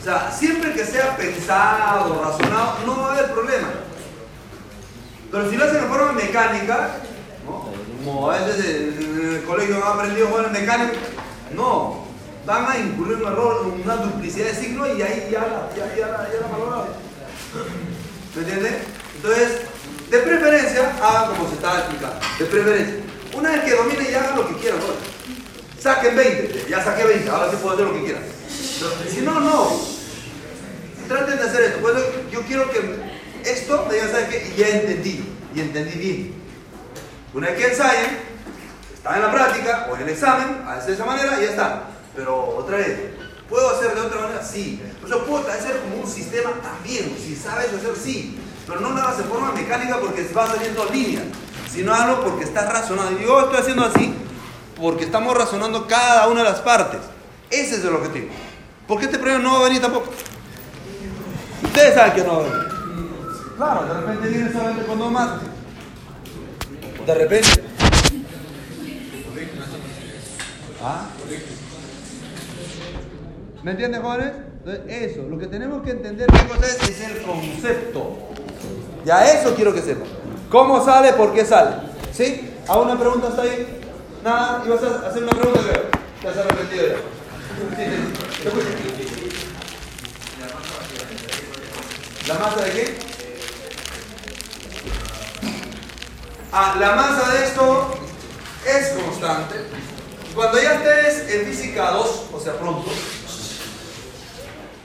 O 0.00 0.04
sea, 0.04 0.30
siempre 0.30 0.72
que 0.74 0.84
sea 0.84 1.16
pensado, 1.16 2.22
razonado, 2.22 2.78
no 2.84 3.00
va 3.00 3.08
a 3.08 3.12
haber 3.12 3.32
problema. 3.32 3.68
Pero 5.32 5.48
si 5.48 5.56
lo 5.56 5.64
hacen 5.64 5.80
de 5.80 5.88
forma 5.88 6.12
mecánica, 6.12 6.90
¿no? 7.46 7.72
como 8.04 8.30
a 8.30 8.38
veces 8.38 8.66
en 8.66 9.36
el 9.36 9.44
colegio 9.44 9.76
han 9.76 9.98
aprendido 9.98 10.26
a 10.26 10.30
jugar 10.30 10.46
en 10.46 10.52
mecánico, 10.52 10.94
no, 11.54 12.04
van 12.44 12.70
a 12.70 12.78
incurrir 12.78 13.16
un 13.16 13.32
error, 13.32 13.74
una 13.82 13.96
duplicidad 13.96 14.48
de 14.48 14.54
signos 14.54 14.88
y 14.88 15.00
ahí 15.00 15.28
ya 15.32 15.40
la, 15.40 15.70
ya, 15.74 15.96
ya 15.96 16.08
la, 16.08 16.28
ya 16.28 16.40
la. 16.40 16.84
¿Me 18.34 18.42
entiendes? 18.42 18.74
Entonces, 19.16 19.62
de 20.10 20.18
preferencia, 20.18 20.92
hagan 21.02 21.34
como 21.34 21.48
se 21.48 21.54
estaba 21.54 21.78
explicando. 21.78 22.16
De 22.38 22.44
preferencia. 22.44 22.96
Una 23.34 23.52
vez 23.52 23.60
que 23.62 23.74
dominen 23.74 24.06
y 24.10 24.14
hagan 24.14 24.36
lo 24.36 24.48
que 24.48 24.54
quieran, 24.56 24.80
¿no? 24.80 25.80
Saquen 25.80 26.14
20, 26.14 26.66
ya 26.68 26.84
saqué 26.84 27.04
20, 27.04 27.30
ahora 27.30 27.50
sí 27.50 27.56
puedo 27.56 27.74
hacer 27.74 27.86
lo 27.86 27.94
que 27.94 28.04
quieran. 28.04 28.22
Si 29.10 29.22
no, 29.22 29.40
no. 29.40 29.80
Traten 31.08 31.38
de 31.38 31.42
hacer 31.42 31.62
esto. 31.62 31.80
Por 31.80 31.96
eso 31.96 32.04
yo 32.30 32.42
quiero 32.42 32.70
que 32.70 33.11
esto 33.44 33.86
me 33.88 33.98
¿sabes 33.98 34.28
qué? 34.28 34.52
Ya 34.56 34.68
entendí, 34.68 35.24
y 35.54 35.60
entendí 35.60 35.98
bien. 35.98 36.34
Una 37.34 37.48
vez 37.48 37.58
que 37.58 37.66
ensayen, 37.70 38.18
están 38.94 39.16
en 39.16 39.22
la 39.22 39.32
práctica 39.32 39.88
o 39.90 39.96
en 39.96 40.02
el 40.02 40.08
examen, 40.10 40.64
haces 40.66 40.86
de 40.86 40.92
esa 40.94 41.04
manera 41.04 41.38
y 41.40 41.44
ya 41.44 41.50
está. 41.50 41.82
Pero 42.14 42.56
otra 42.56 42.76
vez, 42.76 42.98
¿puedo 43.48 43.70
hacer 43.70 43.94
de 43.94 44.00
otra 44.00 44.20
manera? 44.20 44.44
Sí. 44.44 44.82
O 45.02 45.08
sea, 45.08 45.18
puedo 45.18 45.48
hacer 45.48 45.80
como 45.80 46.02
un 46.02 46.08
sistema 46.08 46.50
también. 46.62 47.16
Si 47.18 47.34
sabes 47.34 47.68
hacer, 47.72 47.96
sí. 47.96 48.38
Pero 48.66 48.80
no 48.80 48.90
lo 48.90 49.00
hagas 49.00 49.18
de 49.18 49.24
forma 49.24 49.52
mecánica 49.52 49.98
porque 49.98 50.28
va 50.36 50.46
saliendo 50.46 50.84
línea, 50.92 51.22
sino 51.70 51.92
hazlo 51.92 52.22
porque 52.22 52.44
estás 52.44 52.72
razonando. 52.72 53.20
Y 53.20 53.24
yo 53.24 53.40
estoy 53.40 53.58
haciendo 53.58 53.84
así 53.84 54.14
porque 54.80 55.04
estamos 55.04 55.36
razonando 55.36 55.86
cada 55.86 56.28
una 56.28 56.42
de 56.42 56.50
las 56.50 56.60
partes. 56.60 57.00
Ese 57.50 57.76
es 57.76 57.84
el 57.84 57.94
objetivo. 57.94 58.28
Porque 58.86 59.06
este 59.06 59.18
problema 59.18 59.42
no 59.42 59.54
va 59.54 59.60
a 59.60 59.64
venir 59.64 59.80
tampoco. 59.80 60.10
Ustedes 61.62 61.94
saben 61.94 62.12
que 62.12 62.22
no 62.22 62.36
va 62.36 62.40
a 62.40 62.48
venir. 62.48 62.71
Claro, 63.62 63.86
de 63.86 63.94
repente 63.94 64.28
viene 64.28 64.52
solamente 64.52 64.84
con 64.86 64.98
dos 64.98 65.12
más. 65.12 65.30
De 67.06 67.14
repente. 67.14 67.48
¿Ah? 70.82 71.06
¿Me 73.62 73.70
entienden, 73.70 74.02
jóvenes? 74.02 74.32
Entonces, 74.64 74.82
eso, 74.88 75.22
lo 75.28 75.38
que 75.38 75.46
tenemos 75.46 75.80
que 75.84 75.92
entender, 75.92 76.28
es, 76.60 76.88
es 76.88 77.00
el 77.02 77.22
concepto. 77.22 78.30
Ya 79.04 79.30
eso 79.30 79.54
quiero 79.54 79.72
que 79.72 79.80
sepan. 79.80 80.08
¿Cómo 80.50 80.84
sale? 80.84 81.12
¿Por 81.12 81.32
qué 81.32 81.44
sale? 81.44 81.76
¿Sí? 82.12 82.50
¿Hago 82.66 82.82
una 82.82 82.98
pregunta 82.98 83.28
hasta 83.28 83.42
ahí? 83.42 83.80
Nada, 84.24 84.64
ibas 84.66 84.82
a 84.82 85.06
hacer 85.06 85.22
una 85.22 85.32
pregunta, 85.34 85.60
creo. 85.60 85.82
Ya 86.24 86.34
se 86.34 86.40
ha 86.40 86.42
repetido 86.42 86.86
ya. 86.88 86.96
Te. 87.76 87.86
¿La 92.26 92.38
masa 92.40 92.64
de 92.64 92.70
qué? 92.72 93.11
Ah, 96.54 96.76
la 96.78 96.94
masa 96.94 97.30
de 97.32 97.44
esto 97.46 97.94
es 98.66 98.88
constante. 98.88 99.54
Cuando 100.34 100.60
ya 100.60 100.74
estés 100.74 101.34
en 101.34 101.46
física 101.46 101.92
2, 101.92 102.24
o 102.30 102.40
sea, 102.40 102.58
pronto, 102.58 102.92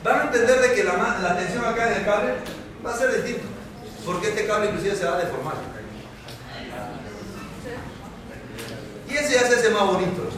van 0.02 0.22
a 0.22 0.24
entender 0.24 0.62
de 0.62 0.74
que 0.74 0.86
la, 0.86 0.94
la 1.22 1.38
tensión 1.38 1.66
acá 1.66 1.92
en 1.92 1.98
el 1.98 2.06
cable 2.06 2.36
va 2.86 2.94
a 2.94 2.98
ser 2.98 3.14
distinta. 3.16 3.48
Porque 4.06 4.30
este 4.30 4.48
cable 4.48 4.68
inclusive 4.68 4.96
se 4.96 5.04
va 5.04 5.16
a 5.18 5.20
deformar. 5.20 5.56
Y 9.10 9.18
eso 9.18 9.34
ya 9.34 9.48
se 9.48 9.56
hace 9.56 9.70
más 9.70 9.88
bonito. 9.88 10.30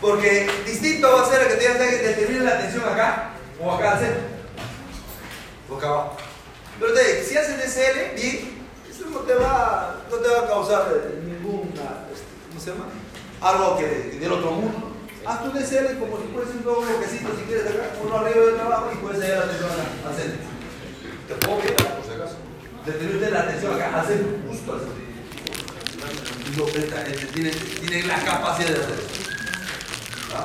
Porque 0.00 0.48
distinto 0.64 1.12
va 1.12 1.22
a 1.22 1.28
ser 1.28 1.42
el 1.42 1.48
que 1.48 1.54
tengas 1.54 1.78
que 1.78 1.96
determinar 1.98 2.44
la 2.44 2.58
tensión 2.60 2.88
acá 2.88 3.30
o 3.60 3.72
acá 3.72 3.92
al 3.92 3.98
centro. 3.98 4.22
O 5.68 5.76
acá 5.76 5.88
abajo. 5.88 6.16
Pero 6.78 6.94
te 6.94 7.24
si 7.24 7.36
haces 7.36 7.58
DCL, 7.58 8.14
bien, 8.14 8.51
eso 8.92 9.08
no 9.08 9.20
te 9.20 9.34
va, 9.34 10.04
no 10.10 10.16
te 10.16 10.28
va 10.28 10.40
a 10.40 10.46
causar 10.46 10.92
eh, 10.92 11.22
ninguna, 11.24 12.04
este, 12.12 12.28
¿cómo 12.48 12.60
se 12.60 12.70
llama? 12.70 12.84
Algo 13.40 13.78
que, 13.78 14.18
del 14.20 14.32
otro 14.32 14.50
mundo. 14.50 14.92
Haz 15.24 15.44
tu 15.44 15.50
DCL 15.52 15.98
como 15.98 16.18
si 16.18 16.28
fuese 16.34 16.58
un 16.58 16.64
nuevo 16.64 16.82
bloquecito 16.82 17.30
si 17.38 17.44
quieres 17.44 17.66
acá, 17.66 17.94
uno 18.04 18.18
arriba 18.18 18.44
del 18.44 18.56
trabajo 18.56 18.90
y 18.92 18.96
puedes 18.96 19.20
llegar 19.20 19.38
la 19.38 19.46
tensión 19.46 19.70
acá, 19.70 20.08
al 20.08 20.14
centro. 20.14 20.46
Te 21.28 21.34
puedo 21.46 21.58
mirar, 21.58 21.96
por 21.96 22.04
si 22.04 22.12
acaso. 22.12 22.36
Determinar 22.84 23.32
la 23.32 23.48
tensión 23.48 23.74
acá, 23.74 24.00
al 24.00 24.06
centro, 24.06 24.28
justo 24.48 24.72
al 24.72 24.80
centro. 24.80 25.02
Tiene, 27.32 27.50
tiene 27.50 28.02
la 28.02 28.22
capacidad 28.24 28.68
de 28.68 28.74
hacer 28.76 28.98
eso. 28.98 29.08
¿Ah? 30.36 30.44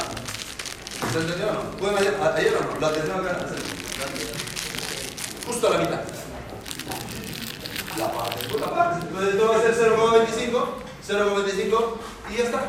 ¿Se 1.12 1.20
entendió 1.20 1.50
o 1.50 1.54
no? 1.54 1.72
¿Pueden 1.72 1.98
ayer, 1.98 2.16
ayer 2.36 2.56
o 2.56 2.74
no? 2.74 2.80
La 2.80 2.94
tensión 2.94 3.20
acá, 3.20 3.32
al 3.42 3.50
centro. 3.50 3.66
Justo 5.48 5.68
a 5.68 5.72
la 5.72 5.78
mitad. 5.80 6.02
La 7.98 8.12
parte, 8.12 8.48
por 8.48 8.62
la 8.62 8.76
parte. 8.76 9.08
Entonces 9.08 9.34
esto 9.34 9.48
va 9.50 9.56
a 9.58 9.62
ser 9.62 9.74
0,25, 9.74 10.66
0,25 11.08 11.94
y 12.30 12.38
ya 12.38 12.44
está. 12.44 12.62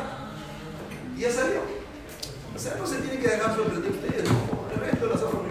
Y 1.15 1.19
ya 1.21 1.31
salió. 1.31 1.61
O 2.55 2.59
sea, 2.59 2.75
no 2.75 2.87
se 2.87 2.97
tiene 2.97 3.19
que 3.19 3.27
dejar 3.27 3.55
sorprender 3.55 3.91
ustedes, 3.91 4.23
no. 4.29 4.39
El 4.73 4.79
resto 4.79 5.05
de 5.05 5.13
las 5.13 5.21
no. 5.21 5.43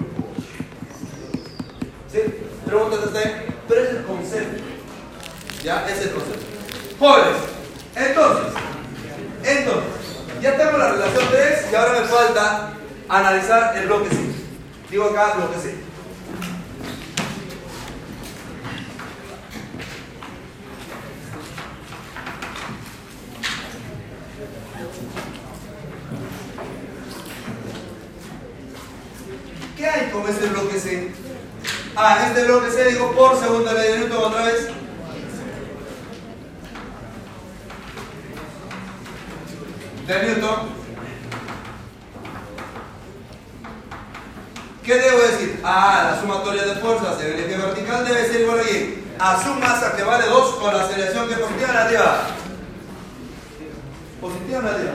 ¿Sí? 2.12 2.18
Preguntas 2.66 3.00
hasta 3.06 3.18
ahí. 3.18 3.46
Pero 3.68 3.80
es 3.82 3.90
el 3.90 4.04
concepto. 4.04 4.62
¿Ya? 5.62 5.88
Es 5.88 6.00
el 6.02 6.10
concepto. 6.10 6.46
Jóvenes, 6.98 7.36
entonces, 7.94 8.52
entonces, 9.44 9.84
ya 10.42 10.56
tengo 10.56 10.78
la 10.78 10.92
relación 10.92 11.24
3 11.30 11.66
y 11.70 11.74
ahora 11.76 12.00
me 12.00 12.06
falta 12.06 12.72
analizar 13.08 13.76
el 13.76 13.86
bloque 13.86 14.08
C. 14.10 14.16
Digo 14.90 15.04
acá 15.04 15.34
bloque 15.36 15.58
C. 15.58 15.87
¿Qué 29.78 29.86
hay 29.86 30.10
con 30.10 30.28
este 30.28 30.48
bloque 30.48 30.80
C? 30.80 31.12
Ah, 31.94 32.26
este 32.26 32.46
bloque 32.46 32.68
C 32.68 32.84
digo 32.90 33.12
por 33.12 33.38
segunda 33.38 33.72
ley 33.72 33.92
de 33.92 33.98
Newton 34.00 34.24
otra 34.24 34.42
vez. 34.46 34.68
De 40.04 40.22
Newton. 40.24 40.78
¿Qué 44.82 44.94
debo 44.96 45.18
decir? 45.18 45.60
Ah, 45.62 46.10
la 46.10 46.20
sumatoria 46.20 46.64
de 46.64 46.74
fuerzas 46.80 47.20
en 47.20 47.34
el 47.34 47.38
eje 47.38 47.56
vertical 47.56 48.04
debe 48.04 48.26
ser 48.26 48.40
igual 48.40 48.58
aquí 48.58 49.04
a 49.20 49.40
su 49.40 49.54
masa 49.54 49.94
que 49.94 50.02
vale 50.02 50.26
2 50.26 50.54
con 50.56 50.76
la 50.76 50.82
aceleración 50.82 51.28
que 51.28 51.36
positiva 51.36 51.70
o 51.70 51.72
negativa. 51.72 52.20
Positiva 54.20 54.58
o 54.58 54.62
negativa. 54.62 54.92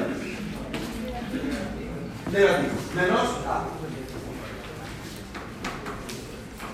Negativo. 2.33 2.73
Menos 2.95 3.29
A. 3.47 3.72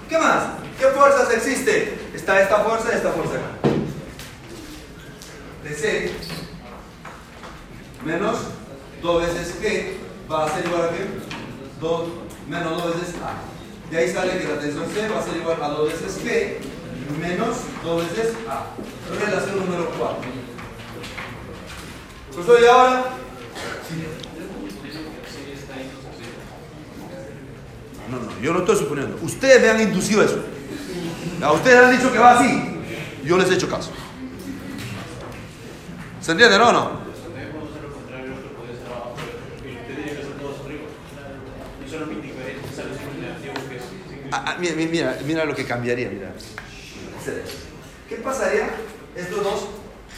¿Qué 0.09 0.17
más? 0.17 0.43
¿Qué 0.79 0.87
fuerzas 0.87 1.31
existe? 1.31 1.99
Está 2.15 2.41
esta 2.41 2.63
fuerza 2.63 2.89
y 2.91 2.95
esta 2.95 3.11
fuerza 3.11 3.35
acá. 3.35 3.69
De 5.63 5.75
C 5.75 6.11
menos 8.03 8.37
2 9.03 9.21
veces 9.21 9.61
G 9.61 9.93
va 10.31 10.45
a 10.45 10.49
ser 10.49 10.65
igual 10.65 10.85
a 10.85 10.89
qué? 10.89 11.05
2 11.79 12.01
menos 12.47 12.83
2 12.83 12.99
veces 12.99 13.15
A. 13.21 13.91
De 13.91 13.97
ahí 13.97 14.11
sale 14.11 14.39
que 14.39 14.47
la 14.47 14.59
tensión 14.59 14.87
C 14.87 15.07
va 15.09 15.19
a 15.19 15.23
ser 15.23 15.37
igual 15.37 15.61
a 15.61 15.69
2 15.69 15.91
veces 15.91 16.25
G 16.25 16.57
menos 17.21 17.57
2 17.83 18.09
veces 18.09 18.33
A. 18.49 18.65
Relación 19.13 19.59
número 19.59 19.91
4. 19.95 20.17
Profesor, 22.33 22.61
¿y 22.61 22.65
ahora? 22.65 23.03
No, 28.09 28.17
no, 28.19 28.41
yo 28.41 28.53
no 28.53 28.59
estoy 28.59 28.77
suponiendo. 28.77 29.17
Ustedes 29.21 29.61
me 29.61 29.69
han 29.69 29.81
inducido 29.81 30.23
eso. 30.23 30.39
A 31.41 31.51
ustedes 31.53 31.77
han 31.77 31.91
dicho 31.91 32.11
que 32.11 32.17
va 32.17 32.39
así. 32.39 32.81
Yo 33.23 33.37
les 33.37 33.49
he 33.49 33.53
hecho 33.53 33.69
caso. 33.69 33.91
¿Se 36.21 36.31
entiende, 36.31 36.57
no 36.57 36.69
o 36.69 36.73
no? 36.73 37.09
Ah, 44.31 44.43
ah, 44.45 44.55
mira, 44.59 44.75
mira, 44.75 45.17
mira 45.25 45.45
lo 45.45 45.55
que 45.55 45.65
cambiaría, 45.65 46.09
mira. 46.09 46.33
¿Qué 48.07 48.15
pasaría? 48.17 48.69
Estos 49.15 49.43
dos 49.43 49.67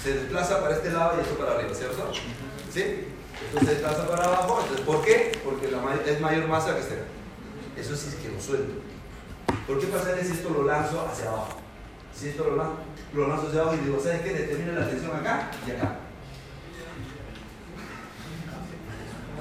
se 0.03 0.13
desplaza 0.13 0.61
para 0.61 0.75
este 0.75 0.91
lado 0.91 1.17
y 1.17 1.21
esto 1.21 1.35
para 1.37 1.53
arriba, 1.53 1.73
¿cierto? 1.73 2.11
¿Sí? 2.73 3.05
Esto 3.53 3.65
se 3.65 3.71
desplaza 3.71 4.07
para 4.07 4.25
abajo. 4.25 4.59
Entonces, 4.61 4.85
¿Por 4.85 5.03
qué? 5.03 5.39
Porque 5.43 5.69
es 6.07 6.21
mayor 6.21 6.47
masa 6.47 6.75
que 6.75 6.81
este. 6.81 7.20
Eso 7.78 7.95
sí 7.95 8.09
es 8.09 8.15
que 8.15 8.30
lo 8.30 8.41
suelto. 8.41 8.74
¿Por 9.67 9.80
qué 9.80 9.88
pasaría 9.88 10.24
si 10.24 10.34
esto 10.34 10.49
lo 10.49 10.63
lanzo 10.63 11.07
hacia 11.09 11.30
abajo? 11.30 11.59
Si 12.13 12.30
esto 12.30 12.43
lo 12.43 12.55
lanzo, 12.55 12.78
lo 13.13 13.28
lanzo 13.28 13.47
hacia 13.47 13.61
abajo 13.61 13.76
y 13.76 13.86
digo, 13.86 13.99
¿sabes 14.01 14.22
qué? 14.22 14.34
Determina 14.34 14.80
la 14.80 14.89
tensión 14.89 15.15
acá 15.15 15.49
y 15.65 15.72
acá. 15.72 15.95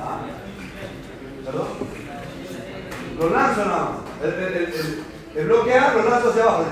¿Ah? 0.00 0.20
¿Perdón? 1.44 1.68
Lo 3.18 3.30
lanzo 3.30 3.64
nada 3.64 3.80
más. 3.80 4.22
El, 4.22 4.42
el, 4.42 5.04
el, 5.34 5.46
bloque 5.46 5.74
A 5.74 5.94
lo 5.94 6.08
lanzo 6.08 6.30
hacia 6.30 6.42
abajo. 6.42 6.64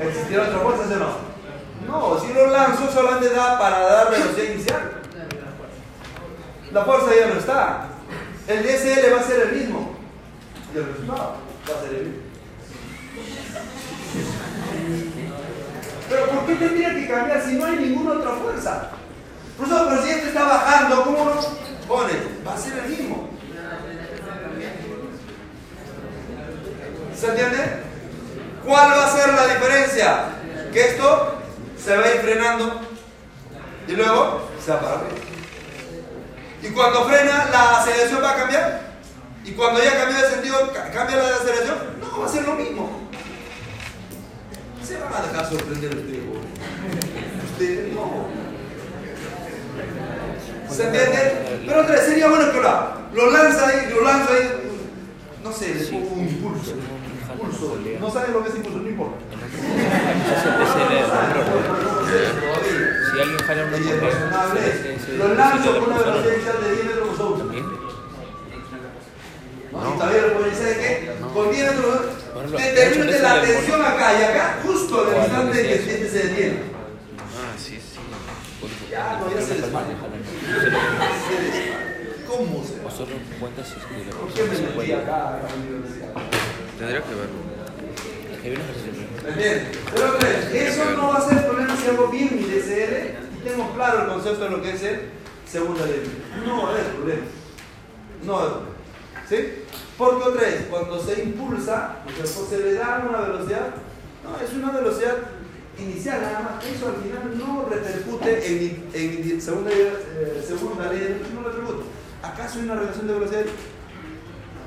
¿Existirá 0.00 0.42
otra 0.44 0.58
fuerza, 0.58 0.82
o 0.84 0.98
no? 0.98 1.28
No, 1.86 2.20
si 2.20 2.32
lo 2.32 2.46
lanzo 2.48 2.90
solamente 2.90 3.30
da 3.30 3.58
para 3.58 3.80
dar 3.80 4.10
velocidad 4.10 4.54
inicial. 4.54 4.92
La 6.72 6.84
fuerza 6.84 7.10
ya 7.18 7.26
no 7.28 7.38
está. 7.38 7.88
El 8.48 8.62
DSL 8.62 9.14
va 9.14 9.20
a 9.20 9.24
ser 9.24 9.40
el 9.42 9.60
mismo. 9.60 9.94
Y 10.74 10.78
el 10.78 10.86
resultado 10.86 11.36
va 11.68 11.78
a 11.78 11.82
ser 11.82 11.94
el 11.94 12.06
mismo. 12.06 12.22
Pero 16.08 16.26
¿por 16.30 16.46
qué 16.46 16.54
tendría 16.54 16.94
que 16.94 17.08
cambiar 17.08 17.44
si 17.44 17.52
no 17.52 17.66
hay 17.66 17.76
ninguna 17.76 18.12
otra 18.12 18.30
fuerza? 18.36 18.90
Profesor, 19.58 19.88
pero 19.90 20.02
si 20.02 20.10
este 20.10 20.28
está 20.28 20.44
bajando, 20.44 21.04
¿cómo 21.04 21.24
no? 21.26 21.40
Pone, 21.86 22.12
va 22.46 22.54
a 22.54 22.58
ser 22.58 22.78
el 22.78 22.90
mismo. 22.90 23.28
¿Se 27.18 27.26
entiende? 27.26 27.82
¿Cuál 28.64 28.90
va 28.90 29.06
a 29.06 29.10
ser 29.10 29.34
la 29.34 29.46
diferencia? 29.46 30.24
Que 30.72 30.80
esto 30.90 31.38
se 31.76 31.96
va 31.96 32.04
a 32.04 32.14
ir 32.14 32.20
frenando 32.20 32.80
y 33.88 33.92
luego 33.92 34.48
se 34.64 34.70
va. 34.70 35.02
Y 36.62 36.68
cuando 36.68 37.04
frena, 37.04 37.48
la 37.50 37.78
aceleración 37.80 38.22
va 38.22 38.30
a 38.32 38.36
cambiar. 38.36 38.80
Y 39.44 39.52
cuando 39.52 39.82
ya 39.82 39.96
cambia 39.96 40.22
de 40.22 40.30
sentido, 40.30 40.72
ca- 40.72 40.90
cambia 40.90 41.16
la 41.16 41.28
aceleración. 41.36 41.78
No, 42.00 42.20
va 42.20 42.26
a 42.26 42.28
ser 42.28 42.44
lo 42.46 42.54
mismo. 42.54 43.08
Se 44.84 44.98
van 44.98 45.12
a 45.14 45.22
dejar 45.26 45.48
sorprender 45.48 45.94
ustedes. 45.94 46.22
Ustedes 47.52 47.94
no. 47.94 48.26
¿Se 50.70 50.84
entiende? 50.86 51.62
Pero 51.66 51.80
otra 51.82 51.94
vez, 51.94 52.04
sería 52.04 52.28
bueno 52.28 52.50
que 52.52 52.60
lo, 52.60 52.92
lo 53.14 53.30
lanza 53.30 53.68
ahí, 53.68 53.90
lo 53.90 54.02
lanza 54.02 54.32
ahí. 54.34 54.50
No 55.42 55.52
sé, 55.52 55.74
le 55.74 55.84
pongo 55.86 56.14
un 56.14 56.28
impulso. 56.28 56.72
Impulso. 57.32 57.78
No 58.00 58.10
saben 58.10 58.32
lo 58.32 58.42
que 58.42 58.48
es 58.50 58.56
impulso, 58.56 58.78
no 58.78 58.88
importa. 58.88 59.16
Si 63.18 63.22
alguien 63.22 63.42
jala 63.48 63.62
una 63.66 63.76
Ella 63.78 63.90
es 63.90 63.96
mujer, 63.96 64.12
razonable. 64.14 64.60
ese- 64.60 64.94
ese- 64.94 65.12
Lo 65.18 65.24
ese 65.26 65.34
lanzo 65.34 65.56
sitio 65.58 65.72
con 65.80 65.86
una 65.90 65.98
velocidad 65.98 66.32
inicial 66.34 66.56
de 66.62 66.68
10 66.70 66.84
metros 66.86 67.06
por 67.08 67.16
segundo. 67.16 67.38
También. 67.44 67.64
No. 69.72 69.78
Y 69.78 69.80
todavía 69.98 70.22
lo 70.22 70.30
pueden 70.34 70.50
decir 70.50 70.70
qué? 70.78 70.90
Con 71.34 71.46
10 71.50 71.64
metros. 71.66 71.98
Por 71.98 72.06
ejemplo, 72.44 72.58
Determínate 72.58 73.10
de 73.10 73.14
hecho, 73.18 73.26
la 73.28 73.34
tensión 73.42 73.80
acá 73.82 74.06
y 74.18 74.20
acá, 74.22 74.44
justo 74.62 74.94
en 75.02 75.08
el 75.16 75.20
instante 75.22 75.56
que 75.62 75.68
decía 75.68 75.94
este 75.94 76.08
se 76.08 76.18
detiene. 76.28 76.58
Ah, 77.18 77.52
sí, 77.58 77.74
sí. 77.82 77.98
Ya, 78.90 79.18
no, 79.18 79.24
ya 79.34 79.40
se 79.44 79.54
desmaya. 79.54 79.94
¿Cómo 82.28 82.62
se 82.64 82.76
va? 82.78 82.84
Los 82.84 82.94
cuentas 83.40 83.66
¿Por 83.74 84.28
qué 84.32 84.42
me 84.44 84.48
metí 84.78 84.92
acá? 84.92 85.18
Tendría 86.78 87.02
que 87.02 87.14
verlo. 87.14 87.38
que. 88.42 88.48
Bien, 89.36 89.58
pero 89.92 90.06
eso 90.54 90.84
no 90.96 91.04
va 91.08 91.16
a 91.18 91.28
ser 91.28 91.38
problema 91.44 91.57
hago 91.88 92.08
bien 92.08 92.36
mi 92.36 92.42
DCL 92.42 93.38
y 93.38 93.48
tengo 93.48 93.72
claro 93.74 94.02
el 94.02 94.08
concepto 94.08 94.44
de 94.44 94.50
lo 94.50 94.62
que 94.62 94.72
es 94.72 94.82
el 94.82 95.00
segunda 95.46 95.84
ley. 95.86 96.02
No 96.46 96.76
es 96.76 96.84
problema. 96.84 97.22
No 98.24 98.40
es 98.40 98.50
problema. 98.50 98.78
¿Sí? 99.28 99.36
Porque 99.96 100.28
otra 100.28 100.42
vez, 100.42 100.66
cuando 100.70 101.02
se 101.02 101.22
impulsa, 101.22 101.96
se 102.48 102.58
le 102.58 102.74
da 102.74 103.04
una 103.08 103.20
velocidad, 103.20 103.74
no, 104.24 104.44
es 104.44 104.52
una 104.54 104.70
velocidad 104.72 105.16
inicial 105.78 106.22
nada 106.22 106.40
más. 106.40 106.64
Eso 106.64 106.88
al 106.88 107.02
final 107.02 107.38
no 107.38 107.66
repercute 107.68 108.46
en 108.94 109.40
segunda, 109.40 109.70
eh, 109.72 110.44
segunda 110.46 110.92
ley, 110.92 111.20
no 111.34 111.42
repercute. 111.42 111.84
¿Acaso 112.22 112.58
hay 112.58 112.64
una 112.64 112.76
relación 112.76 113.06
de 113.06 113.14
velocidad? 113.14 113.44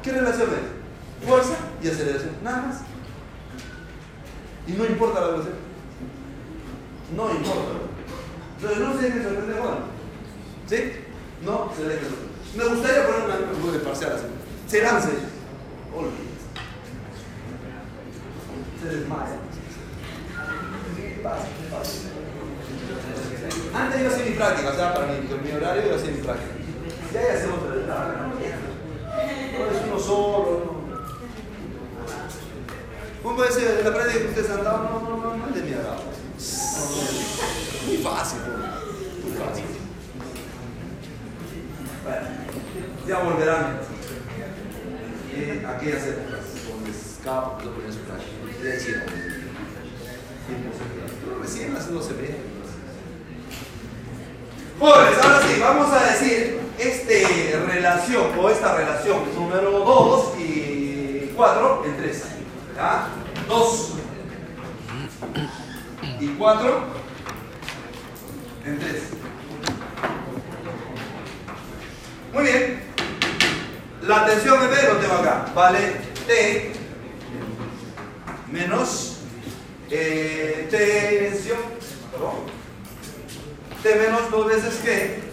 ¿Qué 0.03 0.11
relación 0.11 0.49
es? 0.49 1.27
Fuerza 1.27 1.55
y 1.81 1.87
aceleración, 1.87 2.31
nada 2.43 2.61
más. 2.63 2.81
Y 4.67 4.73
no 4.73 4.85
importa 4.85 5.21
la 5.21 5.27
velocidad. 5.27 5.70
No 7.15 7.31
importa. 7.31 7.71
Entonces 8.57 8.79
no 8.79 8.93
se 8.93 9.01
dejen 9.01 9.23
sorprender, 9.23 9.59
Juan. 9.59 9.77
¿Sí? 10.67 10.93
No 11.43 11.71
se 11.75 11.83
dejen 11.83 12.07
sorprender. 12.07 12.31
Me 12.55 12.65
gustaría 12.65 13.07
poner 13.07 13.21
una 13.25 13.33
ejemplo 13.35 13.71
de 13.71 13.79
parcial 13.79 14.11
así. 14.13 14.25
Se 14.67 14.81
lance. 14.81 15.09
Olvídate. 15.95 16.31
Se 18.81 18.97
desmaya. 18.97 19.37
Antes 23.73 24.01
yo 24.01 24.07
hacía 24.07 24.25
mi 24.25 24.31
práctica, 24.31 24.69
o 24.69 24.75
sea, 24.75 24.93
para 24.93 25.07
mi, 25.07 25.19
mi 25.21 25.51
horario 25.51 25.87
yo 25.87 25.95
hacía 25.95 26.11
mi 26.11 26.21
práctica. 26.21 26.51
Ya 27.13 27.21
ya 27.21 27.33
hacemos 27.33 27.59
el 27.73 27.87
No 27.87 29.65
es 29.65 29.85
uno 29.87 29.99
solo, 29.99 30.63
no. 30.65 30.81
¿Cómo 33.21 33.35
puede 33.35 33.51
ser 33.51 33.83
la 33.85 33.93
práctica 33.93 34.19
que 34.19 34.27
ustedes 34.29 34.49
han 34.49 34.63
dado? 34.63 34.83
No, 34.83 34.99
no, 35.01 35.17
no, 35.17 35.37
no 35.37 35.47
es 35.47 35.55
de 35.55 35.61
mi 35.61 35.73
agrado. 35.73 36.01
Muy 36.41 37.97
fácil, 37.97 38.39
muy 39.23 39.37
fácil. 39.37 39.65
Bueno, 42.03 42.27
ya 43.07 43.19
volverán 43.19 43.79
eh, 45.35 45.67
aquellas 45.67 46.07
épocas 46.07 46.39
donde 46.67 46.91
Scap 46.93 47.63
lo 47.63 47.73
ponía 47.73 47.91
su 47.91 47.99
práctica. 47.99 48.63
De 48.63 48.69
decir, 48.71 49.03
recién 51.41 51.73
las 51.75 51.91
no 51.91 52.01
se 52.01 52.13
ve. 52.13 52.35
Jóvenes, 54.79 55.19
ahora 55.21 55.41
sí, 55.41 55.59
vamos 55.59 55.93
a 55.93 56.05
decir 56.11 56.59
este 56.79 57.59
relación 57.67 58.39
o 58.39 58.49
esta 58.49 58.75
relación 58.77 59.35
número 59.35 59.71
2 59.71 60.39
y 60.39 61.33
4 61.35 61.85
en 61.85 61.97
3. 61.97 62.23
¿Ya? 62.75 63.07
2 63.47 63.91
y 66.21 66.27
4 66.27 66.83
en 68.65 68.79
3. 68.79 69.03
Muy 72.33 72.43
bien. 72.43 72.83
La 74.03 74.25
tensión 74.25 74.63
en 74.63 74.69
B 74.69 74.75
lo 74.87 74.95
tengo 74.97 75.13
acá. 75.15 75.51
Vale 75.55 75.79
T 76.27 76.73
menos 78.51 79.17
eh, 79.89 80.67
tensión. 80.69 81.59
Perdón. 82.11 82.35
T 83.81 83.95
menos 83.95 84.29
dos 84.29 84.47
veces 84.47 84.79
G 84.85 85.31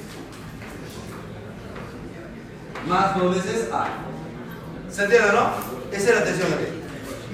más 2.88 3.18
dos 3.18 3.36
veces 3.36 3.70
A. 3.70 3.88
¿Se 4.90 5.04
entiende, 5.04 5.32
no? 5.32 5.50
Esa 5.92 6.08
es 6.10 6.14
la 6.14 6.24
tensión 6.24 6.52
en 6.52 6.58
B. 6.58 6.77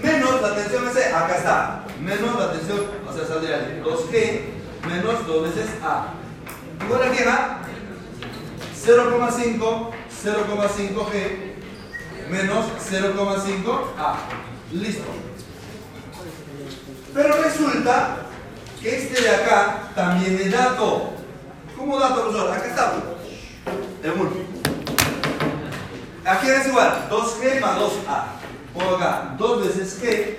Menos 0.05 0.43
la 0.43 0.55
tensión 0.55 0.87
en 0.87 0.93
C. 0.93 1.05
Acá 1.07 1.37
está. 1.37 1.85
Menos 2.01 2.39
la 2.39 2.53
tensión, 2.53 2.81
o 3.09 3.13
sea, 3.13 3.27
saldría 3.27 3.83
2G 3.83 4.41
menos 4.87 5.27
2 5.27 5.43
veces 5.45 5.71
A. 5.83 6.09
Igual 6.85 7.03
aquí 7.05 7.23
A. 7.23 7.61
0,5, 8.87 9.91
0,5G 10.23 11.55
menos 12.31 12.67
0,5A. 12.91 14.15
Listo. 14.73 15.05
Pero 17.15 17.43
resulta 17.43 18.17
que 18.83 18.97
este 18.97 19.23
de 19.23 19.31
acá 19.31 19.91
también 19.95 20.39
es 20.39 20.53
dato. 20.53 21.15
¿Cómo 21.79 21.99
dato, 21.99 22.23
profesor? 22.23 22.53
Acá 22.53 22.67
está. 22.67 22.93
El 24.03 24.17
múltiplo. 24.17 24.45
Aquí 26.27 26.49
es 26.49 26.67
igual. 26.67 27.09
2G 27.11 27.61
más 27.61 27.79
2A. 27.79 28.44
Pongo 28.75 28.97
acá 28.97 29.35
2 29.39 29.67
veces 29.67 30.03
G 30.03 30.37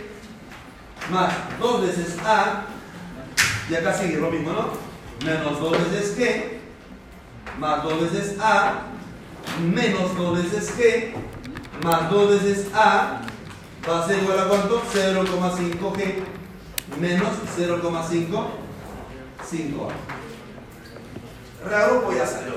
más 1.10 1.34
2 1.60 1.82
veces 1.82 2.18
A. 2.26 2.66
Y 3.70 3.76
acá 3.76 3.94
sigue 3.94 4.18
lo 4.18 4.30
mismo, 4.30 4.52
¿no? 4.52 5.26
Menos 5.26 5.60
2 5.60 5.72
veces 5.92 6.18
G 6.18 6.60
más 7.60 7.84
2 7.84 8.02
veces 8.02 8.40
A 8.40 8.82
menos 9.64 10.16
2 10.18 10.44
veces 10.44 10.78
G 10.78 11.14
más 11.84 12.10
2 12.10 12.30
veces 12.32 12.68
A 12.74 13.22
va 13.90 14.04
a 14.04 14.08
ser 14.08 14.22
igual 14.22 14.40
a 14.40 14.48
cuánto? 14.48 14.82
0,5G 14.94 16.24
menos 17.00 17.30
0,5 17.58 18.46
5A. 19.46 19.90
Reagrupo 21.68 22.14
ya 22.14 22.26
salió. 22.26 22.54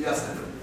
Ya 0.00 0.14
salió. 0.14 0.53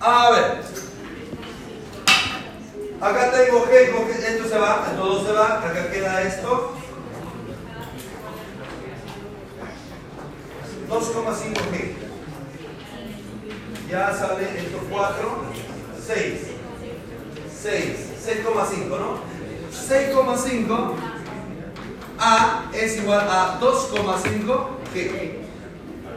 A 0.00 0.30
ver. 0.30 0.62
Acá 3.00 3.30
tengo 3.30 3.66
G, 3.66 3.72
esto 4.26 4.48
se 4.48 4.58
va, 4.58 4.86
todo 4.96 5.26
se 5.26 5.32
va, 5.32 5.58
acá 5.58 5.90
queda 5.90 6.22
esto. 6.22 6.72
2,5G. 10.88 11.94
Ya 13.90 14.12
sale 14.14 14.44
esto 14.58 14.78
4, 14.90 15.42
6. 16.06 16.40
6, 17.62 17.96
6,5, 18.26 18.88
¿no? 18.88 19.20
6,5 19.70 20.94
A 22.18 22.64
es 22.72 22.96
igual 22.96 23.28
a 23.28 23.58
2,5 23.60 24.66
G. 24.94 24.96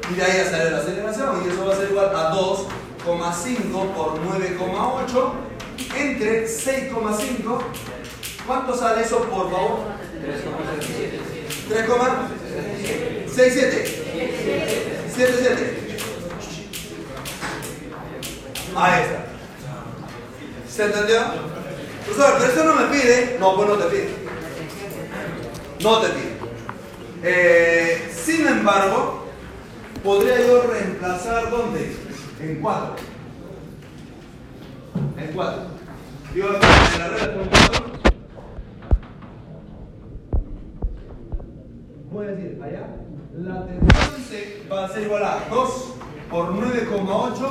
Y 0.09 0.13
de 0.15 0.23
ahí 0.23 0.38
ya 0.38 0.49
sale 0.49 0.71
la 0.71 0.77
aceleración, 0.77 1.43
y 1.43 1.49
eso 1.49 1.65
va 1.65 1.73
a 1.73 1.77
ser 1.77 1.89
igual 1.89 2.15
a 2.15 2.34
2,5 2.34 2.82
por 3.04 4.20
9,8 4.20 5.34
entre 5.95 6.47
6,5. 6.47 7.60
¿Cuánto 8.47 8.76
sale 8.76 9.04
eso, 9.04 9.20
por 9.24 9.51
favor? 9.51 9.80
3,67. 11.70 13.34
77. 15.16 15.97
Ahí 18.76 19.01
está. 19.04 19.26
¿Se 20.68 20.84
entendió? 20.86 21.20
Profesor, 22.06 22.34
pero 22.38 22.49
esto 22.49 22.64
no 22.64 22.76
me 22.76 22.86
pide. 22.86 23.38
No, 23.39 23.56
pues 23.56 23.70
no 23.70 23.76
te 23.76 23.86
pide. 23.86 24.10
No 25.82 25.99
te 25.99 26.08
pide. 26.10 26.34
Eh, 27.24 28.12
sin 28.14 28.47
embargo, 28.47 29.28
podría 30.04 30.45
yo 30.45 30.64
reemplazar 30.64 31.49
¿dónde? 31.49 32.03
En 32.44 32.60
4. 32.60 32.96
En 35.18 35.32
4. 35.34 35.62
Yo 36.36 36.48
en 36.54 37.00
la 37.00 37.08
regla 37.08 37.34
con 37.36 37.48
4. 37.48 37.86
Voy 42.12 42.26
a 42.26 42.32
decir, 42.32 42.62
allá, 42.62 42.88
la 43.38 43.66
tensión 43.66 44.24
C 44.28 44.68
va 44.70 44.84
a 44.84 44.89
ser 44.89 45.04
igual 45.04 45.24
a 45.24 45.46
2 45.50 45.94
por 46.30 46.54
9,8 46.54 47.50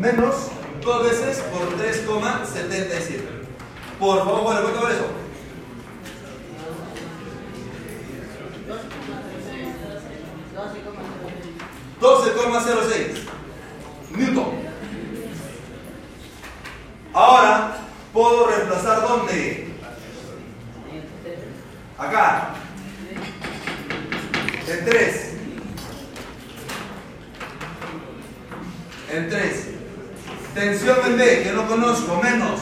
menos 0.00 0.50
2 0.84 1.02
veces 1.04 1.38
por 1.52 1.78
3,77. 1.78 3.20
Por 4.00 4.18
favor, 4.18 4.42
bueno, 4.42 4.62
¿cuánto 4.62 4.82
vale 4.82 4.94
eso? 4.96 5.06
$12,06 12.00 13.37
Newton. 14.10 14.52
Ahora 17.12 17.76
puedo 18.12 18.46
reemplazar 18.48 19.02
dónde? 19.02 19.68
Acá. 21.98 22.54
En 24.68 24.84
3. 24.84 25.34
En 29.10 29.28
3. 29.30 29.68
Tensión 30.54 30.98
en 31.06 31.16
B, 31.16 31.42
que 31.42 31.52
no 31.52 31.66
conozco, 31.66 32.20
menos. 32.22 32.60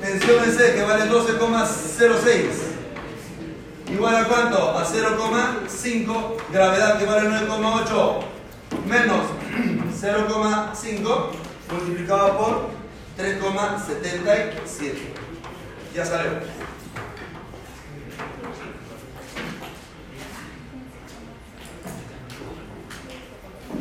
Tensión 0.00 0.44
en 0.44 0.52
C, 0.52 0.74
que 0.74 0.82
vale 0.82 1.10
12,06. 1.10 2.74
Igual 3.92 4.16
a 4.16 4.24
cuánto? 4.24 4.78
A 4.78 4.84
0,5. 4.84 6.36
Gravedad, 6.52 6.98
que 6.98 7.04
vale 7.04 7.28
9,8. 7.28 8.33
Menos 8.86 9.26
0,5 10.02 11.30
multiplicado 11.70 12.38
por 12.38 12.70
3,77. 13.16 14.94
Ya 15.94 16.04
salió. 16.04 16.32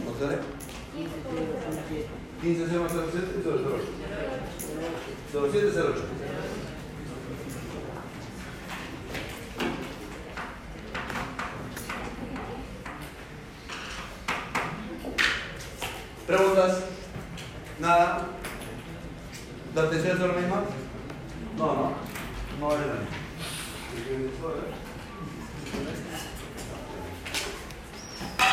¿No 0.05 0.19
sale? 0.19 0.37
15 2.41 2.77
más 2.77 2.91
07 2.91 3.43
sobre 3.43 3.59
0. 3.63 3.79
0708. 5.51 6.62
¿Preguntas? 16.27 16.77
¿Nada? 17.79 18.27
¿La 19.75 19.81
atención 19.81 20.15
es 20.15 20.19
lo 20.19 20.33
misma? 20.33 20.63
No, 21.57 21.65
no. 21.65 21.91
No 22.59 22.67
vale 22.67 22.85
nada. 22.87 22.99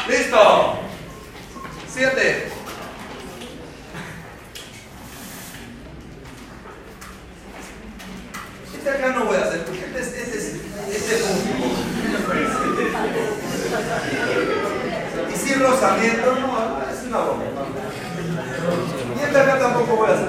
¡Listo! 0.08 0.78
Siete. 1.88 2.48
Este 8.74 8.90
acá 8.90 9.08
no 9.12 9.26
voy 9.26 9.36
a 9.36 9.44
hacer, 9.44 9.64
porque 9.64 9.84
este 9.84 10.00
es, 10.00 10.06
este 10.08 10.38
es, 10.38 10.54
este 10.92 11.16
es 11.16 11.22
único. 11.30 11.70
Y 15.32 15.36
sin 15.36 15.60
rozamiento, 15.60 16.34
tampoco 19.90 20.06
voy 20.06 20.10
a 20.10 20.14
hacer. 20.14 20.28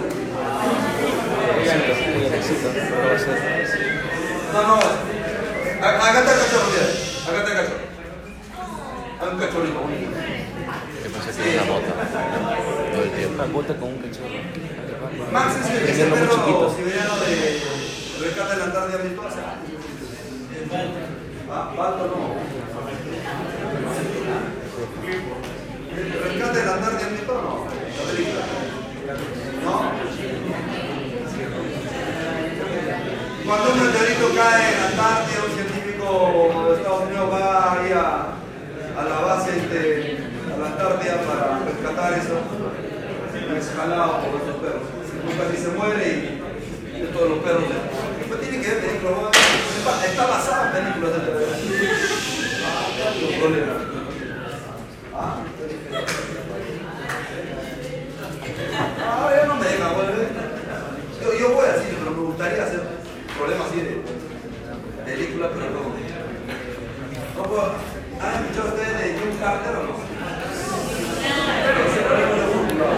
No, 4.54 4.62
no, 4.68 4.74
a- 4.74 6.10
acá 6.10 6.20
está 6.20 6.34
el 6.34 6.40
cachorro, 6.42 6.68
mira. 6.72 6.86
Acá 7.28 7.38
está 7.38 7.52
el 7.52 7.58
cachorro. 7.58 7.86
Hay 9.22 9.28
un 9.30 9.38
cachorrito. 9.40 9.80
Yo 11.04 11.10
pensé 11.12 11.30
que 11.44 11.54
era 11.54 11.64
una 11.64 11.72
bota. 11.72 11.92
Todo 12.92 13.04
el 13.04 13.12
tiempo. 13.12 13.34
Una 13.36 13.46
bota 13.54 13.74
con 13.76 13.90
un 13.90 13.98
cachorro. 14.00 14.40
Max 15.32 15.56
es 15.58 15.70
el, 15.70 16.30
chiquito. 16.30 16.76
siberiano 16.76 17.16
de 17.18 17.62
Rescate 18.22 18.52
de 18.52 18.58
la 18.58 18.66
Antártida 18.66 18.98
Virtual. 18.98 19.32
Ah, 21.54 21.74
Balto 21.78 22.08
no. 22.08 22.18
Rescate 26.24 26.60
de 26.60 26.66
la 26.66 26.74
Antártida 26.74 27.10
Virtual 27.10 27.38
no. 27.44 27.66
La 27.66 28.12
película. 28.12 28.42
¿No? 29.64 29.92
Cuando 33.46 33.74
un 33.74 33.80
meteorito 33.86 34.36
cae 34.36 34.74
en 34.74 34.80
la 34.80 34.88
Antártida, 34.88 35.40
un 35.46 35.54
científico 35.56 36.66
de 36.68 36.76
Estados 36.76 37.04
Unidos 37.04 37.34
va 37.34 37.74
ahí 37.74 37.92
a, 37.92 39.00
a 39.00 39.04
la 39.04 39.20
base, 39.20 39.58
este, 39.58 40.18
a 40.54 40.58
la 40.58 40.68
Antártida 40.68 41.22
para 41.24 41.60
rescatar 41.66 42.14
eso 42.14 42.40
escalado 43.58 44.22
por 44.22 44.42
estos 44.42 44.56
perros. 44.62 44.84
Nunca 45.26 45.44
se 45.56 45.70
muere 45.78 46.40
y 46.96 47.14
todos 47.14 47.30
los 47.30 47.40
perros. 47.40 47.64
Después 48.20 48.42
tiene 48.42 48.64
que 48.64 48.70
ver 48.70 48.80
películas. 48.80 49.16
Está, 50.06 50.28
basada 50.28 50.68
en 50.68 50.84
películas 50.84 51.14
de 51.14 51.20
terror. 51.20 51.42
Los 53.22 53.34
problemas. 53.34 53.78
Ah. 55.14 55.38
Ah, 59.04 59.32
ya 59.36 59.46
no 59.46 59.56
me 59.56 59.66
deja, 59.66 59.94
vuelve. 59.94 60.28
Yo, 61.22 61.40
yo 61.40 61.54
voy 61.54 61.66
así, 61.68 61.96
pero 62.00 62.12
me 62.12 62.24
gustaría 62.24 62.64
hacer 62.64 62.82
problemas 63.42 63.68
así 63.68 63.82
de 63.82 64.04
películas, 65.04 65.50
pero 65.56 65.70
no. 65.72 65.82
No 67.36 67.44
puedo. 67.50 67.74
¿Han 68.22 68.44
escuchado 68.44 68.68
ustedes 68.70 68.96
de 69.00 69.06
Jim 69.18 69.34
Carter 69.40 69.76
o 69.78 69.84
no? 69.84 69.94
Ese 71.88 72.02
problema 72.06 72.32
es 72.32 72.38
muy 72.38 72.66
popular. 72.70 72.98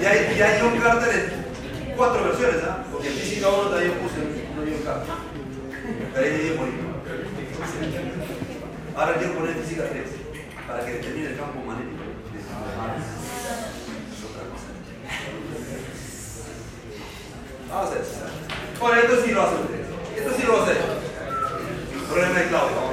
Y 0.00 0.04
hay, 0.04 0.18
y 0.36 0.42
hay 0.42 0.60
John 0.60 0.78
Carter 0.80 1.14
en 1.14 1.94
cuatro 1.96 2.24
versiones, 2.24 2.62
¿ah? 2.64 2.84
Porque 2.92 3.08
en 3.08 3.14
física 3.14 3.48
1 3.48 3.70
también 3.70 3.92
puse 3.92 4.20
uno 4.20 4.62
John 4.68 4.84
Carter. 4.84 5.14
Pero 6.12 6.26
ahí 6.26 6.32
me 6.32 6.56
morir. 6.56 6.74
Ahora 8.94 9.14
quiero 9.14 9.32
poner 9.32 9.54
física 9.54 9.84
3 9.88 10.04
para 10.68 10.84
que 10.84 10.92
determine 10.92 11.28
el 11.30 11.36
campo 11.38 11.64
magnético. 11.64 11.93
Vamos 17.70 17.90
a 17.90 17.92
hacer. 17.92 18.02
Bueno, 18.80 19.00
esto 19.00 19.16
sí 19.24 19.30
lo 19.32 19.42
hace 19.42 19.54
usted. 19.54 19.80
Esto 20.16 20.30
sí 20.36 20.42
lo. 20.46 20.54
Problema 22.08 22.38
de 22.38 22.48
Claudio. 22.48 22.84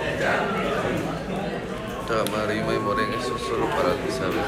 Eso 3.20 3.38
solo 3.38 3.68
para 3.70 3.94
saber. 4.12 4.44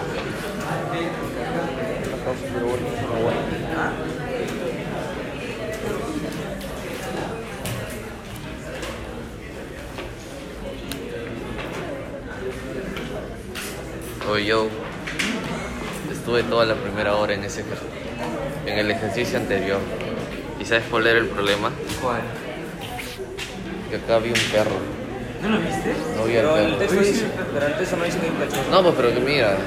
Oye, 14.30 14.46
yo 14.46 14.68
estuve 16.24 16.44
toda 16.44 16.64
la 16.66 16.76
primera 16.76 17.16
hora 17.18 17.34
en 17.34 17.44
ese 17.44 17.62
ejer- 17.62 18.72
en 18.72 18.80
el 18.80 18.90
ejercicio 18.92 19.38
anterior. 19.38 19.80
¿Y 20.58 20.64
sabes 20.64 20.86
cuál 20.90 21.06
era 21.08 21.20
el 21.20 21.26
problema? 21.28 21.70
¿Cuál? 22.02 22.22
Que 23.90 23.98
acá 23.98 24.16
había 24.16 24.32
un 24.32 24.40
perro. 24.52 24.78
¿No 25.42 25.50
lo 25.50 25.58
viste? 25.60 25.92
No 26.16 26.24
vi 26.24 26.38
al 26.38 26.44
Pero 26.46 26.58
el 26.58 26.66
perro. 26.68 26.78
texto 26.80 27.00
dice, 27.02 27.26
pero 27.54 27.66
texto 27.76 27.98
no 27.98 28.04
dice 28.06 28.18
que 28.20 28.26
hay 28.26 28.32
un 28.32 28.38
cachorro. 28.38 28.72
No, 28.72 28.84
pues 28.84 28.96
pero 28.96 29.14
que 29.14 29.20
mira, 29.20 29.58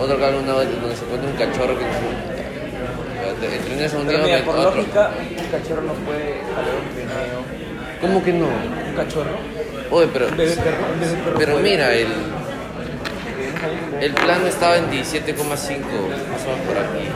otro 0.00 0.18
canal 0.18 0.34
una 0.42 0.54
vez 0.54 0.68
donde 0.80 0.96
se 0.96 1.04
encuentra 1.04 1.30
un 1.30 1.36
cachorro 1.36 1.78
que 1.78 1.84
Espérate, 1.84 3.56
entre 3.56 3.74
en 3.74 3.80
eso 3.84 3.98
un 3.98 4.08
día 4.08 4.18
mira, 4.24 4.38
por 4.44 4.56
otro. 4.56 4.74
lógica, 4.76 5.10
un 5.20 5.46
cachorro 5.52 5.82
no 5.82 5.92
puede 6.08 6.40
jalar 6.48 6.74
un 6.80 6.88
trineo. 6.96 7.44
¿Cómo 8.00 8.24
que 8.24 8.32
no? 8.32 8.46
Un 8.46 8.94
cachorro. 8.96 9.36
Oye, 9.90 10.08
pero 10.14 10.28
Un 10.28 10.36
bebé 10.38 10.56
perro. 10.56 10.84
Un 10.94 11.00
bebé 11.00 11.12
perro 11.24 11.38
pero 11.38 11.52
puede. 11.52 11.70
mira, 11.70 11.92
el 11.92 12.06
Porque 12.08 13.52
no 13.52 13.60
sabía 13.60 13.80
cómo- 13.80 13.87
el 14.00 14.12
plano 14.14 14.46
estaba 14.46 14.76
en 14.76 14.90
17,5, 14.90 15.36
más 15.46 15.58
o 15.58 15.66
menos 15.66 15.80
por 16.66 16.78
aquí. 16.78 17.08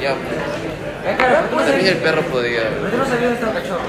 Ya, 0.00 0.14
¿cómo 1.50 1.62
también 1.62 1.86
el 1.86 1.96
perro 1.98 2.22
podía. 2.22 2.62
¿Por 2.80 2.90
qué 2.90 2.96
no 2.96 3.04
sabía 3.04 3.26
dónde 3.28 3.34
estaba 3.34 3.52
el 3.52 3.62
cachorro? 3.62 3.80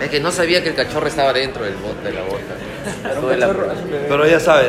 Es 0.00 0.08
que 0.10 0.20
no 0.20 0.30
sabía 0.32 0.62
que 0.62 0.68
el 0.70 0.74
cachorro 0.74 1.06
estaba 1.06 1.32
dentro 1.32 1.64
del 1.64 1.74
bote 1.76 2.02
de 2.08 2.12
la 2.12 2.22
bota. 2.22 2.54
Pero 4.08 4.26
ya 4.26 4.40
sabe. 4.40 4.68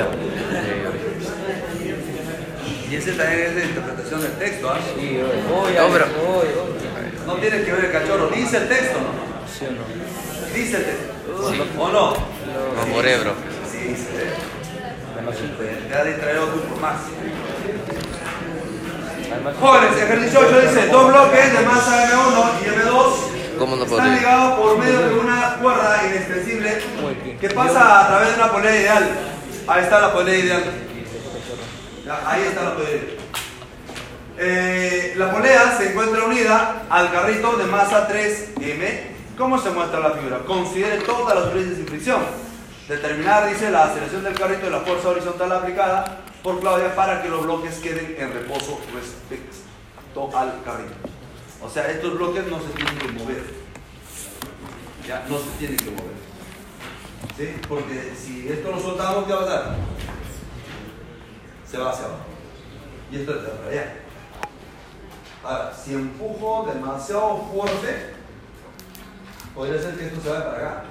Y 2.90 2.96
ese 2.96 3.14
también 3.14 3.42
es 3.42 3.56
de 3.56 3.66
interpretación 3.66 4.22
del 4.22 4.32
texto, 4.34 4.70
¿ah? 4.70 4.80
Sí, 4.96 5.02
oye. 5.02 5.24
Oye, 5.24 5.80
No, 5.80 5.88
pero- 5.92 6.06
oye, 6.06 6.50
oye. 6.50 7.26
No 7.26 7.34
tiene 7.36 7.64
que 7.64 7.72
ver 7.74 7.86
el 7.86 7.92
cachorro, 7.92 8.30
dice 8.30 8.58
el 8.58 8.68
texto, 8.70 9.00
¿no? 9.00 9.08
¿Sí 9.52 9.66
o 9.66 9.72
no? 9.72 10.54
Dice 10.56 10.78
el 10.78 10.84
texto. 10.86 11.52
¿Sí 11.52 11.62
o 11.78 11.88
no? 11.90 12.12
Bro. 12.14 13.34
Sí, 13.72 13.78
dice 13.80 14.10
el 14.12 14.18
texto. 14.20 14.44
Te 15.16 15.96
ha 15.96 16.04
distraído 16.04 16.46
tú 16.48 16.60
por 16.62 16.80
más. 16.82 16.96
Además, 19.32 19.56
Jóvenes, 19.60 19.98
ejercicio 19.98 20.40
8 20.42 20.62
dice, 20.62 20.88
dos 20.88 21.08
bloques 21.08 21.54
de 21.54 21.66
masa 21.66 22.10
M1 22.12 22.52
y 22.62 22.66
M2 22.68 23.36
¿Cómo 23.58 23.76
no 23.78 23.86
están 23.86 24.16
ligados 24.16 24.60
por 24.60 24.78
medio 24.78 25.00
de 25.00 25.20
una 25.20 25.56
cuerda 25.62 26.02
inextensible 26.06 26.82
que 27.40 27.50
pasa 27.50 28.02
a 28.02 28.08
través 28.08 28.30
de 28.30 28.36
una 28.36 28.52
polea 28.52 28.76
ideal. 28.76 29.10
Ahí 29.68 29.84
está 29.84 30.00
la 30.02 30.14
polea 30.14 30.38
ideal. 30.38 30.64
Ahí 32.26 32.42
está 32.44 32.64
la 32.64 32.74
polea 32.76 32.90
ideal. 32.92 33.18
Eh, 34.38 35.14
la 35.16 35.32
polea 35.32 35.78
se 35.78 35.92
encuentra 35.92 36.26
unida 36.26 36.84
al 36.90 37.12
carrito 37.12 37.56
de 37.56 37.64
masa 37.66 38.10
3M. 38.10 39.16
¿Cómo 39.38 39.58
se 39.60 39.70
muestra 39.70 40.02
la 40.02 40.12
figura? 40.12 40.40
Considere 40.40 40.98
todas 40.98 41.36
las 41.36 41.46
superficies 41.46 41.78
sin 41.78 41.88
fricción. 41.88 42.22
Determinar, 42.88 43.50
dice, 43.50 43.72
la 43.72 43.86
aceleración 43.86 44.24
del 44.24 44.36
carrito 44.36 44.68
y 44.68 44.70
la 44.70 44.82
fuerza 44.82 45.10
horizontal 45.10 45.52
aplicada 45.52 46.20
por 46.44 46.60
Claudia 46.60 46.96
para 46.96 47.24
que 47.24 47.30
los 47.30 47.44
bloques 47.44 47.80
queden 47.80 48.16
en 48.20 48.32
reposo 48.32 48.80
respecto 48.94 50.38
al 50.38 50.62
carrito. 50.64 50.94
O 51.64 51.70
sea, 51.70 51.90
estos 51.90 52.16
bloques 52.16 52.46
no 52.46 52.60
se 52.60 52.70
tienen 52.76 52.98
que 53.00 53.08
mover. 53.08 53.44
Ya, 55.08 55.26
no 55.28 55.40
se 55.40 55.50
tienen 55.58 55.78
que 55.78 55.90
mover. 55.90 56.16
¿Sí? 57.36 57.56
Porque 57.68 58.14
si 58.16 58.48
esto 58.48 58.72
lo 58.72 58.80
soltamos, 58.80 59.26
¿qué 59.26 59.34
va 59.34 59.42
a 59.42 59.46
pasar? 59.46 59.76
Se 61.70 61.78
va 61.80 61.90
hacia 61.90 62.06
abajo. 62.06 62.24
Y 63.12 63.16
esto 63.18 63.36
está 63.36 63.52
para 63.58 63.72
allá. 63.72 63.96
Ahora, 65.44 65.74
si 65.74 65.94
empujo 65.94 66.72
demasiado 66.72 67.50
fuerte, 67.52 68.14
podría 69.56 69.82
ser 69.82 69.98
que 69.98 70.06
esto 70.06 70.22
se 70.22 70.30
vaya 70.30 70.46
para 70.46 70.58
acá. 70.58 70.84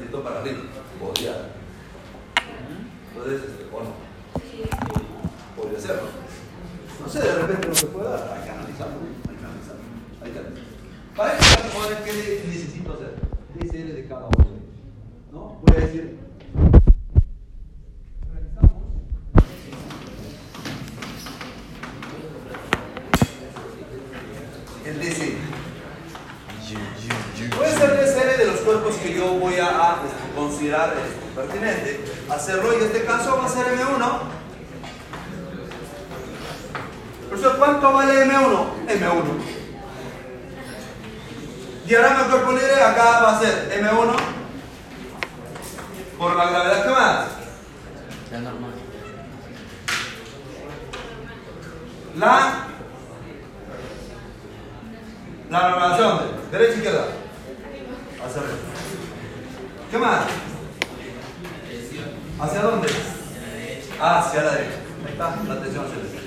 Y 0.00 0.04
esto 0.04 0.22
para 0.22 0.40
arriba 0.40 0.60
podría. 1.02 1.34
Entonces, 3.08 3.50
este, 3.50 3.64
bueno, 3.70 3.90
podría 5.56 5.78
hacerlo. 5.78 6.08
No 7.00 7.08
sé, 7.08 7.20
de 7.20 7.34
repente 7.34 7.68
no 7.68 7.74
se 7.74 7.86
puede 7.86 8.08
dar. 8.08 8.38
Hay 8.38 8.44
que 8.44 8.50
analizarlo, 8.50 8.94
hay 9.28 9.36
que 9.36 9.44
analizarlo. 9.44 9.82
Hay 10.22 10.30
que 10.30 10.38
analizarlo. 10.38 10.72
Para 11.16 11.38
que 11.38 12.10
¿qué 12.10 12.44
necesito 12.46 12.92
hacer? 12.94 13.16
DCL 13.54 13.94
de 13.94 14.06
cada 14.08 14.26
uno. 14.26 14.46
¿No? 15.32 15.60
Voy 15.62 15.76
a 15.76 15.80
decir. 15.80 16.18
El 24.84 24.98
DC. 24.98 25.41
Realizamos 29.02 30.12
considerar 30.34 30.94
esto 30.96 31.40
pertinente 31.40 32.04
hacerlo 32.30 32.72
y 32.72 32.76
en 32.76 32.82
este 32.82 33.04
caso 33.04 33.36
va 33.36 33.46
a 33.46 33.48
ser 33.48 33.66
M1. 33.66 34.18
Profesor, 37.28 37.58
¿cuánto 37.58 37.92
vale 37.92 38.26
M1? 38.26 38.66
M1. 38.88 39.24
Diagrama 41.86 42.28
cuerpo 42.28 42.52
libre, 42.52 42.82
acá 42.82 43.20
va 43.22 43.36
a 43.36 43.40
ser 43.40 43.82
M1 43.82 44.14
por 46.18 46.36
la 46.36 46.50
gravedad. 46.50 46.84
¿Qué 46.84 46.90
más? 46.90 47.26
La 48.30 48.38
normal. 48.38 48.70
La 52.16 52.68
la 55.50 55.68
normalización 55.68 56.18
de 56.50 56.58
derecha 56.58 56.76
izquierda. 56.78 57.21
Hacia 58.24 58.40
arriba. 58.40 58.56
¿Qué 59.90 59.98
más? 59.98 60.24
¿Hacia 62.40 62.62
dónde? 62.62 62.88
Hacia 64.00 64.42
la 64.42 64.50
derecha. 64.52 64.76
Ahí 65.06 65.12
está, 65.12 65.36
la 65.48 65.60
tensión 65.60 65.84
hacia 65.84 65.96
la 65.96 66.02
derecha. 66.02 66.22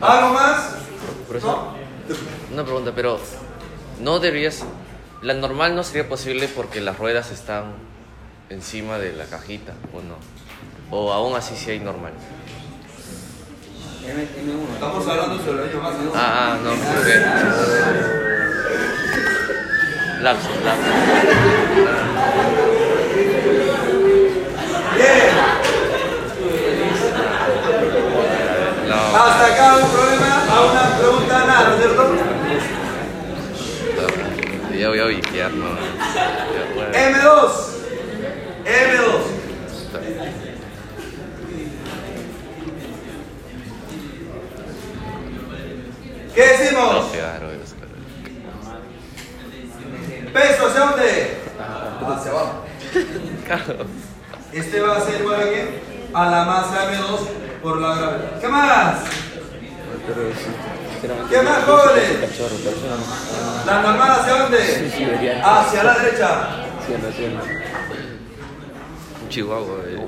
¿Algo 0.00 0.34
más? 0.34 0.74
Profesor, 1.28 1.58
una 2.52 2.64
pregunta, 2.64 2.92
pero 2.94 3.20
no 4.00 4.18
deberías. 4.18 4.64
La 5.22 5.34
normal 5.34 5.76
no 5.76 5.84
sería 5.84 6.08
posible 6.08 6.48
porque 6.48 6.80
las 6.80 6.98
ruedas 6.98 7.30
están 7.30 7.74
encima 8.50 8.98
de 8.98 9.12
la 9.12 9.26
cajita, 9.26 9.72
¿o 9.94 10.00
no? 10.02 10.16
O 10.90 11.12
aún 11.12 11.36
así 11.36 11.54
sí 11.56 11.70
hay 11.70 11.78
normal. 11.78 12.12
M, 14.04 14.20
M1. 14.20 14.74
Estamos 14.74 15.06
hablando 15.06 15.38
sobre 15.44 15.70
ello 15.70 15.80
más. 15.80 15.94
¿no? 15.98 16.10
Ah, 16.14 16.54
ah, 16.54 16.58
no, 16.62 16.70
porque. 16.70 18.31
Lapso, 20.22 20.48
lapso. 20.64 21.92
No, 28.88 29.16
Hasta 29.18 29.46
acá 29.46 29.76
un 29.78 29.90
problema, 29.90 30.44
a 30.48 30.60
una 30.64 30.98
pregunta 30.98 31.44
nada, 31.44 31.68
¿no 31.68 31.74
es 31.74 31.80
cierto? 31.80 32.14
ya 34.78 34.88
voy 34.88 34.98
a 35.00 35.04
vigiar, 35.06 35.52
no. 35.52 35.66
Ya, 36.14 36.72
bueno. 36.74 36.92
M2. 36.92 37.52
M2. 38.64 39.32
¿Qué 46.34 46.42
decimos? 46.42 46.92
No, 46.92 47.10
claro. 47.10 47.51
Peso, 50.32 50.66
¿hacia 50.66 50.80
dónde? 50.80 51.36
Hacia 52.06 52.30
abajo. 52.30 52.64
Este 54.52 54.80
va 54.82 54.96
a 54.98 55.00
ser 55.00 55.20
igual 55.22 55.40
a 55.40 55.44
qué? 55.44 55.80
A 56.12 56.26
la 56.28 56.44
masa 56.44 56.90
M2 56.92 57.18
por 57.62 57.80
la 57.80 57.94
gravedad. 57.94 58.38
¿Qué 58.40 58.48
más? 58.48 58.96
¿Qué 61.30 61.42
más, 61.42 61.64
jóvenes? 61.64 62.40
¿La 63.66 63.80
normal 63.80 64.10
hacia 64.10 64.34
dónde? 64.34 65.40
Hacia 65.42 65.84
la 65.84 65.94
derecha. 65.94 66.48
Chihuahua. 69.30 69.78
eh. 69.86 70.06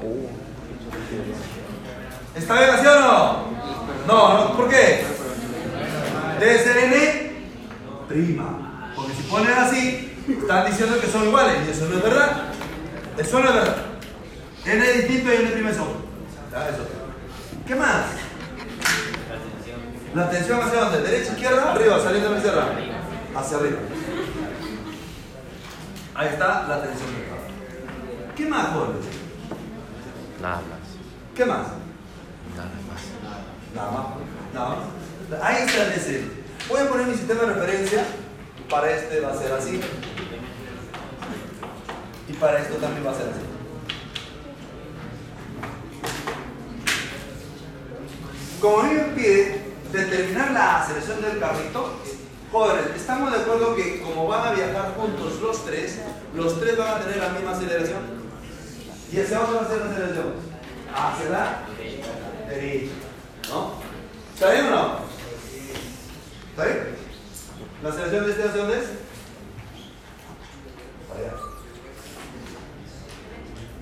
¿Está 2.37 2.55
bien 2.59 2.71
así 2.71 2.87
o 2.87 3.01
no? 3.01 3.45
No, 4.07 4.35
no, 4.45 4.57
¿por 4.59 4.69
qué? 4.69 5.05
Debe 6.39 6.59
ser 6.59 6.77
N 6.77 7.33
prima. 8.09 8.93
Porque 8.95 9.15
si 9.15 9.23
ponen 9.23 9.53
así, 9.55 10.14
están 10.29 10.67
diciendo 10.67 11.01
que 11.01 11.07
son 11.07 11.25
iguales 11.25 11.57
y 11.67 11.71
eso 11.71 11.87
no 11.89 11.97
es 11.97 12.03
verdad. 12.03 12.53
Eso 13.19 13.41
no 13.41 13.49
es 13.49 13.55
verdad. 13.55 13.77
N 14.65 14.91
es 14.91 14.97
distinto 14.97 15.33
y 15.33 15.37
N 15.37 15.71
otro. 15.71 16.05
Ya, 16.51 16.69
eso. 16.69 16.87
¿Qué 17.67 17.75
más? 17.75 18.05
La 20.15 20.31
tensión 20.31 20.61
hacia 20.61 20.81
dónde? 20.81 21.01
¿Derecha, 21.01 21.33
izquierda? 21.33 21.73
Arriba, 21.73 22.01
saliendo 22.01 22.31
la 22.31 22.37
izquierda. 22.37 22.69
Hacia 23.37 23.57
arriba. 23.57 23.79
Ahí 26.15 26.29
está 26.29 26.67
la 26.69 26.83
tensión. 26.83 27.09
¿Qué 28.37 28.47
más, 28.47 28.69
jóvenes? 28.69 29.05
Nada 30.41 30.57
más. 30.57 30.65
¿Qué 31.35 31.45
más? 31.45 31.67
Nada 32.57 32.71
más. 32.89 33.75
Nada 33.75 33.91
más. 33.91 34.07
Nada 34.55 34.69
más. 34.69 35.43
Ahí 35.43 35.65
está 35.65 35.85
el 35.85 35.95
DC. 35.95 36.23
Voy 36.69 36.81
a 36.81 36.89
poner 36.89 37.07
mi 37.07 37.15
sistema 37.15 37.43
de 37.43 37.55
referencia. 37.55 38.05
Para 38.69 38.91
este 38.91 39.21
va 39.21 39.33
a 39.33 39.39
ser 39.39 39.53
así. 39.53 39.81
Y 42.29 42.33
para 42.35 42.61
esto 42.61 42.75
también 42.77 43.07
va 43.07 43.11
a 43.11 43.15
ser 43.15 43.29
así. 43.29 43.41
Como 48.61 48.81
a 48.81 48.83
mí 48.85 48.95
me 48.95 49.03
pide 49.15 49.75
determinar 49.93 50.51
la 50.53 50.81
aceleración 50.81 51.21
del 51.21 51.39
carrito, 51.39 52.01
jóvenes, 52.51 52.87
estamos 52.97 53.31
de 53.31 53.39
acuerdo 53.39 53.77
que 53.77 54.01
como 54.01 54.27
van 54.27 54.49
a 54.49 54.53
viajar 54.53 54.95
juntos 54.97 55.41
los 55.43 55.65
tres, 55.67 55.99
los 56.35 56.59
tres 56.61 56.77
van 56.79 56.89
a 56.89 57.01
tener 57.01 57.19
la 57.19 57.29
misma 57.31 57.51
aceleración. 57.53 58.25
¿Y 59.13 59.21
hacia 59.21 59.39
dónde 59.39 59.57
va 59.57 59.63
a 59.63 59.69
ser 59.69 59.79
la 59.79 59.91
aceleración? 59.91 60.35
Hacia 60.95 61.31
la 61.31 61.63
derecha. 62.49 62.93
¿No? 63.51 63.73
¿Está 64.35 64.51
bien 64.51 64.67
o 64.67 64.71
no? 64.71 64.99
¿Está 66.51 66.65
bien? 66.65 67.04
¿La 67.85 67.91
aceleración 67.91 68.25
de 68.25 68.31
este 68.31 68.45
hacia 68.45 68.63
dónde 68.63 68.79
es? 68.79 68.85
Allá. 71.13 71.35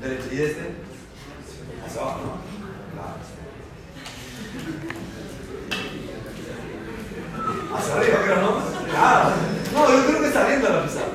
Derecha. 0.00 0.34
¿Y 0.34 0.42
este? 0.42 0.74
Hacia 1.86 2.00
abajo, 2.02 2.20
¿no? 2.26 2.32
Claro. 2.94 3.14
Hacia 7.76 7.94
arriba, 7.94 8.18
creo, 8.24 8.40
¿no? 8.40 8.50
Claro. 8.90 9.30
No, 9.72 9.78
yo 9.88 10.06
creo 10.08 10.20
que 10.20 10.26
está 10.26 10.46
viendo 10.48 10.68
la 10.68 10.82
pizarra. 10.82 11.06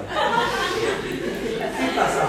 ¿Qué 1.78 1.88
pasa? 1.94 2.22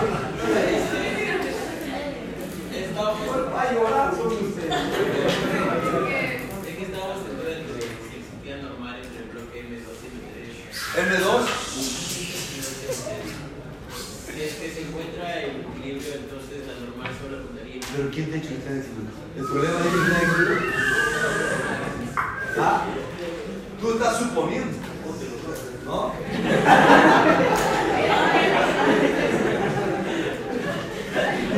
Ay, 3.56 3.74
llorar 3.76 4.12
son 4.12 4.26
ustedes. 4.26 5.47
N2. 10.96 11.46
Si 14.26 14.42
es 14.42 14.54
que 14.54 14.70
se 14.70 14.80
encuentra 14.82 15.42
en 15.42 15.60
equilibrio, 15.60 16.14
entonces 16.14 16.66
la 16.66 16.74
normal 16.86 17.10
solo 17.20 17.46
contaría. 17.46 17.80
Pero 17.94 18.10
¿quién 18.10 18.30
te 18.30 18.36
ha 18.36 18.38
hecho 18.38 18.48
que 18.48 18.54
está 18.54 18.72
diciendo? 18.72 19.10
El 19.36 19.44
problema 19.44 19.78
es 19.78 19.82
que 19.82 19.88
está 19.88 20.22
equilibrio. 20.22 20.72
¿Ah? 22.58 22.84
Tú 23.80 23.92
estás 23.92 24.18
suponiendo. 24.18 24.78
¿No? 25.84 26.12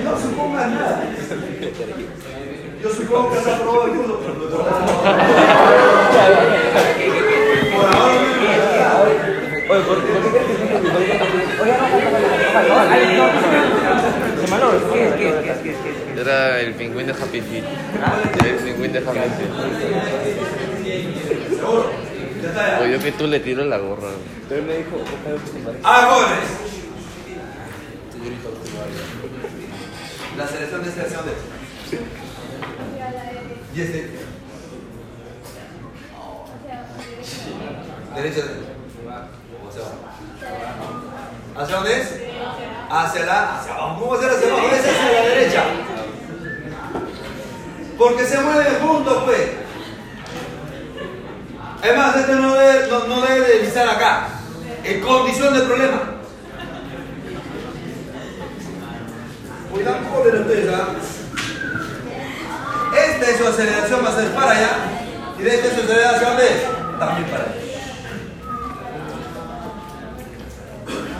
No 0.04 0.18
supongas 0.18 0.70
nada. 0.70 1.04
Yo 2.82 2.90
supongo 2.90 3.32
que 3.32 3.40
se 3.40 3.50
ha 3.52 3.58
probado 3.58 3.84
el. 3.86 4.00
Oye, 9.70 9.82
¿por, 9.82 10.02
qué 10.02 10.12
crees 15.42 15.58
que. 15.58 16.20
Era 16.20 16.60
el 16.60 16.74
pingüín 16.74 17.06
de 17.06 17.12
Happy 17.12 17.40
Feet. 17.40 17.62
Era 18.40 18.48
el 18.48 18.56
pingüín 18.64 18.92
de 18.92 18.98
Happy 18.98 19.18
Feet. 19.20 19.50
Ya. 22.42 22.80
Oye, 22.82 22.92
yo 22.92 22.98
que 22.98 23.12
tú 23.12 23.28
le 23.28 23.38
tiro 23.38 23.64
la 23.64 23.78
gorra. 23.78 24.08
Pero 24.48 24.60
él 24.60 24.66
me 24.66 24.78
dijo, 24.78 24.96
parezca. 25.22 25.70
Ah. 25.84 26.26
La 30.36 30.48
selección 30.48 30.82
de 30.82 30.88
este 30.88 31.00
hacia 31.02 31.16
dónde? 31.18 31.32
Y 33.76 33.80
este. 33.80 34.10
Derecha. 38.16 38.42
Hacia 39.70 39.82
abajo. 39.82 39.96
¿Hacia 41.56 41.76
dónde 41.76 42.00
es? 42.00 42.08
Hacia 42.90 43.24
la. 43.24 43.56
Hacia 43.56 43.74
abajo. 43.74 44.00
¿Cómo 44.00 44.10
va 44.10 44.18
a 44.18 44.20
ser 44.20 44.30
hacia 44.30 44.52
abajo? 44.52 44.68
Es 44.68 44.80
hacia 44.80 45.12
la 45.12 45.28
derecha. 45.28 45.64
Porque 47.96 48.24
se 48.24 48.40
mueven 48.40 48.80
juntos, 48.80 49.22
pues. 49.24 49.50
Es 51.82 51.96
más, 51.96 52.16
este 52.16 52.32
no 52.34 52.54
debe, 52.54 52.88
no, 52.88 53.06
no 53.06 53.20
debe 53.20 53.80
acá. 53.80 54.28
En 54.82 55.00
condición 55.00 55.54
de 55.54 55.60
problema. 55.60 56.02
Uy, 59.72 59.82
dan 59.84 60.04
cólera 60.06 60.40
ustedes, 60.40 60.74
¿ah? 60.74 60.88
Esta 63.06 63.30
es 63.30 63.36
su 63.36 63.46
aceleración, 63.46 64.04
va 64.04 64.08
a 64.08 64.16
ser 64.16 64.34
para 64.34 64.50
allá. 64.50 64.70
Y 65.38 65.42
de 65.42 65.54
esta 65.54 65.74
su 65.76 65.82
aceleración 65.82 66.36
de 66.36 66.48
también 66.98 67.30
para 67.30 67.44
allá. 67.44 67.69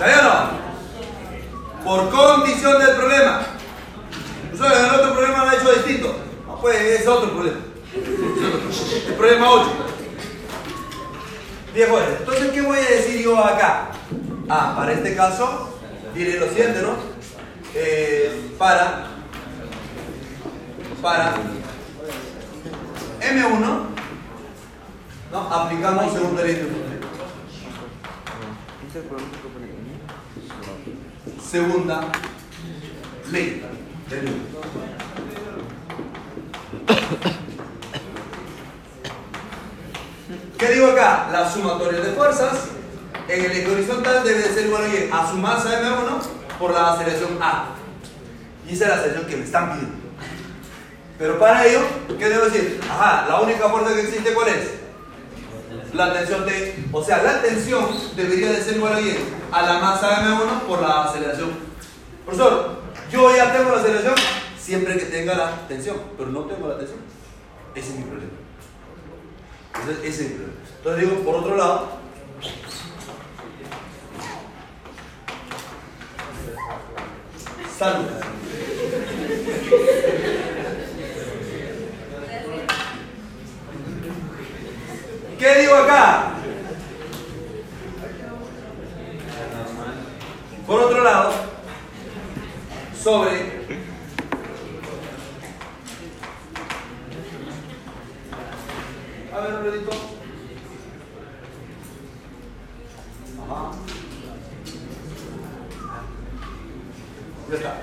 ¿Está 0.00 0.06
bien 0.06 0.26
o 0.26 0.32
no? 0.32 1.84
por 1.84 2.08
condición 2.08 2.78
del 2.78 2.96
problema. 2.96 3.42
El 4.54 4.94
otro 4.98 5.12
problema 5.12 5.44
lo 5.44 5.50
ha 5.50 5.54
hecho 5.56 5.72
distinto. 5.72 6.16
No, 6.46 6.58
pues 6.58 6.80
es 6.80 7.06
otro 7.06 7.32
problema. 7.32 7.58
El 7.94 9.14
problema 9.14 9.50
8. 9.50 9.70
Bien, 11.74 11.88
entonces, 12.18 12.50
¿qué 12.50 12.62
voy 12.62 12.78
a 12.78 12.90
decir 12.90 13.22
yo 13.22 13.44
acá? 13.44 13.88
Ah, 14.48 14.72
para 14.74 14.92
este 14.92 15.14
caso, 15.14 15.78
diré 16.14 16.40
lo 16.40 16.48
siguiente, 16.48 16.80
¿no? 16.80 16.94
Eh, 17.74 18.54
para, 18.56 19.06
para 21.02 21.34
M1, 23.20 23.82
¿no? 25.30 25.40
Aplicamos 25.54 26.12
segunda 26.14 26.42
ley. 26.42 26.90
Segunda 31.50 32.02
ley 33.32 33.60
de 34.08 34.22
Newton. 34.22 34.40
¿Qué 40.56 40.68
digo 40.68 40.92
acá? 40.92 41.28
La 41.32 41.50
sumatoria 41.50 42.02
de 42.02 42.12
fuerzas 42.12 42.68
en 43.26 43.44
el 43.44 43.50
eje 43.50 43.68
horizontal 43.68 44.22
debe 44.22 44.42
de 44.42 44.54
ser 44.54 44.66
igual 44.66 44.84
a, 45.12 45.22
a 45.22 45.28
su 45.28 45.38
masa 45.38 45.82
M1 45.82 46.22
por 46.56 46.72
la 46.72 46.92
aceleración 46.92 47.36
A. 47.40 47.70
Y 48.68 48.74
esa 48.74 48.84
es 48.84 48.90
la 48.90 48.96
aceleración 48.96 49.28
que 49.28 49.36
me 49.36 49.44
están 49.44 49.72
pidiendo. 49.72 49.96
Pero 51.18 51.36
para 51.40 51.66
ello, 51.66 51.80
¿qué 52.16 52.28
debo 52.28 52.44
decir? 52.44 52.80
Ajá, 52.88 53.26
la 53.28 53.40
única 53.40 53.68
fuerza 53.68 53.92
que 53.92 54.02
existe, 54.02 54.32
¿cuál 54.34 54.50
es? 54.50 54.79
La 55.94 56.12
tensión 56.12 56.44
T. 56.44 56.84
O 56.92 57.02
sea, 57.02 57.22
la 57.22 57.42
tensión 57.42 57.86
debería 58.16 58.52
de 58.52 58.62
ser 58.62 58.76
igual 58.76 58.94
a, 58.94 59.58
a 59.58 59.62
la 59.62 59.78
masa 59.80 60.22
M1 60.22 60.62
por 60.68 60.80
la 60.80 61.04
aceleración. 61.04 61.50
Profesor, 62.24 62.80
yo 63.10 63.34
ya 63.34 63.52
tengo 63.52 63.70
la 63.70 63.80
aceleración 63.80 64.14
siempre 64.58 64.96
que 64.96 65.06
tenga 65.06 65.34
la 65.34 65.66
tensión, 65.66 65.96
pero 66.16 66.30
no 66.30 66.42
tengo 66.42 66.68
la 66.68 66.78
tensión. 66.78 67.00
Ese 67.74 67.90
es 67.90 67.96
mi 67.96 68.04
problema. 68.04 68.32
Entonces, 69.74 70.04
ese 70.04 70.24
es 70.24 70.30
mi 70.30 70.36
problema. 70.36 70.60
Entonces 70.78 71.08
digo, 71.08 71.24
por 71.24 71.34
otro 71.36 71.56
lado, 71.56 71.88
salud. 77.78 78.06
¿Qué 85.40 85.54
digo 85.54 85.74
acá? 85.74 86.34
Por 90.66 90.82
otro 90.82 91.02
lado, 91.02 91.32
sobre 93.02 93.60
A 99.32 99.40
ver, 99.40 99.64
Rodito. 99.64 99.90
Ajá. 103.42 103.70
Ya 107.48 107.56
está. 107.56 107.80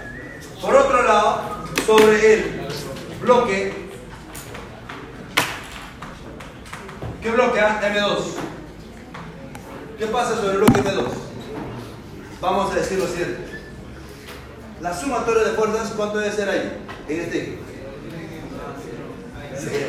Por 0.61 0.75
otro 0.75 1.01
lado, 1.01 1.41
sobre 1.87 2.33
el 2.33 2.67
bloque. 3.19 3.86
¿Qué 7.21 7.31
bloque? 7.31 7.59
ah? 7.59 7.81
M2. 7.83 8.23
¿Qué 9.97 10.05
pasa 10.07 10.35
sobre 10.35 10.51
el 10.51 10.57
bloque 10.57 10.81
M2? 10.81 11.05
Vamos 12.41 12.71
a 12.71 12.75
decir 12.75 12.99
lo 12.99 13.07
siguiente. 13.07 13.47
La 14.81 14.95
sumatoria 14.95 15.43
de 15.43 15.51
fuerzas, 15.51 15.91
¿cuánto 15.95 16.19
debe 16.19 16.35
ser 16.35 16.49
ahí? 16.49 16.83
En 17.07 17.19
este. 17.19 17.59
Cero. 19.57 19.87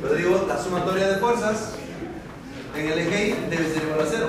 Pero 0.00 0.14
digo, 0.14 0.44
la 0.46 0.62
sumatoria 0.62 1.08
de 1.08 1.16
fuerzas 1.16 1.72
en 2.76 2.86
el 2.86 2.98
eje 3.00 3.36
debe 3.50 3.72
ser 3.72 3.82
igual 3.82 4.00
a 4.00 4.06
cero. 4.08 4.28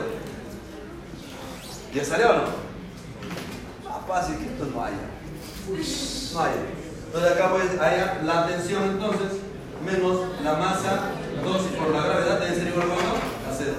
¿Ya 1.94 2.04
salió 2.04 2.30
o 2.32 2.34
no? 2.34 2.44
Más 3.88 4.08
fácil 4.08 4.38
que 4.38 4.46
esto 4.46 4.66
no 4.74 4.84
haya. 4.84 4.98
No 6.34 6.42
haya. 6.42 6.56
Entonces 7.06 7.32
acá 7.32 7.52
pues 7.52 7.80
haya 7.80 8.22
la 8.24 8.48
tensión 8.48 8.84
entonces 8.84 9.40
menos 9.88 10.20
la 10.44 10.54
masa 10.54 11.12
2 11.44 11.62
por 11.80 11.90
la 11.96 12.04
gravedad 12.04 12.40
debe 12.40 12.56
ser 12.56 12.68
igual 12.68 12.92
a 12.92 12.94
cuánto? 12.94 13.16
A 13.16 13.56
cero. 13.58 13.74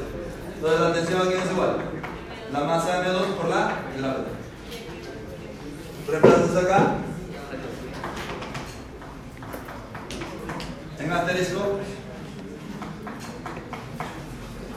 Entonces 0.55 0.81
la 0.81 0.93
tensión 0.93 1.21
aquí 1.21 1.35
es 1.35 1.51
igual. 1.53 1.77
La 2.53 2.61
masa 2.61 3.05
M2 3.05 3.27
por 3.37 3.49
la 3.49 3.73
gravedad. 3.97 4.25
Reemplazas 6.09 6.57
acá. 6.57 6.95
En 10.99 11.13
asterisco. 11.13 11.79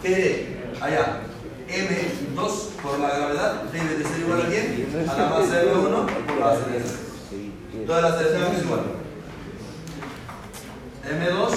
Que 0.04 0.74
allá 0.82 1.22
M2 1.70 2.52
por 2.82 3.00
la 3.00 3.10
gravedad 3.10 3.64
debe 3.72 3.98
de 3.98 4.04
ser 4.04 4.20
igual 4.20 4.42
a 4.42 4.46
quién? 4.48 5.08
A 5.10 5.18
la 5.18 5.30
masa 5.30 5.64
M1 5.64 6.26
por 6.28 6.40
la 6.40 6.52
aceleración. 6.52 7.86
Toda 7.88 8.02
la 8.02 8.08
aceleración 8.10 8.56
es 8.56 8.64
igual. 8.64 9.01
M2 11.04 11.52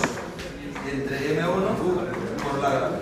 entre 0.93 1.41
M1 1.41 1.77
por 2.43 2.59
la 2.63 2.71
gravedad. 2.71 3.01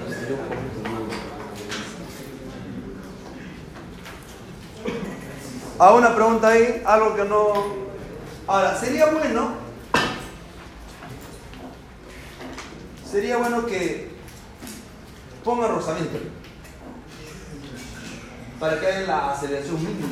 Una 5.97 6.14
pregunta 6.14 6.48
ahí, 6.48 6.82
algo 6.86 7.14
que 7.14 7.24
no. 7.24 7.52
Ahora, 8.47 8.78
sería 8.78 9.06
bueno. 9.06 9.55
Sería 13.10 13.36
bueno 13.36 13.66
que 13.66 14.10
ponga 15.44 15.69
rozamiento 15.69 16.19
para 18.59 18.81
que 18.81 18.86
haya 18.86 19.06
la 19.06 19.32
aceleración 19.32 19.77
mínima. 19.77 20.09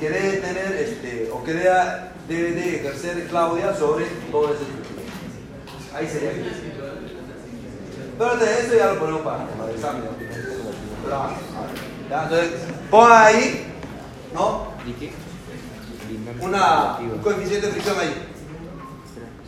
Que 0.00 0.10
debe 0.10 0.36
tener, 0.38 0.72
este, 0.72 1.30
o 1.32 1.42
que 1.42 1.52
debe, 1.54 1.70
debe 2.28 2.50
de 2.52 2.76
ejercer 2.76 3.26
Claudia 3.28 3.74
sobre 3.74 4.06
todo 4.30 4.52
ese 4.52 4.64
Ahí 5.96 6.06
sería. 6.08 6.30
Pero 8.18 8.36
de 8.36 8.60
eso 8.60 8.74
ya 8.76 8.92
lo 8.92 8.98
ponemos 8.98 9.22
para, 9.22 9.46
para 9.48 9.70
el 9.70 9.76
examen. 9.76 10.02
Ah, 11.10 11.30
ya, 12.10 12.22
entonces, 12.24 12.50
ponga 12.90 13.26
ahí, 13.26 13.66
¿no? 14.34 14.68
Una, 16.40 16.98
un 16.98 17.18
coeficiente 17.18 17.66
de 17.68 17.72
fricción 17.72 17.96
ahí. 17.98 18.14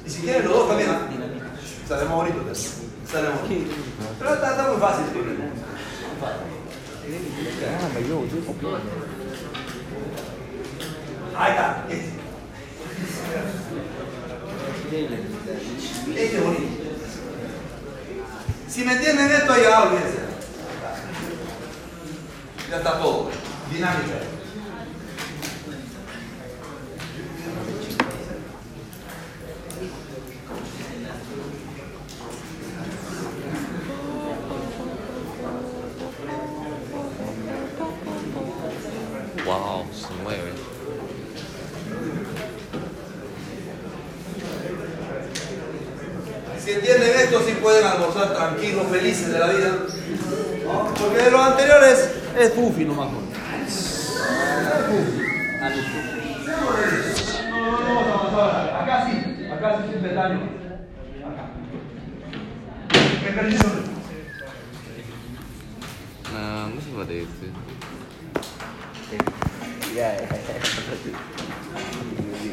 Y 0.06 0.10
si 0.10 0.22
quieren 0.22 0.44
los 0.44 0.54
dos 0.54 0.68
también, 0.68 0.90
¿ah? 0.90 1.00
Sale 1.88 2.04
más 2.06 2.14
bonito. 2.14 2.38
pero- 2.42 2.54
Sale 2.54 3.28
más 3.30 3.40
bonito. 3.42 3.74
Pero 4.18 4.34
está, 4.34 4.50
está 4.50 4.68
muy 4.70 4.80
fácil. 4.80 5.04
Ahí 11.38 11.52
está. 11.52 11.86
Este. 11.88 12.18
Es 16.16 16.42
bonito. 16.42 16.66
Si 18.68 18.84
me 18.84 18.92
entienden 18.92 19.30
esto, 19.30 19.56
ya 19.62 19.82
olvídense. 19.82 20.18
Ya 22.70 22.76
está 22.78 22.98
todo. 22.98 23.30
Dinámica. 23.72 24.16
Wow, 39.46 39.86
se 39.92 40.22
mueve. 40.22 40.52
Si 46.64 46.70
entienden 46.72 47.10
esto, 47.20 47.40
sí 47.46 47.52
pueden 47.62 47.86
almorzar 47.86 48.34
tranquilos, 48.34 48.86
felices 48.90 49.32
de 49.32 49.38
la 49.38 49.46
vida. 49.48 49.68
¿no? 50.64 50.94
Porque 50.94 51.22
de 51.22 51.30
los 51.30 51.40
anteriores 51.40 52.10
es 52.38 52.50
puffy 52.50 52.84
nomás. 52.84 53.08
¿no? 53.10 53.20
No, 57.50 57.70
no, 57.70 57.80
no, 57.80 57.94
vamos 57.94 58.34
a 58.34 58.44
avanzar. 58.44 58.82
Acá 58.82 59.06
sí, 59.06 59.46
acá 59.46 59.82
sí 59.82 59.94
es 59.94 60.02
peldaño. 60.02 60.40
Acá. 61.24 61.44
¿Qué 63.22 63.28
ejercicio? 63.28 63.68
Ah, 66.36 66.68
no 66.74 66.80
se 66.80 66.90
parece. 66.90 67.48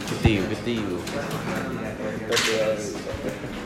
¿Qué 0.08 0.16
te 0.24 0.30
digo? 0.30 0.44
¿Qué 0.50 0.56
te 0.56 0.70
digo? 0.72 1.00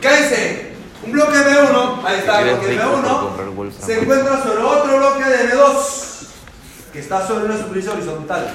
¿Qué 0.00 0.08
dice? 0.08 0.72
Un 1.04 1.12
bloque 1.12 1.32
M1, 1.32 2.04
ahí 2.04 2.18
está 2.18 2.40
el 2.42 2.48
Eres 2.48 2.58
bloque 2.60 2.72
rico 2.74 2.90
por 2.90 3.02
comprar 3.02 3.46
M1, 3.46 3.54
bolsa. 3.54 3.86
se 3.86 4.00
encuentra 4.00 4.42
sobre 4.42 4.62
otro 4.62 4.98
bloque 4.98 5.24
de 5.24 5.54
M2, 5.54 6.26
que 6.92 6.98
está 6.98 7.26
sobre 7.26 7.44
una 7.46 7.56
superficie 7.56 7.90
horizontal. 7.90 8.52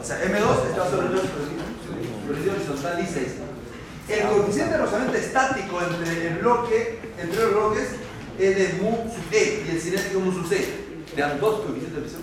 O 0.00 0.04
sea, 0.04 0.16
M2 0.24 0.68
está 0.70 0.90
sobre 0.90 1.06
una 1.08 1.20
superficie 1.20 2.52
horizontal, 2.52 2.96
dice 2.96 3.26
esto. 3.26 3.42
El 4.08 4.28
coeficiente 4.28 4.72
de 4.72 4.78
rozamiento 4.78 5.16
estático 5.16 5.80
entre 5.82 6.28
el 6.28 6.38
bloque, 6.38 7.00
entre 7.18 7.42
los 7.42 7.50
bloques, 7.52 7.88
es 8.38 8.56
de 8.56 8.82
mu 8.82 8.90
sub 9.10 9.32
E 9.32 9.64
y 9.66 9.70
el 9.70 9.80
cinético 9.80 10.20
mu 10.20 10.32
sub 10.32 10.48
C. 10.48 10.66
Te 11.14 11.20
dan 11.20 11.38
dos 11.38 11.60
coeficientes 11.60 11.94
de 11.94 12.00
presión. 12.00 12.22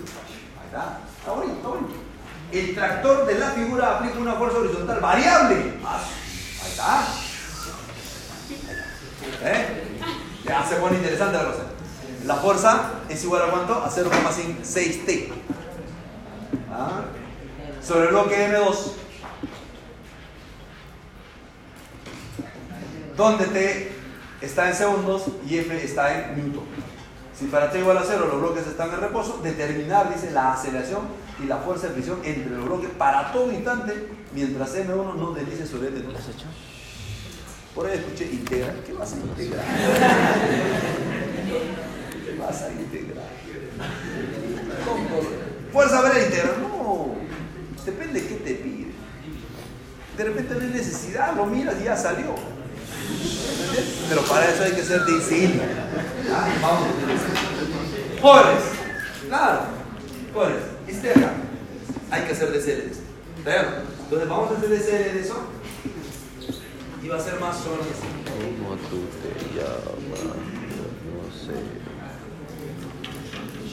Ahí 0.60 0.66
está. 0.66 1.00
Está 1.18 1.32
bonito, 1.32 1.54
está 1.56 1.68
bonito. 1.68 1.94
El 2.52 2.74
tractor 2.74 3.26
aplica 3.96 4.18
una 4.18 4.34
fuerza 4.34 4.58
horizontal 4.58 5.00
variable. 5.00 5.74
Ah, 5.84 6.00
Ahí 6.62 6.70
está. 6.70 7.04
¿Eh? 9.42 9.98
Ya 10.44 10.66
se 10.66 10.76
pone 10.76 10.96
interesante 10.96 11.36
la 11.38 11.44
cosa. 11.44 11.62
La 12.24 12.36
fuerza 12.36 12.90
es 13.08 13.22
igual 13.24 13.42
a 13.42 13.50
cuánto? 13.50 13.74
A 13.74 13.90
0,6 13.90 15.04
T. 15.04 15.32
¿Ah? 16.70 17.02
Sobre 17.82 18.06
el 18.06 18.10
bloque 18.10 18.48
M2. 18.48 18.92
Donde 23.16 23.46
T 23.46 23.92
está 24.40 24.68
en 24.68 24.74
segundos 24.74 25.24
y 25.46 25.58
F 25.58 25.84
está 25.84 26.14
en 26.14 26.36
newton. 26.36 26.64
Si 27.38 27.46
para 27.46 27.70
T 27.70 27.78
igual 27.78 27.98
a 27.98 28.04
0 28.06 28.28
los 28.30 28.40
bloques 28.40 28.66
están 28.66 28.90
en 28.90 29.00
reposo, 29.00 29.40
determinar, 29.42 30.12
dice, 30.12 30.30
la 30.30 30.52
aceleración 30.52 31.00
y 31.42 31.46
la 31.46 31.58
fuerza 31.58 31.88
de 31.88 31.94
fricción 31.94 32.20
entre 32.24 32.50
los 32.50 32.64
bloques 32.64 32.90
para 32.90 33.32
todo 33.32 33.52
instante 33.52 34.08
mientras 34.34 34.74
M1 34.76 35.16
no 35.16 35.32
deslice 35.32 35.66
sobre 35.66 35.88
el 35.88 35.94
de 35.94 36.02
Por 37.74 37.86
ahí 37.86 37.98
escuché 37.98 38.26
integral. 38.26 38.82
¿Qué 38.86 38.92
vas 38.92 39.12
a 39.12 39.16
integrar? 39.16 39.64
¿Qué 42.24 42.38
vas 42.38 42.62
a 42.62 42.70
integrar? 42.70 43.26
¿Cómo? 44.86 45.20
¿Fuerza 45.72 46.02
ver 46.02 46.12
a 46.12 46.24
integrar? 46.24 46.58
No. 46.58 47.14
Depende 47.84 48.20
de 48.20 48.28
qué 48.28 48.34
te 48.36 48.54
pide. 48.54 48.92
De 50.16 50.24
repente 50.24 50.54
no 50.54 50.60
hay 50.60 50.68
necesidad, 50.68 51.34
lo 51.34 51.46
miras 51.46 51.74
y 51.80 51.84
ya 51.84 51.96
salió. 51.96 52.34
Pero 54.08 54.22
para 54.22 54.48
eso 54.48 54.62
hay 54.62 54.72
que 54.72 54.82
ser 54.82 55.04
discípulo. 55.06 55.62
Ah, 56.30 56.48
Vamos. 56.60 56.88
Pobres. 58.20 58.62
Claro. 59.28 59.60
Pobres. 60.32 60.72
Este 60.92 61.10
acá. 61.10 61.32
Hay 62.10 62.24
que 62.24 62.32
hacer 62.32 62.52
DCL 62.52 62.66
de 62.66 62.90
esto. 62.90 63.02
Entonces 64.04 64.28
vamos 64.28 64.50
a 64.50 64.56
hacer 64.58 64.68
DCL 64.68 65.14
de 65.14 65.20
eso. 65.20 65.36
Y 67.02 67.08
va 67.08 67.16
a 67.16 67.20
ser 67.20 67.40
más 67.40 67.56
así. 67.56 67.66
¿Cómo 68.62 68.76
tú 68.76 69.06
te 69.22 69.30
llamas? 69.56 70.22
No 70.22 71.24
sé. 71.32 71.54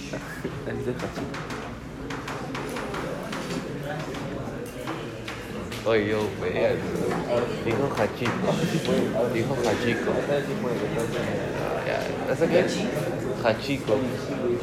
Es 0.70 0.86
Oye, 5.90 6.08
yo, 6.08 6.20
vea. 6.40 6.76
Dijo 7.66 7.90
Hachiko. 7.98 8.48
Dijo 9.34 9.58
Hachiko. 9.66 10.12
Ah. 11.90 12.32
¿Ese 12.32 12.48
qué? 12.48 12.60
Hachiko. 13.44 13.98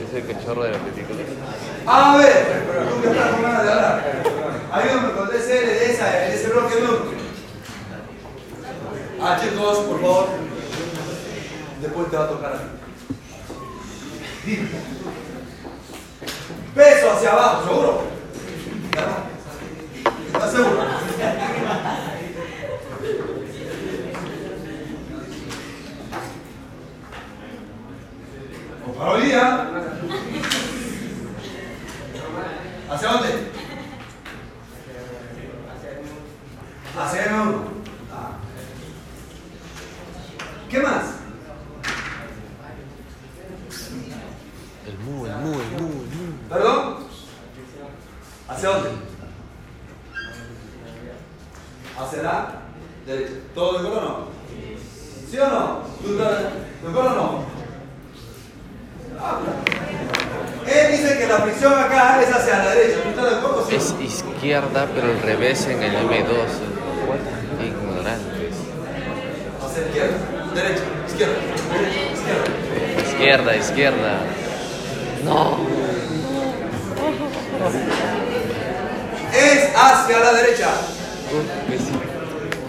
Es 0.06 0.14
el 0.14 0.32
cachorro 0.32 0.62
de 0.62 0.70
la 0.70 0.78
película. 0.78 1.18
A 1.84 2.16
ver, 2.16 2.46
que 3.02 3.08
estás 3.08 3.30
con 3.32 3.42
ganas 3.42 3.64
de 3.64 3.72
hablar. 3.72 4.22
Ayúdame 4.70 5.12
con 5.14 5.28
DCL 5.28 5.66
de 5.66 5.90
esa, 5.90 6.10
de 6.12 6.34
ese 6.36 6.48
bloque 6.48 6.76
blue. 6.76 6.98
Ah, 9.20 9.36
chicos, 9.42 9.78
por 9.78 10.00
favor. 10.00 10.28
Después 11.82 12.08
te 12.08 12.16
va 12.16 12.24
a 12.24 12.28
tocar 12.28 12.52
a. 12.52 12.60
Dime. 14.46 14.68
Peso 16.72 17.10
hacia 17.10 17.32
abajo, 17.32 17.64
¿seguro? 17.66 18.16
¿Ya? 20.56 20.62
¿Estás 20.62 21.16
seguro? 21.16 21.56
O 28.98 29.18
día. 29.18 29.68
¿Hacia 32.90 33.08
dónde 33.08 33.56
uno. 37.34 37.62
Ah. 38.12 38.38
¿Qué 40.70 40.80
más? 40.80 41.04
El 44.86 44.98
mu, 44.98 45.26
el 45.26 45.36
mu, 45.36 45.52
el 45.52 45.70
mu, 45.70 45.88
el 45.88 46.16
mu. 46.16 46.48
¿Perdón? 46.48 46.96
¿Hacia 48.48 48.68
dónde? 48.68 48.90
¿Hacia 51.98 52.22
la 52.22 52.48
derecha? 53.06 53.32
¿Todo 53.54 53.72
de 53.72 53.78
acuerdo 53.88 53.98
o 53.98 54.08
no? 54.08 54.26
¿Sí 55.30 55.38
o 55.38 55.48
no? 55.48 55.80
¿Tú 56.02 56.12
estás 56.12 56.38
de 56.82 56.88
acuerdo 56.88 57.10
o 57.10 57.14
no? 57.14 57.44
Ah, 59.18 59.38
Él 60.66 60.92
dice 60.92 61.18
que 61.18 61.26
la 61.26 61.38
fricción 61.38 61.72
acá 61.72 62.22
es 62.22 62.32
hacia 62.32 62.58
la 62.58 62.70
derecha. 62.74 63.02
¿Tú 63.02 63.08
estás 63.08 63.30
de 63.30 63.36
acuerdo? 63.36 63.62
o 63.62 63.66
sí? 63.68 63.76
Es 63.76 63.94
izquierda, 64.00 64.86
pero 64.94 65.10
al 65.10 65.22
revés 65.22 65.66
en 65.66 65.82
el 65.82 65.96
M2. 65.96 66.76
Ignorantes. 67.64 68.54
Hacia 69.64 69.80
la 69.82 69.88
izquierda. 69.88 70.18
Derecha. 70.54 70.82
Izquierda. 71.08 71.34
Derecha. 71.72 72.00
Izquierda. 72.12 73.08
Izquierda, 73.08 73.56
izquierda. 73.56 74.18
No. 75.24 75.58
Es 79.32 79.76
hacia 79.76 80.18
la 80.20 80.32
derecha. 80.34 80.68
Uf, 81.32 81.70
que 81.70 81.78
sí. 81.78 81.92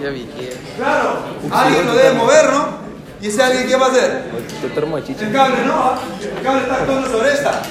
Ya 0.02 0.10
vi 0.10 0.24
que. 0.26 0.56
Claro. 0.78 1.20
Alguien 1.52 1.86
lo 1.86 1.94
debe 1.96 2.14
mover, 2.14 2.52
¿no? 2.52 2.78
¿Y 3.22 3.28
ese 3.28 3.42
alguien 3.42 3.68
qué 3.68 3.76
va 3.76 3.88
a 3.88 3.90
hacer? 3.90 4.24
Te 4.62 4.70
termo 4.70 5.00
chicha. 5.00 5.22
El 5.22 5.26
cable 5.38 5.66
no, 5.66 5.94
el 6.20 6.42
cable 6.42 6.62
está 6.64 6.76
actuando 6.78 7.10
sobre 7.10 7.32
esta. 7.32 7.62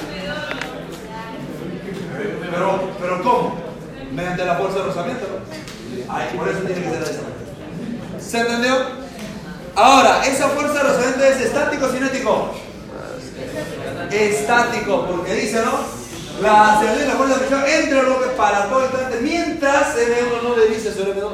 Pero, 2.49 2.91
pero 2.99 3.23
¿cómo? 3.23 3.55
Mediante 4.13 4.45
la 4.45 4.55
fuerza 4.55 4.77
de 4.79 4.83
rozamiento. 4.85 5.25
Ay, 6.07 6.37
por 6.37 6.47
eso 6.47 6.59
tiene 6.59 6.81
que 6.81 6.89
ser 6.89 6.99
de 6.99 7.21
manera. 7.21 8.19
¿Se 8.19 8.39
entendió? 8.39 8.73
Ahora, 9.75 10.25
¿esa 10.25 10.47
fuerza 10.47 10.75
de 10.75 10.83
rozamiento 10.83 11.23
es 11.25 11.41
estático 11.41 11.85
o 11.85 11.89
cinético? 11.89 12.53
Estático, 14.11 15.05
porque 15.05 15.33
dice, 15.33 15.61
¿no? 15.65 15.79
La 16.41 16.75
aceleración 16.75 17.05
y 17.05 17.11
la 17.11 17.15
fuerza 17.15 17.33
de 17.33 17.39
fricción 17.45 17.63
entre 17.67 18.01
bloques 18.01 18.29
para 18.37 18.69
todo 18.69 18.83
instante 18.83 19.19
mientras 19.21 19.97
M1 19.97 20.43
no 20.43 20.55
deslice 20.55 20.93
sobre 20.93 21.15
M2. 21.15 21.31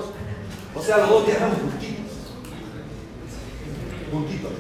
O 0.76 0.82
sea, 0.82 0.98
los 0.98 1.10
dos 1.10 1.26
viajan 1.28 1.52
juntitos. 1.52 2.12
Juntitos. 4.12 4.52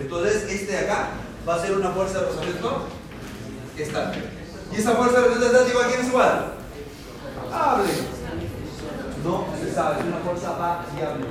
Entonces, 0.00 0.44
este 0.48 0.72
de 0.72 0.78
acá 0.78 1.08
va 1.48 1.54
a 1.54 1.60
ser 1.60 1.72
una 1.72 1.90
fuerza 1.90 2.20
de 2.20 2.26
rozamiento 2.26 2.82
estática. 3.78 4.26
¿Y 4.70 4.76
esa 4.76 4.92
fuerza 4.92 5.20
de 5.20 5.28
rozamiento 5.28 5.56
estática 5.56 5.84
a 5.84 5.88
quién 5.88 6.00
es 6.00 6.08
igual? 6.08 6.52
Hable. 7.52 7.90
No 9.24 9.46
se 9.58 9.74
sabe, 9.74 10.00
es 10.00 10.06
una 10.06 10.18
fuerza 10.18 10.50
variable. 10.52 11.26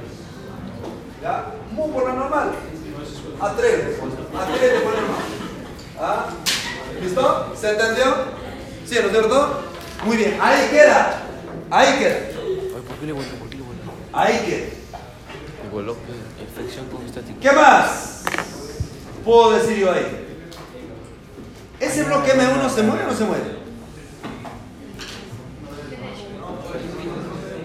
¿Ya? 1.22 1.46
Muy 1.72 1.92
por 1.92 2.08
lo 2.08 2.14
normal. 2.14 2.52
Atrévete. 3.40 4.02
Atrévete 4.36 4.80
por 4.80 4.94
lo 4.94 5.02
normal. 5.02 5.22
¿Ah? 6.00 6.26
¿Listo? 7.02 7.56
¿Se 7.60 7.70
entendió? 7.70 8.06
¿Sí, 8.88 8.96
no 9.00 9.08
es 9.08 9.12
cierto? 9.12 9.62
Muy 10.04 10.18
bien. 10.18 10.40
Ahí 10.42 10.68
queda. 10.72 11.22
Ahí 11.70 12.00
queda. 12.00 12.18
¿por 12.88 12.98
qué 12.98 13.06
le 13.06 13.14
vuelvo? 13.14 13.38
¿Por 13.38 13.50
qué 13.50 13.58
le 13.58 13.64
vuelvo? 13.64 13.92
Ahí 14.14 14.40
queda. 14.46 14.78
Con 16.92 17.06
estática. 17.06 17.40
¿Qué 17.40 17.52
más 17.52 18.07
puedo 19.28 19.52
decir 19.52 19.78
yo 19.78 19.92
ahí? 19.92 20.26
¿Ese 21.82 22.06
bloque 22.06 22.32
M1 22.32 22.70
se 22.70 22.82
mueve 22.82 23.04
o 23.04 23.08
no 23.08 23.14
se 23.14 23.26
mueve? 23.26 23.58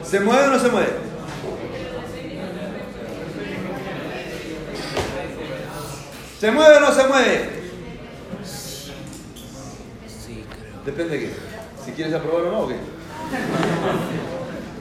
¿Se 0.03 0.21
mueve 0.21 0.45
o 0.45 0.51
no 0.51 0.59
se 0.59 0.69
mueve? 0.69 0.93
¿Se 6.41 6.51
mueve 6.51 6.77
o 6.77 6.81
no 6.81 6.93
se 6.93 7.07
mueve? 7.07 7.63
Sí, 8.45 8.93
creo. 10.51 10.83
Depende 10.85 11.17
de 11.17 11.21
qué. 11.21 11.33
Si 11.85 11.93
quieres 11.93 12.13
aprobar 12.13 12.43
o 12.43 12.51
no, 12.51 12.61
o 12.63 12.69
qué. 12.69 12.75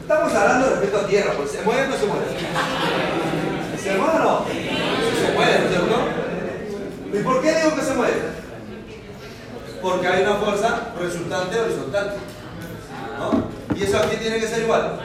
Estamos 0.01 0.33
hablando 0.33 0.71
respecto 0.71 0.97
a 0.97 1.07
tierra, 1.07 1.33
pues 1.37 1.51
¿se 1.51 1.61
mueve 1.61 1.83
o 1.83 1.87
no 1.87 1.95
se 1.95 2.07
mueve? 2.07 2.25
¿Se 3.81 3.97
mueve 3.97 4.15
o 4.15 4.19
no? 4.19 4.45
Se 4.47 5.31
mueve, 5.33 5.59
¿no 5.59 5.65
es 5.65 5.69
cierto? 5.69 6.20
¿Y 7.13 7.23
por 7.23 7.41
qué 7.41 7.55
digo 7.55 7.75
que 7.75 7.81
se 7.81 7.93
mueve? 7.93 8.21
Porque 9.81 10.07
hay 10.07 10.23
una 10.23 10.35
fuerza 10.35 10.93
resultante 10.99 11.59
horizontal. 11.59 12.13
¿no? 13.19 13.75
Y 13.75 13.83
eso 13.83 13.97
aquí 13.97 14.17
tiene 14.17 14.39
que 14.39 14.47
ser 14.47 14.63
igual 14.63 14.99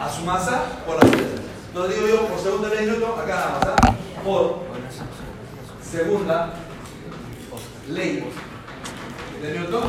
a 0.00 0.10
su 0.10 0.22
masa 0.22 0.62
por 0.86 0.96
la 0.96 1.08
aceleración. 1.08 1.40
Entonces 1.68 1.94
digo 1.96 2.08
yo, 2.08 2.26
por 2.26 2.40
segundo 2.40 2.68
de 2.68 2.86
Newton, 2.86 3.20
acá 3.20 3.34
nada 3.34 3.50
más. 3.52 3.68
¿ah? 3.82 3.94
por 4.24 4.58
segunda 5.82 6.50
ley 7.88 8.24
de 9.42 9.58
Newton. 9.58 9.82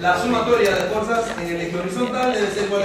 La 0.00 0.20
sumatoria 0.20 0.74
de 0.74 0.90
fuerzas 0.90 1.24
en 1.38 1.46
el 1.46 1.60
eje 1.60 1.78
horizontal 1.78 2.32
debe 2.32 2.50
ser 2.50 2.64
igual 2.64 2.82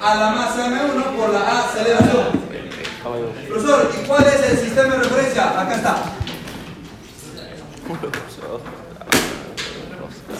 a 0.00 0.14
la 0.14 0.30
masa 0.30 0.68
M1 0.68 1.16
por 1.16 1.30
la 1.30 1.64
aceleración. 1.64 2.53
Profesor, 3.04 3.90
¿y 3.94 4.06
cuál 4.06 4.26
es 4.26 4.50
el 4.50 4.58
sistema 4.58 4.94
de 4.94 5.02
referencia? 5.02 5.60
Acá 5.60 5.74
está. 5.74 5.96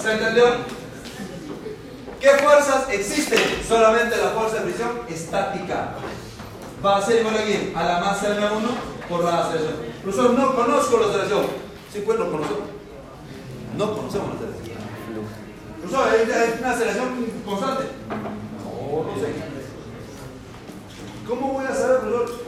¿Se 0.03 0.13
entendió? 0.13 0.45
¿Qué 2.21 2.31
fuerzas 2.43 2.89
existen? 2.91 3.39
Solamente 3.69 4.17
la 4.17 4.31
fuerza 4.31 4.57
de 4.57 4.63
fricción 4.63 5.01
estática. 5.11 5.91
Va 6.85 6.97
a 6.97 7.03
ser 7.03 7.21
igual 7.21 7.37
a 7.37 7.45
quién? 7.45 7.73
A 7.77 7.85
la 7.85 8.01
masa 8.01 8.29
M1 8.29 9.09
por 9.11 9.25
la 9.25 9.41
aceleración. 9.41 9.77
Profesor, 10.03 10.31
no 10.31 10.55
conozco 10.55 10.99
la 11.01 11.07
aceleración. 11.09 11.47
Sí, 11.93 12.03
pues 12.05 12.19
lo 12.19 12.31
conocemos. 12.31 12.69
No 13.77 13.95
conocemos 13.95 14.29
la 14.29 14.35
aceleración. 14.37 14.79
Profesor, 15.83 16.15
¿es 16.15 16.61
una 16.61 16.71
aceleración 16.71 17.09
constante? 17.45 17.85
No, 18.09 19.05
no 19.05 19.21
sé. 19.21 19.35
¿Cómo 21.29 21.53
voy 21.55 21.67
a 21.67 21.75
saber, 21.75 22.01
profesor? 22.01 22.44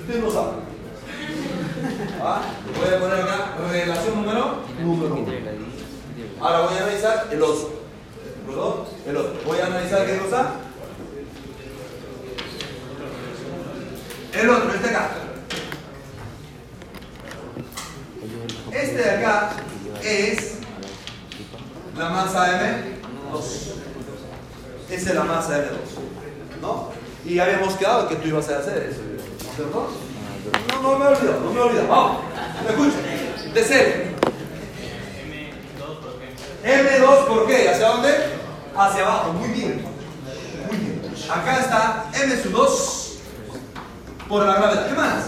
Usted 0.00 0.22
no 0.22 0.30
sabe. 0.30 0.52
¿Ah? 2.22 2.42
Voy 2.78 2.94
a 2.94 3.00
poner 3.00 3.20
acá 3.20 3.56
relación 3.70 4.14
número 4.16 4.62
número. 4.80 5.26
Ahora 6.40 6.60
voy 6.60 6.74
a 6.74 6.82
analizar 6.84 7.28
el. 7.30 7.38
¿Perdón? 8.46 8.84
El 9.06 9.16
otro. 9.16 9.40
Voy 9.46 9.58
a 9.60 9.66
analizar 9.66 10.06
qué 10.06 10.18
cosa. 10.18 10.52
El 14.32 14.48
otro, 14.48 14.72
este 14.72 14.88
acá. 14.88 15.10
Este 18.72 18.96
de 18.96 19.10
acá 19.10 19.50
es 20.02 20.58
la 21.96 22.08
masa 22.08 22.60
M2. 22.60 23.40
Esa 24.90 25.10
es 25.10 25.14
la 25.14 25.24
masa 25.24 25.58
M2. 25.58 26.60
¿No? 26.62 26.88
Y 27.24 27.38
habíamos 27.38 27.74
quedado 27.74 28.08
que 28.08 28.16
tú 28.16 28.28
ibas 28.28 28.48
a 28.48 28.58
hacer 28.58 28.90
eso. 28.90 29.09
¿No 29.50 29.52
es 29.52 29.56
cierto? 29.56 29.88
No, 30.68 30.82
no 30.82 30.98
me 30.98 31.06
olvido, 31.06 31.40
no 31.40 31.52
me 31.52 31.60
olvido. 31.60 31.88
Vamos. 31.88 32.18
Escucha. 32.68 33.52
De 33.52 33.64
serie. 33.64 34.10
M2, 36.64 37.26
¿por 37.26 37.46
qué? 37.46 37.68
¿Hacia 37.68 37.88
dónde? 37.88 38.10
Hacia 38.76 39.02
abajo, 39.02 39.32
muy 39.32 39.48
bien. 39.48 39.84
Muy 40.68 40.76
bien. 40.76 41.02
Acá 41.28 41.58
está 41.58 42.10
M 42.14 42.36
2 42.36 43.18
por 44.28 44.46
la 44.46 44.54
gravedad. 44.54 44.88
¿Qué 44.88 44.94
más? 44.94 45.26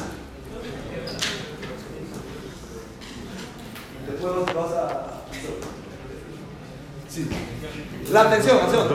Después 4.06 4.54
vas 4.54 4.72
a. 4.72 5.22
Sí. 7.08 7.28
La 8.10 8.30
tensión, 8.30 8.58
acción. 8.58 8.88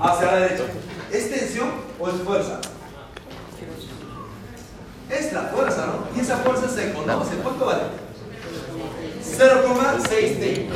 Hacia 0.00 0.26
la 0.26 0.36
derecha. 0.38 0.64
¿Es 1.10 1.30
tensión 1.30 1.70
o 2.00 2.08
es 2.08 2.14
fuerza? 2.22 2.60
Es 5.12 5.32
la 5.32 5.42
fuerza, 5.42 5.86
¿no? 5.86 6.16
Y 6.16 6.20
esa 6.20 6.38
fuerza 6.38 6.68
se 6.68 6.92
conoce. 6.92 7.36
¿Cuánto 7.36 7.66
vale? 7.66 7.82
0,6 9.22 10.08
T. 10.08 10.70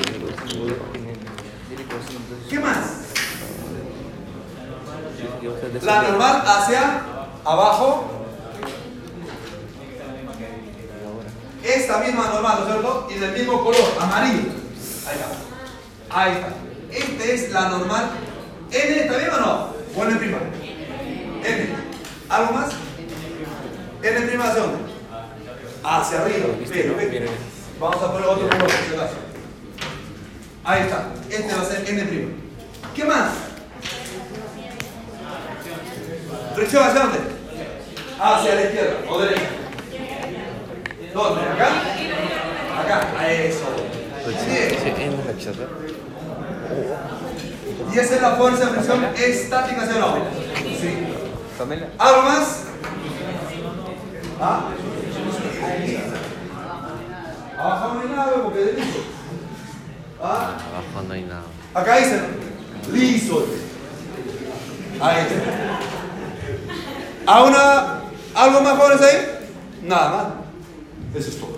¿Qué 2.51 2.59
más? 2.59 2.77
La 5.83 6.03
normal 6.03 6.43
hacia 6.47 7.03
abajo. 7.45 8.11
Esta 11.63 11.99
misma 11.99 12.29
normal, 12.29 12.59
¿no 12.59 12.67
es 12.67 12.73
cierto? 12.73 13.09
Y 13.11 13.15
del 13.19 13.33
mismo 13.33 13.65
color, 13.65 13.81
amarillo. 14.01 14.51
Ahí 15.07 15.17
está. 15.17 15.29
Ahí 16.11 16.33
está. 16.33 16.49
Esta 16.93 17.25
es 17.25 17.53
la 17.53 17.69
normal. 17.71 18.11
¿N 18.71 18.99
está 19.01 19.17
bien 19.17 19.31
o 19.31 19.41
no? 19.41 19.69
¿O 19.97 20.05
N 20.05 20.17
prima? 20.17 20.39
N. 21.43 21.75
¿Algo 22.29 22.53
más? 22.53 22.86
Prima 24.15 24.45
hacia 24.45 24.63
dónde? 24.63 24.79
Hacia 25.83 26.21
arriba. 26.21 26.47
Perfecto. 26.59 27.33
Vamos 27.81 28.03
a 28.03 28.13
poner 28.13 28.29
otro 28.29 28.49
color. 28.49 28.71
Ahí 30.65 30.83
está. 30.83 31.09
Este 31.29 31.55
va 31.55 31.63
a 31.63 31.65
ser 31.65 31.89
N. 31.89 32.29
¿Qué 32.95 33.05
más? 33.05 33.31
Fricción 36.55 36.85
hacia 36.85 37.01
dónde? 37.01 37.19
Hacia 38.21 38.55
la 38.55 38.63
izquierda 38.63 38.97
o 39.11 39.19
derecha. 39.19 39.49
¿Dónde? 41.13 41.41
¿Acá? 41.43 41.69
Acá. 42.81 43.19
A 43.19 43.33
eso. 43.33 43.67
Bien. 44.47 45.15
Y 47.93 47.99
esa 47.99 48.15
es 48.17 48.23
la 48.23 48.31
fuerza 48.33 48.67
de 48.67 48.71
fricción 48.73 49.05
estática 49.17 49.83
hacia 49.83 49.97
abajo. 49.97 50.19
Sí. 50.81 51.07
¿Algo 51.99 52.23
más? 52.23 52.63
¿Ah? 54.41 54.69
Abajo 57.59 57.95
no 57.95 58.01
hay 58.01 58.09
nada, 58.09 58.43
porque 58.43 58.63
es 58.65 58.75
liso. 58.77 58.99
¿Ah? 60.23 60.57
abajo 60.71 61.07
no 61.07 61.15
hay 61.15 61.23
nada. 61.23 61.45
Acá 61.75 61.97
dice 61.97 62.21
liso. 62.93 63.47
Ahí 65.01 65.27
está. 65.27 65.81
¿A 67.27 67.43
una, 67.45 68.01
¿Algo 68.35 68.61
más 68.61 68.79
jóvenes 68.79 69.03
ahí? 69.03 69.49
Nada 69.83 70.11
más. 70.11 70.27
Eso 71.15 71.31
es 71.31 71.41
todo. 71.41 71.57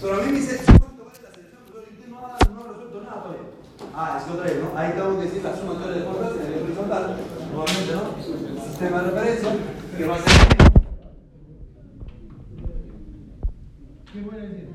Pero 0.00 0.14
a 0.14 0.18
mí 0.18 0.32
me 0.32 0.38
dice, 0.38 0.60
¿cuánto 0.66 1.04
vale 1.04 1.18
la 1.22 1.30
selección? 1.34 1.62
Usted 1.66 2.08
no 2.08 2.18
ha, 2.18 2.38
no 2.50 2.60
ha 2.60 2.68
resuelto 2.68 3.00
nada 3.02 3.22
todavía. 3.22 3.53
Ah, 3.96 4.18
es 4.18 4.24
que 4.24 4.32
otra 4.32 4.46
vez, 4.46 4.60
¿no? 4.60 4.76
Ahí 4.76 4.92
tengo 4.92 5.20
que 5.20 5.26
decir 5.26 5.44
la 5.44 5.56
sumatoria 5.56 5.96
de 5.96 6.02
fuerzas 6.02 6.32
en 6.40 6.52
el 6.52 6.62
horizontal. 6.64 7.16
Nuevamente, 7.52 7.92
¿no? 7.92 8.64
Sistema 8.66 9.02
de 9.02 9.10
referencia, 9.10 9.50
que 9.96 10.04
va 10.04 10.16
a 10.16 10.18
ser... 10.18 10.24
¿Qué 14.12 14.20
voy 14.20 14.34
a 14.34 14.42
decir? 14.42 14.68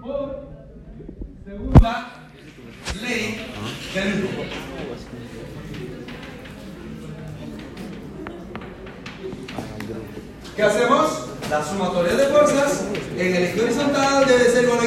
Por 0.00 0.48
segunda 1.44 2.12
ley 3.02 3.46
de 3.94 4.04
Newton. 4.04 4.46
¿Qué 10.54 10.62
hacemos? 10.62 11.33
La 11.54 11.64
sumatoria 11.64 12.16
de 12.16 12.26
fuerzas 12.26 12.82
en 13.16 13.32
el 13.36 13.42
eje 13.44 13.62
horizontal 13.62 14.26
debe 14.26 14.50
ser 14.50 14.64
igual 14.64 14.80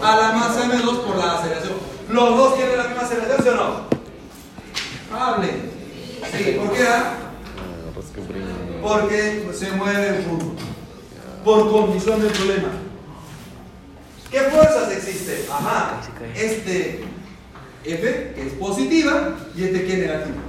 a 0.00 0.16
la 0.16 0.32
masa 0.32 0.64
M2 0.66 1.00
por 1.00 1.16
la 1.16 1.40
aceleración. 1.40 1.72
¿Los 2.08 2.36
dos 2.36 2.54
tienen 2.54 2.76
la 2.76 2.84
misma 2.84 3.02
aceleración, 3.02 3.58
o 3.58 3.64
no? 3.64 5.18
Hable. 5.18 5.48
Sí, 6.30 6.52
¿por 6.52 6.72
qué? 6.72 6.86
ah? 6.86 7.14
Porque 8.80 9.50
se 9.54 9.72
mueven 9.72 10.24
juntos. 10.24 10.64
Por 11.44 11.72
condición 11.72 12.22
del 12.22 12.30
problema. 12.30 12.68
¿Qué 14.30 14.38
fuerzas 14.38 14.92
existen? 14.92 15.46
Ajá. 15.50 16.00
Este 16.36 17.02
F 17.82 18.32
que 18.36 18.46
es 18.46 18.52
positiva 18.52 19.30
y 19.56 19.64
este 19.64 19.84
que 19.84 19.92
es 19.94 19.98
negativa. 19.98 20.42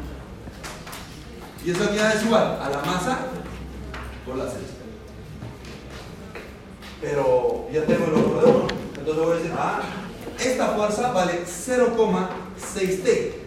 Y 1.66 1.72
esa 1.72 1.90
unidad 1.90 2.16
es 2.16 2.24
igual 2.24 2.60
a 2.62 2.70
la 2.70 2.78
masa 2.84 3.18
por 4.28 4.36
la 4.36 4.44
aceleración. 4.44 4.75
Pero 7.02 7.68
ya 7.72 7.86
tengo 7.86 8.06
el 8.06 8.14
otro 8.14 8.42
de 8.42 8.52
uno. 8.52 8.68
Entonces 8.98 9.24
voy 9.24 9.34
a 9.34 9.36
decir, 9.36 9.52
ah, 9.58 9.82
esta 10.40 10.68
fuerza 10.70 11.12
vale 11.12 11.44
0,6T 11.46 13.46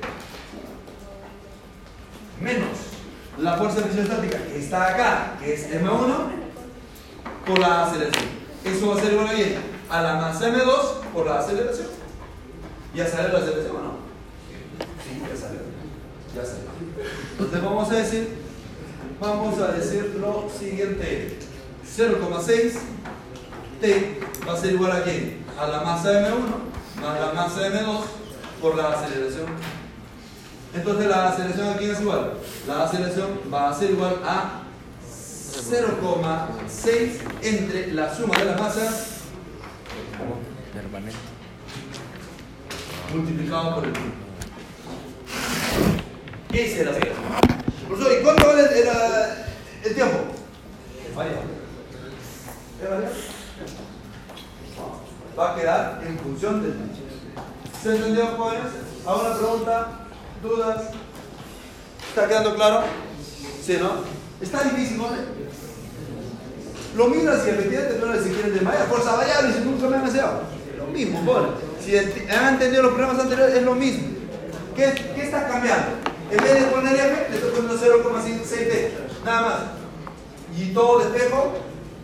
menos 2.41 2.69
la 3.39 3.57
fuerza 3.57 3.81
estática 3.81 4.39
que 4.45 4.59
está 4.59 4.95
acá, 4.95 5.37
que 5.41 5.55
es 5.55 5.69
M1, 5.71 6.31
por 7.47 7.59
la 7.59 7.85
aceleración. 7.85 8.25
Eso 8.65 8.89
va 8.89 8.97
a 8.97 9.01
ser 9.01 9.13
igual 9.13 9.29
a 9.91 10.03
la 10.03 10.17
masa 10.17 10.49
M2 10.49 10.81
por 11.15 11.27
la 11.27 11.39
aceleración. 11.39 11.87
¿Ya 12.95 13.07
sale 13.07 13.33
la 13.33 13.39
aceleración 13.39 13.77
o 13.77 13.81
no? 13.81 13.93
Sí, 15.05 15.23
ya 15.23 15.37
salió. 15.41 15.61
Ya 16.35 16.45
salió. 16.45 16.69
Entonces 17.33 17.63
vamos 17.63 17.91
a 17.91 17.95
decir, 17.95 18.29
vamos 19.21 19.61
a 19.61 19.69
decir 19.73 20.17
lo 20.21 20.49
siguiente. 20.51 21.39
0,6 21.97 22.73
T 23.81 24.21
va 24.47 24.53
a 24.53 24.57
ser 24.57 24.73
igual 24.73 24.93
a 24.93 25.03
quién? 25.05 25.45
A 25.59 25.67
la 25.67 25.81
masa 25.83 26.13
M1 26.29 27.01
más 27.01 27.21
la 27.21 27.33
masa 27.33 27.69
M2 27.69 28.01
por 28.61 28.77
la 28.77 28.89
aceleración. 28.93 29.47
Entonces 30.75 31.07
la 31.09 31.29
aceleración 31.29 31.69
aquí 31.75 31.85
es 31.91 32.01
igual. 32.01 32.33
La 32.67 32.85
aceleración 32.85 33.39
va 33.53 33.71
a 33.71 33.75
ser 33.79 33.91
igual 33.93 34.17
a 34.25 34.63
0,6 35.71 37.11
entre 37.43 37.93
la 37.93 38.15
suma 38.15 38.37
de 38.39 38.45
las 38.47 38.61
masas 38.61 39.07
multiplicado 43.15 43.75
por 43.77 43.85
el 43.87 43.93
tiempo. 43.93 44.15
Esa 46.53 46.81
es 46.81 46.85
la. 46.87 46.93
Profesor, 47.89 48.13
¿y 48.21 48.23
cuánto 48.23 48.47
vale 48.47 48.63
el, 48.63 48.69
el- 48.69 48.89
el 49.85 49.95
tiempo? 49.95 50.19
Es 51.09 51.15
variable. 51.17 51.43
¿Es 52.83 52.89
variable? 52.91 53.38
Va 55.39 55.53
a 55.53 55.55
quedar 55.55 56.03
en 56.05 56.19
función 56.19 56.63
del 56.63 56.73
tiempo. 56.73 56.97
¿Se 57.81 57.95
entendió, 57.95 58.27
jóvenes? 58.37 58.65
¿Alguna 59.07 59.35
pregunta? 59.37 59.89
¿Dudas? 60.43 60.83
¿Está 62.09 62.27
quedando 62.27 62.57
claro? 62.57 62.83
Sí, 63.65 63.77
¿no? 63.81 64.03
Está 64.41 64.65
difícil, 64.65 64.99
¿no? 64.99 65.07
Lo 66.97 67.09
miras 67.09 67.47
y 67.47 67.51
efectivamente 67.51 68.05
eres 68.05 68.25
si 68.25 68.31
quieren 68.31 68.55
de 68.55 68.61
Maya, 68.63 68.87
fuerza 68.87 69.15
variable 69.15 69.53
si 69.53 69.61
nunca 69.61 69.87
me 69.87 69.97
han. 69.97 70.05
Lo 70.77 70.87
mismo, 70.89 71.23
bueno. 71.23 71.49
Si 71.85 71.97
han 71.97 72.55
entendido 72.55 72.83
los 72.83 72.93
problemas 72.95 73.21
anteriores, 73.21 73.55
es 73.55 73.63
lo 73.63 73.75
mismo. 73.77 74.09
¿Qué, 74.75 74.93
qué 75.15 75.23
está 75.23 75.47
cambiando? 75.47 75.87
En 76.33 76.43
vez 76.43 76.55
de 76.55 76.67
poner 76.67 76.95
F, 76.97 77.31
le 77.31 77.37
estoy 77.37 77.51
poniendo 77.51 77.79
0,6T. 77.79 78.91
Nada 79.25 79.41
más. 79.43 79.59
Y 80.57 80.73
todo 80.73 80.99
despejo 80.99 81.55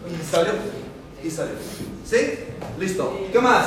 y 0.09 0.25
salió. 0.25 0.53
Y 1.23 1.31
salió. 1.31 1.55
¿Sí? 2.05 2.17
Listo. 2.79 3.19
¿Qué 3.33 3.39
más? 3.41 3.67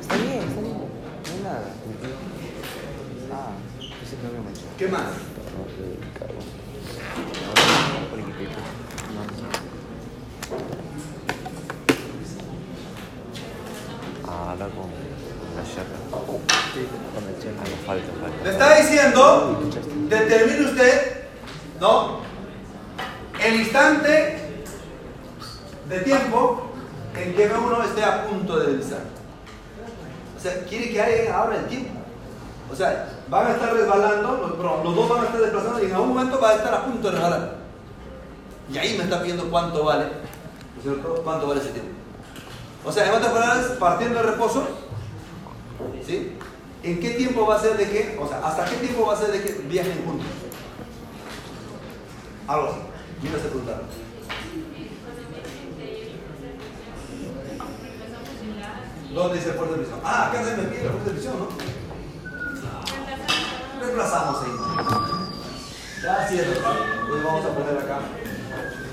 Está 0.00 0.16
bien, 0.16 0.38
está 0.38 0.60
bien. 0.60 0.76
No 0.76 1.32
hay 1.32 1.40
nada. 1.42 1.68
Ah, 3.32 3.50
ese 4.02 4.16
no 4.22 4.32
me 4.32 4.40
manchó. 4.44 4.62
¿Qué 4.78 4.86
más? 4.86 5.02
Ah, 14.28 14.52
habla 14.52 14.66
con, 14.68 14.90
la. 15.56 15.62
Con 16.10 16.40
falta, 17.86 18.12
falta. 18.20 18.44
Le 18.44 18.50
está 18.50 18.76
diciendo, 18.76 19.60
determine 20.08 20.66
usted, 20.66 21.24
¿no? 21.80 22.20
El 23.44 23.60
instante 23.60 24.64
de 25.88 25.98
tiempo 26.00 26.70
en 27.16 27.34
que 27.34 27.46
uno 27.46 27.82
esté 27.82 28.04
a 28.04 28.26
punto 28.26 28.58
de 28.58 28.72
deslizar. 28.72 29.00
O 30.36 30.40
sea, 30.40 30.64
quiere 30.64 30.90
que 30.90 31.00
alguien 31.00 31.32
ahora 31.32 31.56
el 31.56 31.66
tiempo. 31.66 31.90
O 32.70 32.74
sea, 32.74 33.08
van 33.28 33.46
a 33.46 33.50
estar 33.52 33.72
resbalando, 33.72 34.56
los, 34.58 34.84
los 34.84 34.96
dos 34.96 35.08
van 35.08 35.20
a 35.20 35.24
estar 35.26 35.40
desplazando 35.40 35.82
y 35.82 35.86
en 35.86 35.92
algún 35.92 36.08
momento 36.08 36.40
va 36.40 36.50
a 36.50 36.54
estar 36.56 36.74
a 36.74 36.84
punto 36.84 37.08
de 37.08 37.14
resbalar. 37.14 37.56
Y 38.72 38.78
ahí 38.78 38.96
me 38.98 39.04
está 39.04 39.20
pidiendo 39.20 39.48
cuánto 39.48 39.84
vale, 39.84 40.04
¿no 40.04 40.78
es 40.78 40.82
cierto? 40.82 41.22
¿Cuánto 41.22 41.46
vale 41.46 41.60
ese 41.60 41.70
tiempo? 41.70 41.92
O 42.84 42.92
sea, 42.92 43.06
en 43.06 43.14
otras 43.14 43.32
palabras, 43.32 43.66
partiendo 43.78 44.18
del 44.18 44.28
reposo, 44.28 44.66
¿sí? 46.04 46.36
¿En 46.86 47.00
qué 47.00 47.10
tiempo 47.10 47.44
va 47.44 47.56
a 47.56 47.60
ser 47.60 47.76
de 47.76 47.90
que, 47.90 48.16
o 48.16 48.28
sea, 48.28 48.38
hasta 48.46 48.64
qué 48.64 48.76
tiempo 48.76 49.06
va 49.06 49.14
a 49.14 49.16
ser 49.16 49.32
de 49.32 49.42
que 49.42 49.52
viajen 49.66 50.04
juntos? 50.04 50.28
Algo 52.46 52.68
así. 52.68 52.78
Mira 53.22 53.38
ese 53.38 53.48
preguntar. 53.48 53.82
¿Dónde 59.12 59.34
dice 59.34 59.52
fuerza 59.54 59.72
de 59.72 59.78
presión? 59.78 60.00
Ah, 60.04 60.28
acá 60.28 60.44
se 60.44 60.56
me 60.56 60.62
pide 60.62 60.84
la 60.84 60.90
fuerza 60.92 61.06
de 61.06 61.10
presión, 61.10 61.34
¿no? 61.40 61.48
Reemplazamos 63.80 64.42
ahí. 64.44 64.52
Ya, 66.04 66.28
sí, 66.28 66.38
es 66.38 66.48
verdad. 66.48 66.76
Entonces 67.00 67.24
vamos 67.24 67.46
a 67.46 67.48
poner 67.48 67.78
acá. 67.78 67.98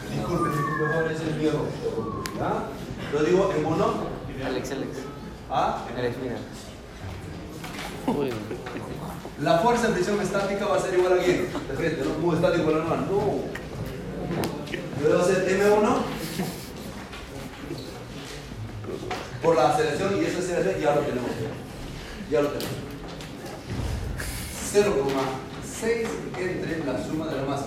Disculpe, 0.09 0.49
disculpe, 0.49 0.93
joven, 0.95 1.11
es 1.11 1.21
el 1.21 1.35
miedo. 1.35 1.65
¿Ya? 2.39 3.13
Lo 3.13 3.23
digo 3.23 3.53
en 3.55 3.65
uno. 3.67 3.93
Alex, 4.43 4.71
Alex. 4.71 4.97
¿Ah? 5.51 5.85
Alex, 5.95 6.17
mira. 6.23 6.37
La 9.41 9.59
fuerza 9.59 9.87
de 9.87 9.93
presión 9.93 10.21
estática 10.21 10.65
va 10.65 10.77
a 10.77 10.81
ser 10.81 10.93
igual 10.93 11.19
a 11.19 11.23
quién? 11.23 11.47
De 11.67 11.75
frente, 11.75 12.03
¿no? 12.05 12.13
Muy 12.19 12.35
estático 12.35 12.71
la 12.71 12.77
normal. 12.79 13.07
No. 13.09 13.41
Luego 15.01 15.17
va 15.17 15.23
a 15.23 15.27
ser 15.27 15.59
M1 15.59 15.97
por 19.41 19.55
la 19.55 19.69
aceleración 19.69 20.21
y 20.21 20.25
esa 20.25 20.39
aceleración 20.39 20.79
ya 20.81 20.95
lo 20.95 21.01
tenemos. 21.01 21.31
Ya 22.31 22.41
lo 22.41 22.47
tenemos. 22.49 22.73
0,6 24.73 26.07
entre 26.39 26.85
la 26.85 27.05
suma 27.05 27.27
de 27.27 27.35
la 27.35 27.43
masa. 27.43 27.65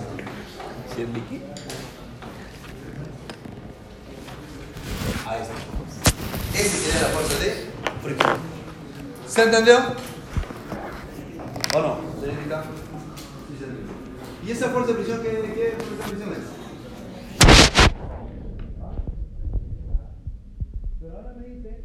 ¿Sí 0.94 1.02
es? 1.02 1.08
Ahí 5.26 5.42
está. 5.42 5.54
Ese 6.58 6.76
sería 6.78 7.02
la 7.02 7.08
fuerza 7.08 7.38
de 7.44 7.66
fricción. 8.02 8.38
¿Se 9.28 9.42
entendió? 9.42 10.15
¿O 11.74 11.80
no? 11.80 11.98
¿Y 14.46 14.50
esa 14.52 14.68
fuerza 14.70 14.92
de 14.92 14.94
presión 14.94 15.22
qué, 15.22 15.30
qué 15.30 15.76
fuerza 15.76 16.04
de 16.04 16.10
presión 16.10 16.32
es? 16.32 16.38
Pero 21.00 21.16
ahora 21.16 21.34
me 21.36 21.48
dice 21.48 21.84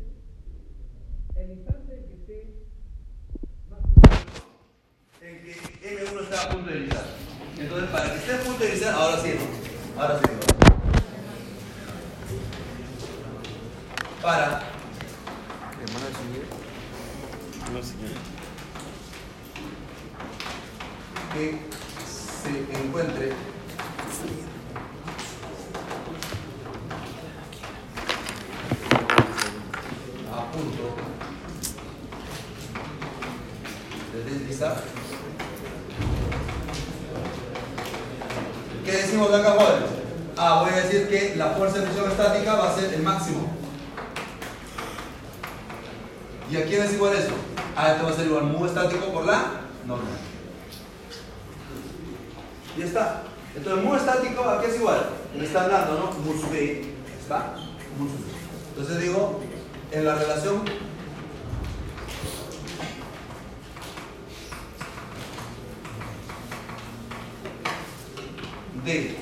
el 1.35 1.51
instante 1.51 2.05
que 2.07 2.13
esté 2.13 2.37
en 5.21 5.43
que 5.43 5.53
M1 5.81 6.23
está 6.23 6.43
a 6.43 6.49
punto 6.49 6.69
de 6.69 6.77
iniciar. 6.79 7.05
Entonces, 7.57 7.89
para 7.89 8.11
que 8.11 8.17
esté 8.17 8.33
a 8.33 8.39
punto 8.41 8.63
de 8.63 8.69
iniciar, 8.69 8.93
ahora 8.93 9.17
sí, 9.21 9.29
¿no? 9.29 10.01
Ahora 10.01 10.19
sí. 10.19 10.25
¿no? 10.31 10.41
Para 14.21 14.61
Hermano 15.81 16.05
de 16.05 16.13
su 16.13 16.23
vida. 16.29 16.45
No 17.73 17.81
sé 17.81 18.40
que 21.33 21.59
se 22.05 22.83
encuentre 22.83 23.31
a 30.31 30.51
punto 30.51 30.95
de 34.13 34.23
deslizar. 34.23 34.83
¿Qué 38.83 38.91
decimos 38.91 39.33
acá, 39.33 39.51
jóvenes? 39.51 39.89
Ah, 40.37 40.63
voy 40.63 40.73
a 40.73 40.83
decir 40.83 41.07
que 41.07 41.35
la 41.37 41.51
fuerza 41.51 41.77
de 41.77 41.85
presión 41.85 42.11
estática 42.11 42.55
va 42.55 42.71
a 42.71 42.75
ser 42.75 42.93
el 42.93 43.03
máximo. 43.03 43.55
¿Y 46.49 46.57
a 46.57 46.65
quién 46.65 46.83
es 46.83 46.93
igual 46.93 47.15
eso? 47.15 47.33
A 47.77 47.93
esto 47.93 48.03
va 48.03 48.09
a 48.09 48.15
ser 48.15 48.25
igual 48.25 48.43
mu 48.45 48.65
estático 48.65 49.13
por 49.13 49.25
la 49.25 49.61
normal. 49.85 50.30
Ya 52.77 52.85
está. 52.85 53.23
Entonces, 53.55 53.83
mu 53.83 53.95
estático, 53.95 54.43
¿a 54.43 54.61
qué 54.61 54.67
es 54.67 54.77
igual? 54.77 55.09
Me 55.37 55.45
están 55.45 55.69
dando, 55.69 55.99
¿no? 55.99 56.11
Mu 56.23 56.39
sub 56.39 56.51
B. 56.51 56.93
¿Está? 57.19 57.55
Mu 57.97 58.07
sub 58.07 58.25
B. 58.25 58.31
Entonces 58.69 59.01
digo, 59.01 59.41
en 59.91 60.05
la 60.05 60.15
relación 60.15 60.63
de 68.85 69.17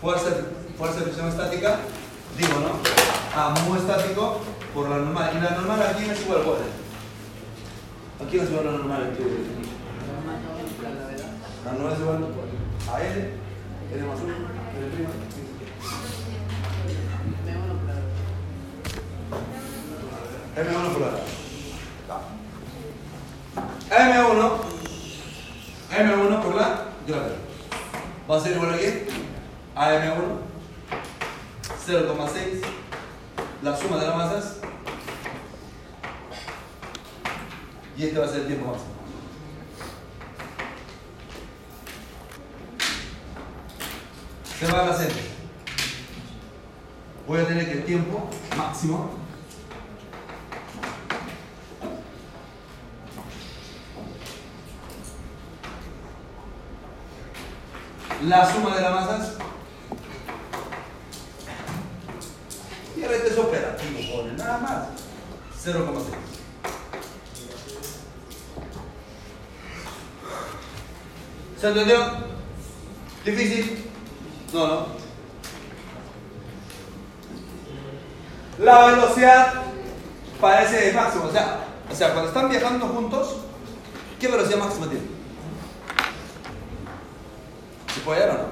fuerza, 0.00 0.28
fuerza 0.76 0.98
de 1.00 1.06
presión 1.06 1.28
estática, 1.28 1.78
digo, 2.36 2.60
¿no? 2.60 3.40
A 3.40 3.50
mu 3.60 3.76
estático 3.76 4.40
por 4.74 4.90
la 4.90 4.96
normal. 4.96 5.32
¿Y 5.34 5.40
la 5.40 5.50
normal 5.52 5.82
a 5.82 5.92
quién 5.94 6.10
es 6.10 6.20
igual? 6.20 6.42
¿Cuál 6.42 6.58
es? 6.58 8.24
¿A 8.26 8.30
quién 8.30 8.44
es 8.44 8.50
igual 8.50 8.66
la 8.66 8.72
normal? 8.72 9.16
La 11.64 11.72
normal 11.72 11.92
es 11.94 12.00
igual 12.00 12.26
a 12.92 13.02
L, 13.02 13.30
L 13.94 14.02
más 14.06 14.20
1, 14.20 14.34
L 14.34 14.86
prima. 14.92 15.08
M1 20.56 20.92
por 20.92 21.00
la 21.00 21.08
M1 23.90 24.40
M1 25.90 26.42
por 26.42 26.54
la 26.54 26.68
gravedad. 27.06 27.36
Va 28.30 28.36
a 28.36 28.40
ser 28.40 28.52
igual 28.56 28.74
a 28.74 28.78
qué? 28.78 29.08
A 29.74 29.90
M1 29.90 30.54
0,6 31.86 32.62
la 33.62 33.76
suma 33.76 33.96
de 33.98 34.06
las 34.06 34.16
masas 34.16 34.56
y 37.96 38.04
este 38.04 38.18
va 38.18 38.26
a 38.26 38.28
ser 38.28 38.40
el 38.42 38.46
tiempo 38.48 38.66
máximo. 38.66 38.93
Se 44.58 44.66
va 44.66 44.80
a 44.80 44.90
hacer. 44.90 45.12
Voy 47.26 47.40
a 47.40 47.46
tener 47.46 47.66
que 47.66 47.78
el 47.78 47.84
tiempo 47.84 48.28
máximo 48.56 49.24
la 58.28 58.52
suma 58.52 58.74
de 58.76 58.82
las 58.82 58.94
masas. 58.94 59.32
Y 62.96 63.02
el 63.02 63.10
es 63.12 63.38
operativo, 63.38 63.98
joder, 64.10 64.32
nada 64.34 64.58
más. 64.58 64.88
0,6. 65.64 66.04
¿Se 71.60 71.68
entendió? 71.68 71.96
¿Difícil? 73.24 73.93
No, 74.54 74.66
no. 74.68 74.86
La 78.60 78.86
velocidad 78.86 79.52
parece 80.40 80.92
máxima. 80.92 81.24
O 81.24 81.32
sea, 81.32 81.64
o 81.90 81.94
sea, 81.94 82.12
cuando 82.12 82.28
están 82.28 82.48
viajando 82.48 82.86
juntos, 82.86 83.38
¿qué 84.20 84.28
velocidad 84.28 84.58
máxima 84.58 84.86
tienen? 84.86 85.08
¿Se 87.92 88.00
puede 88.02 88.22
hallar 88.22 88.36
o 88.36 88.42
no? 88.42 88.48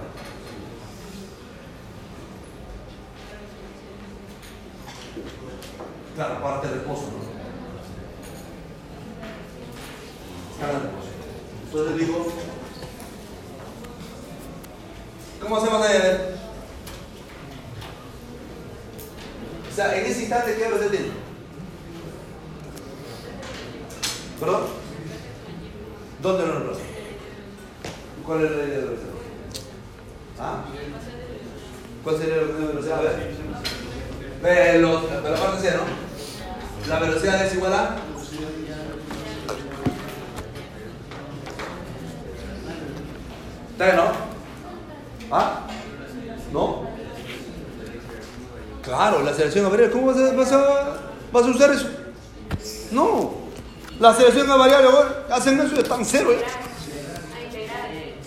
Claro, 6.16 6.42
parte 6.42 6.66
de 6.66 6.74
reposo, 6.74 7.12
¿no? 7.12 7.18
De 10.66 10.72
reposo. 10.72 11.08
Entonces 11.64 11.96
digo, 11.96 12.26
¿cómo 15.43 15.56
hacemos 15.56 15.82
ahí? 15.86 15.97
O 19.70 19.74
sea, 19.74 19.97
en 19.98 20.06
ese 20.06 20.20
instante, 20.20 20.55
¿qué 20.55 20.64
velocidad 20.64 20.90
tiene? 20.90 21.06
¿Perdón? 24.39 24.62
¿Dónde 26.20 26.47
lo 26.47 26.52
reemplazo? 26.52 26.81
¿Cuál 28.27 28.44
es 28.44 28.51
la 28.51 28.56
idea 28.56 28.66
de 28.78 28.85
velocidad? 28.85 29.09
¿Ah? 30.39 30.64
¿Cuál 32.05 32.19
sería 32.19 32.36
la 32.36 32.43
velocidad? 32.43 32.98
A 32.98 33.02
ver. 33.02 33.32
Ve, 34.43 34.78
los- 34.81 35.10
de 35.23 35.31
la 35.31 35.36
parte 35.36 35.60
C, 35.70 35.77
¿no? 35.77 36.89
La 36.89 36.98
velocidad 36.98 37.47
es 37.47 37.55
igual 37.55 37.73
a. 37.73 37.97
¿Está 43.73 43.97
no? 43.97 44.12
¿Ah? 45.31 45.66
¿No? 46.52 46.86
Claro, 48.93 49.23
la 49.23 49.31
aceleración 49.31 49.64
a 49.64 49.69
variable. 49.70 49.94
¿Cómo 49.94 50.06
vas 50.09 50.52
a, 50.52 51.01
vas, 51.32 51.47
usar 51.47 51.73
eso? 51.73 51.89
No. 52.90 53.32
La 53.98 54.10
aceleración 54.10 54.51
a 54.51 54.56
variable, 54.56 54.89
ahora, 54.89 55.27
hacen 55.31 55.59
eso 55.59 55.81
están 55.81 56.05
cero. 56.05 56.31
¿eh? 56.31 56.44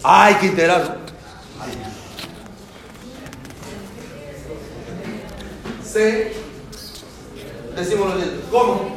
Hay 0.01 0.33
que 0.35 0.47
integrarlo. 0.47 0.95
C, 5.83 6.33
decimos 7.75 8.07
lo 8.07 8.19
siguiente. 8.19 8.45
¿Cómo? 8.49 8.95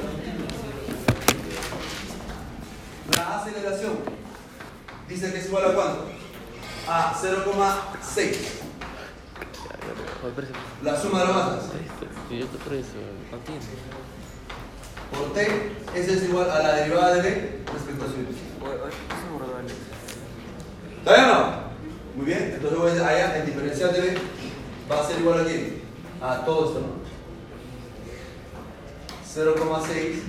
La 3.15 3.41
aceleración 3.41 3.93
dice 5.07 5.33
que 5.33 5.39
es 5.39 5.47
igual 5.49 5.71
a 5.71 5.75
cuánto? 5.75 6.05
A 6.89 7.13
0,6. 7.15 8.58
La 10.83 11.01
suma 11.01 11.21
de 11.21 11.25
las 11.27 11.37
masas 11.37 11.65
no 13.31 13.39
por 15.11 15.33
T, 15.33 15.41
ese 15.95 16.15
es 16.15 16.23
igual 16.25 16.51
a 16.51 16.59
la 16.59 16.75
derivada 16.77 17.15
de 17.15 17.23
B 17.23 17.65
respecto 17.73 18.05
a 18.05 18.09
su. 18.09 18.15
¿Está 20.99 21.15
bien 21.15 21.31
o 21.31 21.33
no? 21.33 21.69
Muy 22.17 22.27
bien, 22.27 22.53
entonces 22.55 22.79
voy 22.79 22.89
a 22.89 22.93
decir 22.93 23.07
allá 23.07 23.39
el 23.39 23.47
diferencial 23.47 23.93
de 23.93 24.01
B 24.01 24.19
va 24.91 25.01
a 25.01 25.07
ser 25.07 25.21
igual 25.21 25.41
a 25.41 25.45
quién? 25.45 25.83
A 26.21 26.45
todo 26.45 26.67
esto, 26.67 26.81
¿no? 26.81 26.99
0,6 29.35 30.23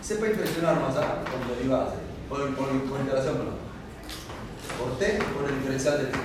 se 0.00 0.14
puede 0.16 0.32
impresionar 0.32 0.80
más 0.80 0.96
¿ah? 0.96 1.22
con 1.30 1.56
derivadas, 1.56 1.94
por, 2.28 2.40
por, 2.54 2.68
por 2.84 3.00
integración, 3.00 3.34
perdón. 3.36 3.56
Por 4.78 4.98
T, 4.98 5.18
por 5.34 5.50
el 5.50 5.58
diferencial 5.58 5.98
de 5.98 6.04
T. 6.06 6.18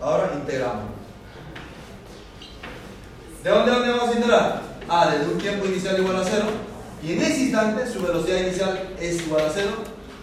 Ahora 0.00 0.32
integramos. 0.34 0.93
¿De 3.44 3.50
dónde 3.50 3.72
a 3.72 3.96
vamos 3.96 4.08
a 4.08 4.12
integrar? 4.14 4.62
Ah, 4.88 5.10
desde 5.12 5.30
un 5.30 5.38
tiempo 5.38 5.66
inicial 5.66 5.98
igual 5.98 6.16
a 6.16 6.24
0 6.24 6.44
y 7.02 7.12
en 7.12 7.20
ese 7.20 7.40
instante 7.42 7.86
su 7.86 8.00
velocidad 8.00 8.38
inicial 8.38 8.94
es 8.98 9.20
igual 9.20 9.44
a 9.44 9.50
0 9.52 9.70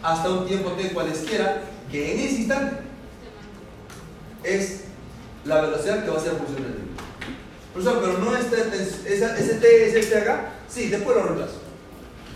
hasta 0.02 0.27
un 0.27 0.48
tiempo 0.48 0.72
t 0.72 0.89
cualesquiera 0.89 1.61
que 1.91 2.14
en 2.14 2.19
ese 2.19 2.35
instante 2.38 2.77
es 4.43 4.85
la 5.45 5.61
velocidad 5.61 6.03
que 6.03 6.10
va 6.10 6.18
a 6.18 6.19
ser 6.19 6.31
función 6.31 6.64
del 6.64 6.73
tiempo. 6.73 7.03
Profesor, 7.76 8.02
pero 8.02 8.18
no 8.18 8.35
este, 8.35 8.57
ese 9.14 9.53
t 9.53 9.88
es 9.88 9.93
este 9.93 10.18
acá. 10.18 10.53
Sí, 10.68 10.89
después 10.89 11.15
lo 11.15 11.22
reemplazo. 11.22 11.60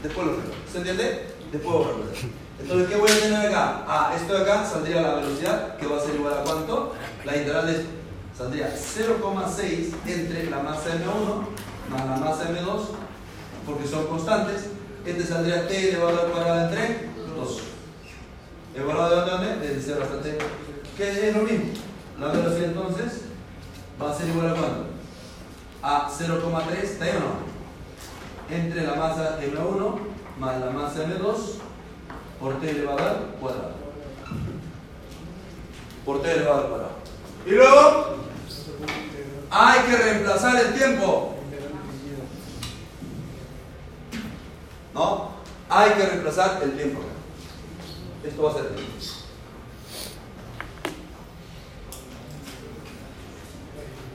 Después 0.03 0.28
lo 0.28 0.34
reemplazo. 0.34 0.62
¿Se 0.72 0.78
entiende? 0.78 1.28
Después 1.52 1.74
lo 1.74 1.84
reemplazo. 1.84 2.28
Entonces, 2.62 2.90
¿qué 2.90 2.95
voy 2.95 3.10
a 3.10 3.20
tener 3.20 3.48
acá? 3.48 3.86
Ah, 3.88 4.14
esto 4.16 4.34
de 4.36 4.41
acá 4.44 4.64
saldría 4.64 5.02
la 5.02 5.16
velocidad 5.16 5.78
que 5.78 5.88
va 5.88 5.98
a 5.98 6.02
ser 6.02 6.14
igual 6.14 6.36
a 6.36 6.44
cuánto? 6.44 6.94
La 7.26 7.36
integral 7.36 7.66
de 7.66 7.72
esto. 7.72 8.05
Saldría 8.38 8.68
0,6 8.68 9.94
entre 10.06 10.49
la 10.49 10.60
masa 10.60 10.90
M1 10.90 11.66
más 11.90 12.06
la 12.06 12.18
masa 12.18 12.49
M2 12.49 12.82
porque 13.66 13.88
son 13.88 14.07
constantes. 14.07 14.68
Este 15.06 15.24
saldría 15.24 15.68
t 15.68 15.90
elevado 15.90 16.22
al 16.22 16.32
cuadrado 16.32 16.70
entre 16.70 17.10
2. 17.36 17.60
¿Elevado 18.76 19.26
de 19.26 19.32
dónde? 19.32 19.68
Desde 19.68 19.94
0 19.94 19.99
hasta 20.03 20.22
t. 20.22 20.38
Que 20.98 21.30
es 21.30 21.36
lo 21.36 21.44
mismo. 21.44 21.66
La 22.20 22.28
velocidad 22.28 22.66
entonces 22.66 23.22
va 24.02 24.12
a 24.12 24.16
ser 24.16 24.28
igual 24.30 24.48
a 24.48 24.53
cuánto? 24.53 24.86
A 25.82 26.10
0,3, 26.10 26.84
¿está 26.84 27.06
ahí 27.06 27.12
o 27.12 27.20
no? 27.20 28.56
Entre 28.56 28.84
la 28.86 28.95
masa 28.95 29.40
M1 29.40 29.95
más 30.40 30.60
la 30.60 30.72
masa 30.72 31.06
M2 31.06 31.36
por 32.40 32.60
t 32.60 32.70
elevado 32.70 32.99
al 32.99 33.18
cuadrado. 33.40 33.72
Por 36.03 36.22
t 36.22 36.32
elevado 36.32 36.62
al 36.62 36.68
cuadrado. 36.68 36.95
Y 37.45 37.52
luego 37.52 38.25
hay 39.52 39.82
que 39.84 39.98
reemplazar 39.98 40.56
el 40.58 40.74
tiempo. 40.74 41.36
¿No? 44.94 45.32
Hay 45.70 45.92
que 45.92 46.06
reemplazar 46.06 46.62
el 46.64 46.76
tiempo. 46.76 47.02
Esto 48.24 48.44
va 48.44 48.52
a 48.52 48.54
ser 48.54 48.66
el 48.66 48.76
tiempo. 48.76 48.92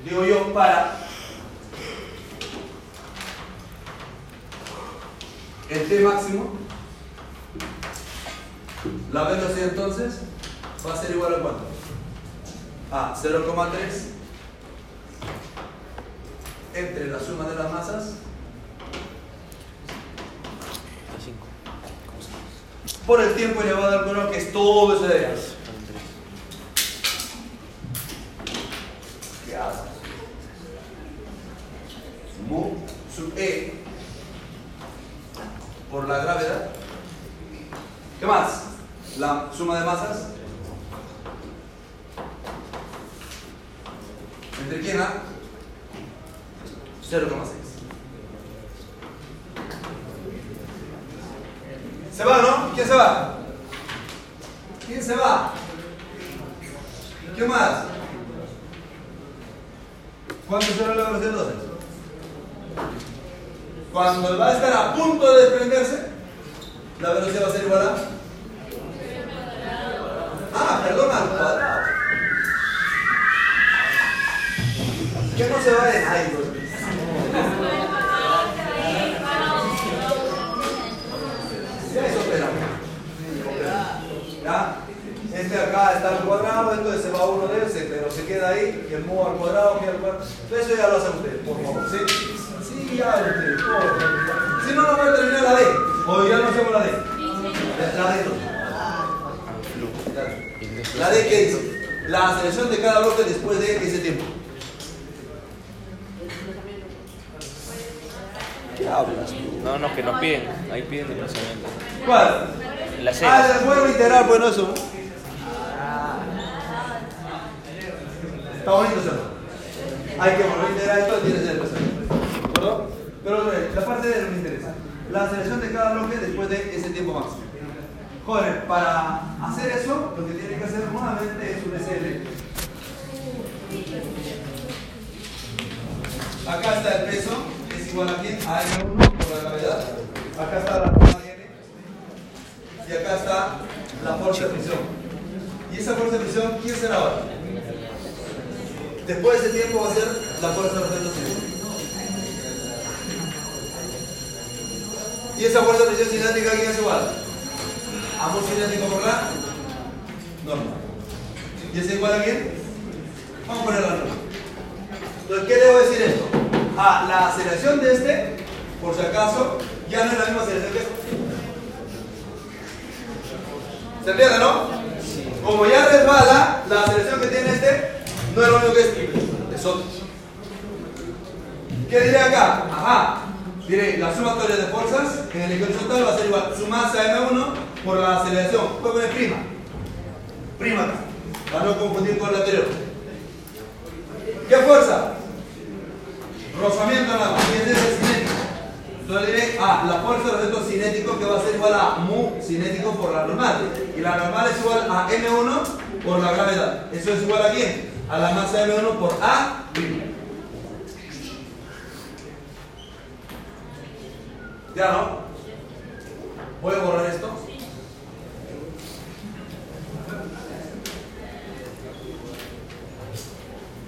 Digo 0.04 0.24
yo, 0.24 0.52
para 0.54 0.96
el 5.68 5.88
T 5.88 6.00
máximo, 6.00 6.54
la 9.12 9.24
velocidad 9.24 9.68
entonces 9.68 10.20
va 10.86 10.94
a 10.94 10.96
ser 10.96 11.10
igual 11.12 11.34
a 11.34 11.38
cuánto? 11.38 11.64
A 12.90 13.14
0,3 13.14 14.19
entre 16.74 17.06
la 17.08 17.18
suma 17.18 17.48
de 17.48 17.56
las 17.56 17.72
masas 17.72 18.14
A 21.16 21.20
5. 21.22 21.36
por 23.06 23.20
el 23.20 23.34
tiempo 23.34 23.62
elevado 23.62 23.98
al 23.98 24.04
cuadrado 24.04 24.30
que 24.30 24.38
es 24.38 24.52
todo 24.52 24.94
ese 24.94 25.08
de 25.08 25.26
allá. 25.26 25.34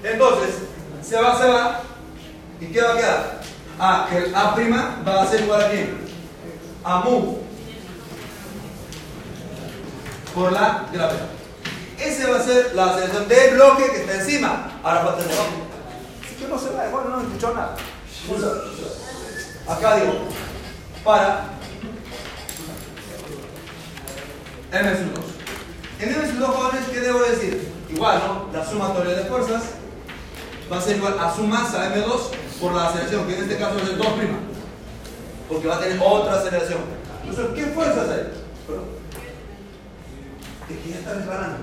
Entonces, 0.03 0.55
se 1.03 1.21
va, 1.21 1.39
se 1.39 1.49
va. 1.49 1.81
¿Y 2.61 2.67
qué 2.67 2.83
va 2.83 2.93
a 2.93 2.97
quedar? 2.97 3.41
Ah, 3.79 4.07
que 4.09 4.19
el 4.19 4.35
A' 4.35 4.55
va 5.07 5.23
a 5.23 5.27
ser 5.27 5.41
igual 5.43 5.63
a 5.63 5.71
quién? 5.71 5.99
A 6.85 6.99
mu 7.01 7.39
por 10.35 10.53
la 10.53 10.87
gravedad. 10.93 11.29
Ese 11.99 12.31
va 12.31 12.39
a 12.39 12.43
ser 12.43 12.75
la 12.75 12.87
aceleración 12.87 13.29
del 13.29 13.55
bloque 13.55 13.91
que 13.91 14.01
está 14.01 14.15
encima. 14.15 14.71
Ahora 14.83 15.03
falta 15.03 15.23
el 15.23 15.29
de 15.29 15.35
abajo. 15.35 15.51
Que 16.39 16.49
no 16.49 16.59
se 16.59 16.71
va, 16.71 16.89
igual 16.89 17.11
no 17.11 17.21
escuchó 17.21 17.55
nada. 17.55 17.77
Acá 19.69 19.97
digo, 19.97 20.13
para 21.05 21.45
M 24.73 24.91
2. 24.91 25.01
En 26.01 26.09
M 26.09 26.33
2 26.33 26.57
jóvenes, 26.57 26.89
¿qué 26.91 27.01
debo 27.01 27.21
decir? 27.21 27.73
Igual, 27.91 28.23
¿no? 28.27 28.59
La 28.59 28.65
sumatoria 28.65 29.15
de 29.15 29.25
fuerzas 29.25 29.63
va 30.73 30.79
a 30.79 30.81
ser 30.81 30.97
igual 30.97 31.19
a 31.21 31.35
su 31.35 31.43
masa 31.43 31.95
M2 31.95 32.21
por 32.59 32.73
la 32.73 32.89
aceleración, 32.89 33.27
que 33.27 33.37
en 33.37 33.43
este 33.43 33.59
caso 33.59 33.77
es 33.79 33.91
el 33.91 33.99
2'. 33.99 34.07
Porque 35.49 35.69
va 35.69 35.77
a 35.77 35.81
tener 35.81 36.01
otra 36.03 36.37
aceleración. 36.37 36.81
Entonces, 37.21 37.47
¿qué? 37.55 37.67
Bueno, 37.75 37.93
es 40.71 40.79
que 40.79 40.91
ya 40.91 40.99
está 40.99 41.13
resbalando. 41.15 41.59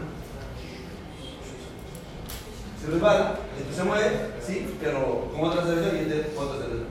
Se 2.79 2.91
resbala, 2.91 3.39
esto 3.59 3.75
se 3.75 3.83
mueve, 3.83 4.29
sí, 4.45 4.77
pero 4.79 5.31
con 5.31 5.49
otra 5.49 5.63
aceleración 5.63 5.95
y 5.95 5.99
este 6.01 6.31
otra 6.37 6.55
aceleración. 6.57 6.87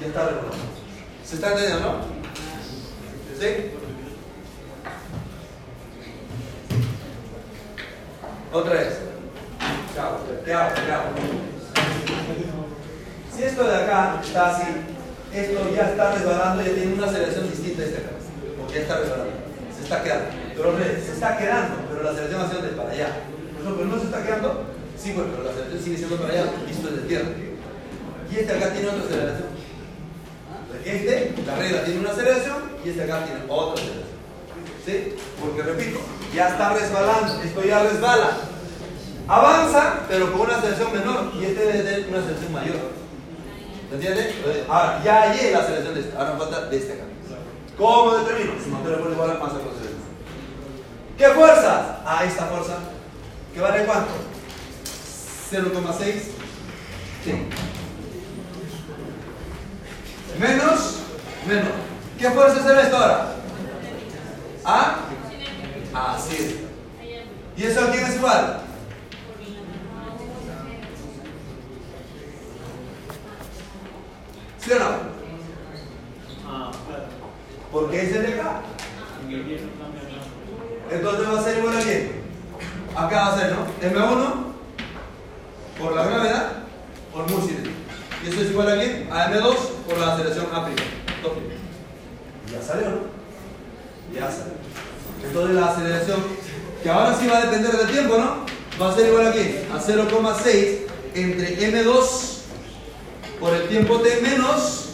Ya 0.00 0.06
está 0.08 0.24
resbalando. 0.24 0.64
¿Se 1.24 1.34
está 1.36 1.48
entendiendo, 1.52 1.80
no? 1.80 1.94
¿Sí? 3.38 3.46
Otra 8.52 8.72
vez. 8.72 9.15
Si 13.34 13.42
esto 13.42 13.64
de 13.64 13.76
acá 13.76 14.20
está 14.22 14.50
así, 14.50 14.64
esto 15.32 15.74
ya 15.74 15.88
está 15.88 16.12
resbalando, 16.12 16.62
ya 16.62 16.74
tiene 16.74 16.92
una 16.92 17.06
aceleración 17.06 17.48
distinta 17.50 17.80
a 17.80 17.84
este 17.86 17.98
acá. 17.98 18.10
Porque 18.58 18.74
ya 18.74 18.80
está 18.80 18.98
resbalando. 18.98 19.32
Se 19.74 19.82
está 19.84 20.02
quedando. 20.02 20.26
Pero 20.54 20.76
se 20.76 21.12
está 21.12 21.38
quedando, 21.38 21.76
pero 21.88 22.02
la 22.02 22.10
aceleración 22.10 22.42
va 22.42 22.44
a 22.44 22.50
ser 22.50 22.62
de 22.62 22.68
para 22.76 22.90
allá. 22.90 23.08
No, 23.64 23.74
pero 23.74 23.88
no 23.88 23.98
se 23.98 24.04
está 24.04 24.22
quedando. 24.22 24.64
Sí, 24.98 25.12
bueno, 25.12 25.30
pero 25.32 25.44
la 25.44 25.50
aceleración 25.50 25.82
sigue 25.82 25.96
siendo 25.96 26.16
para 26.16 26.32
allá, 26.32 26.44
y 26.68 26.70
esto 26.70 26.88
es 26.88 26.96
de 26.96 27.02
tierra. 27.08 27.28
Y 28.30 28.36
este 28.36 28.52
acá 28.52 28.72
tiene 28.72 28.88
otra 28.88 29.04
aceleración. 29.04 29.48
Este, 30.84 31.34
la 31.46 31.56
regla 31.56 31.84
tiene 31.84 32.00
una 32.00 32.10
aceleración 32.10 32.56
y 32.84 32.90
este 32.90 33.02
acá 33.02 33.24
tiene 33.24 33.40
otra 33.48 33.82
aceleración. 33.82 34.16
¿Sí? 34.84 35.14
Porque 35.40 35.62
repito, 35.62 36.00
ya 36.34 36.48
está 36.50 36.74
resbalando, 36.74 37.42
esto 37.42 37.64
ya 37.64 37.82
resbala. 37.82 38.55
Avanza, 39.28 40.00
pero 40.08 40.30
con 40.32 40.42
una 40.42 40.56
aceleración 40.56 40.92
menor 40.92 41.32
y 41.34 41.44
este 41.44 41.60
debe 41.60 41.78
tener 41.80 42.08
una 42.08 42.18
aceleración 42.18 42.52
mayor. 42.52 42.76
¿Se 43.88 43.94
entiende? 43.94 44.34
Ahora, 44.68 45.02
ya 45.04 45.22
hallé 45.22 45.50
la 45.52 45.58
aceleración 45.58 45.94
de 45.94 46.00
este, 46.00 46.16
ahora 46.16 46.32
me 46.32 46.38
falta 46.38 46.66
de 46.66 46.76
este 46.76 46.92
acá. 46.92 47.02
¿Cómo 47.76 48.14
determino? 48.14 48.52
Si 48.62 48.70
no 48.70 48.78
te 48.78 48.90
lo 48.90 49.12
igual 49.12 49.30
a 49.30 49.34
masa 49.34 49.58
con 49.58 49.68
aceleración. 49.68 50.06
¿Qué 51.18 51.28
fuerza? 51.28 51.98
Ah, 52.04 52.24
esta 52.24 52.46
fuerza. 52.46 52.78
¿Que 53.52 53.60
vale 53.60 53.84
cuánto? 53.84 54.12
0,6. 55.50 56.14
Sí. 57.24 57.32
Menos, 60.38 60.96
menos. 61.46 61.68
¿Qué 62.18 62.30
fuerza 62.30 62.62
será 62.62 62.82
esto 62.82 62.96
ahora? 62.96 63.26
¿Ah? 64.64 64.96
Así 65.94 66.36
es. 66.36 66.54
¿Y 67.56 67.66
eso 67.66 67.80
a 67.80 67.90
quién 67.90 68.04
es 68.04 68.16
igual? 68.16 68.65
¿Sí 74.66 74.72
o 74.72 74.78
no? 74.80 74.86
Porque 77.70 78.02
es 78.02 78.16
el 78.16 78.22
de 78.22 78.32
acá. 78.34 78.62
Entonces 80.90 81.28
va 81.28 81.38
a 81.38 81.44
ser 81.44 81.58
igual 81.58 81.76
a 81.76 81.80
quién? 81.80 82.10
Acá 82.96 83.16
va 83.16 83.26
a 83.26 83.38
ser, 83.38 83.52
¿no? 83.52 83.66
M1 83.80 84.34
por 85.78 85.94
la 85.94 86.04
gravedad 86.06 86.52
por 87.12 87.28
cinético. 87.28 87.76
¿Y 88.24 88.28
eso 88.28 88.40
es 88.40 88.50
igual 88.50 88.72
a 88.72 88.74
quién? 88.74 89.08
A 89.12 89.30
M2 89.30 89.56
por 89.86 89.98
la 89.98 90.14
aceleración 90.14 90.46
A'. 90.52 90.68
¿Ya 92.52 92.62
salió, 92.62 92.90
no? 92.90 92.96
Ya 94.12 94.28
salió. 94.28 94.54
Entonces 95.24 95.54
la 95.54 95.66
aceleración, 95.66 96.24
que 96.82 96.90
ahora 96.90 97.14
sí 97.14 97.28
va 97.28 97.38
a 97.38 97.46
depender 97.46 97.70
del 97.70 97.88
tiempo, 97.88 98.18
¿no? 98.18 98.46
Va 98.82 98.90
a 98.90 98.96
ser 98.96 99.08
igual 99.10 99.28
a 99.28 99.32
quién? 99.32 99.64
A 99.72 99.78
0,6 99.78 100.78
entre 101.14 101.56
M2 101.70 102.35
por 103.40 103.54
el 103.54 103.68
tiempo 103.68 104.00
T 104.00 104.20
menos 104.22 104.88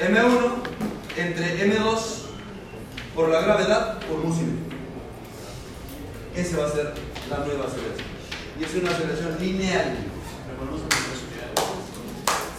M1 0.00 0.52
entre 1.16 1.66
M2 1.66 1.98
por 3.14 3.28
la 3.28 3.40
gravedad 3.40 3.98
por 4.00 4.18
mu. 4.18 4.34
Ese 6.34 6.56
va 6.56 6.66
a 6.66 6.70
ser 6.70 6.94
la 7.28 7.38
nueva 7.38 7.64
aceleración. 7.64 8.06
Y 8.58 8.64
es 8.64 8.74
una 8.74 8.90
aceleración 8.90 9.36
lineal. 9.40 9.96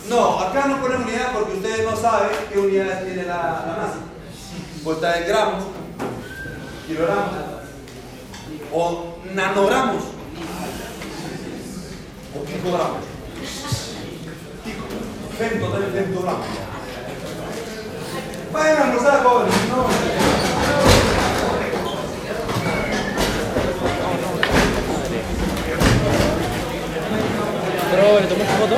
No, 0.09 0.39
acá 0.39 0.67
no 0.67 0.81
ponen 0.81 1.03
unidad 1.03 1.33
porque 1.33 1.53
ustedes 1.53 1.85
no 1.85 1.95
saben 1.95 2.31
qué 2.51 2.59
unidades 2.59 3.05
tiene 3.05 3.23
la, 3.23 3.63
la 3.67 3.75
masa. 3.77 3.99
Pues 4.83 4.97
está 4.97 5.19
en 5.19 5.27
gramos, 5.27 5.63
kilogramos 6.87 7.29
o 8.73 9.17
nanogramos 9.33 10.03
o 12.35 12.43
picogramos. 12.43 13.09
Pico, 15.39 15.51
femto, 15.51 15.67
también 15.69 15.93
femtogramos. 15.93 16.45
Vayan 18.51 18.77
a 18.77 18.83
almorzar, 18.83 19.23
jóvenes. 19.23 19.55
No. 19.69 19.85
Pero, 27.89 28.19
¿le 28.19 28.27
foto? 28.45 28.75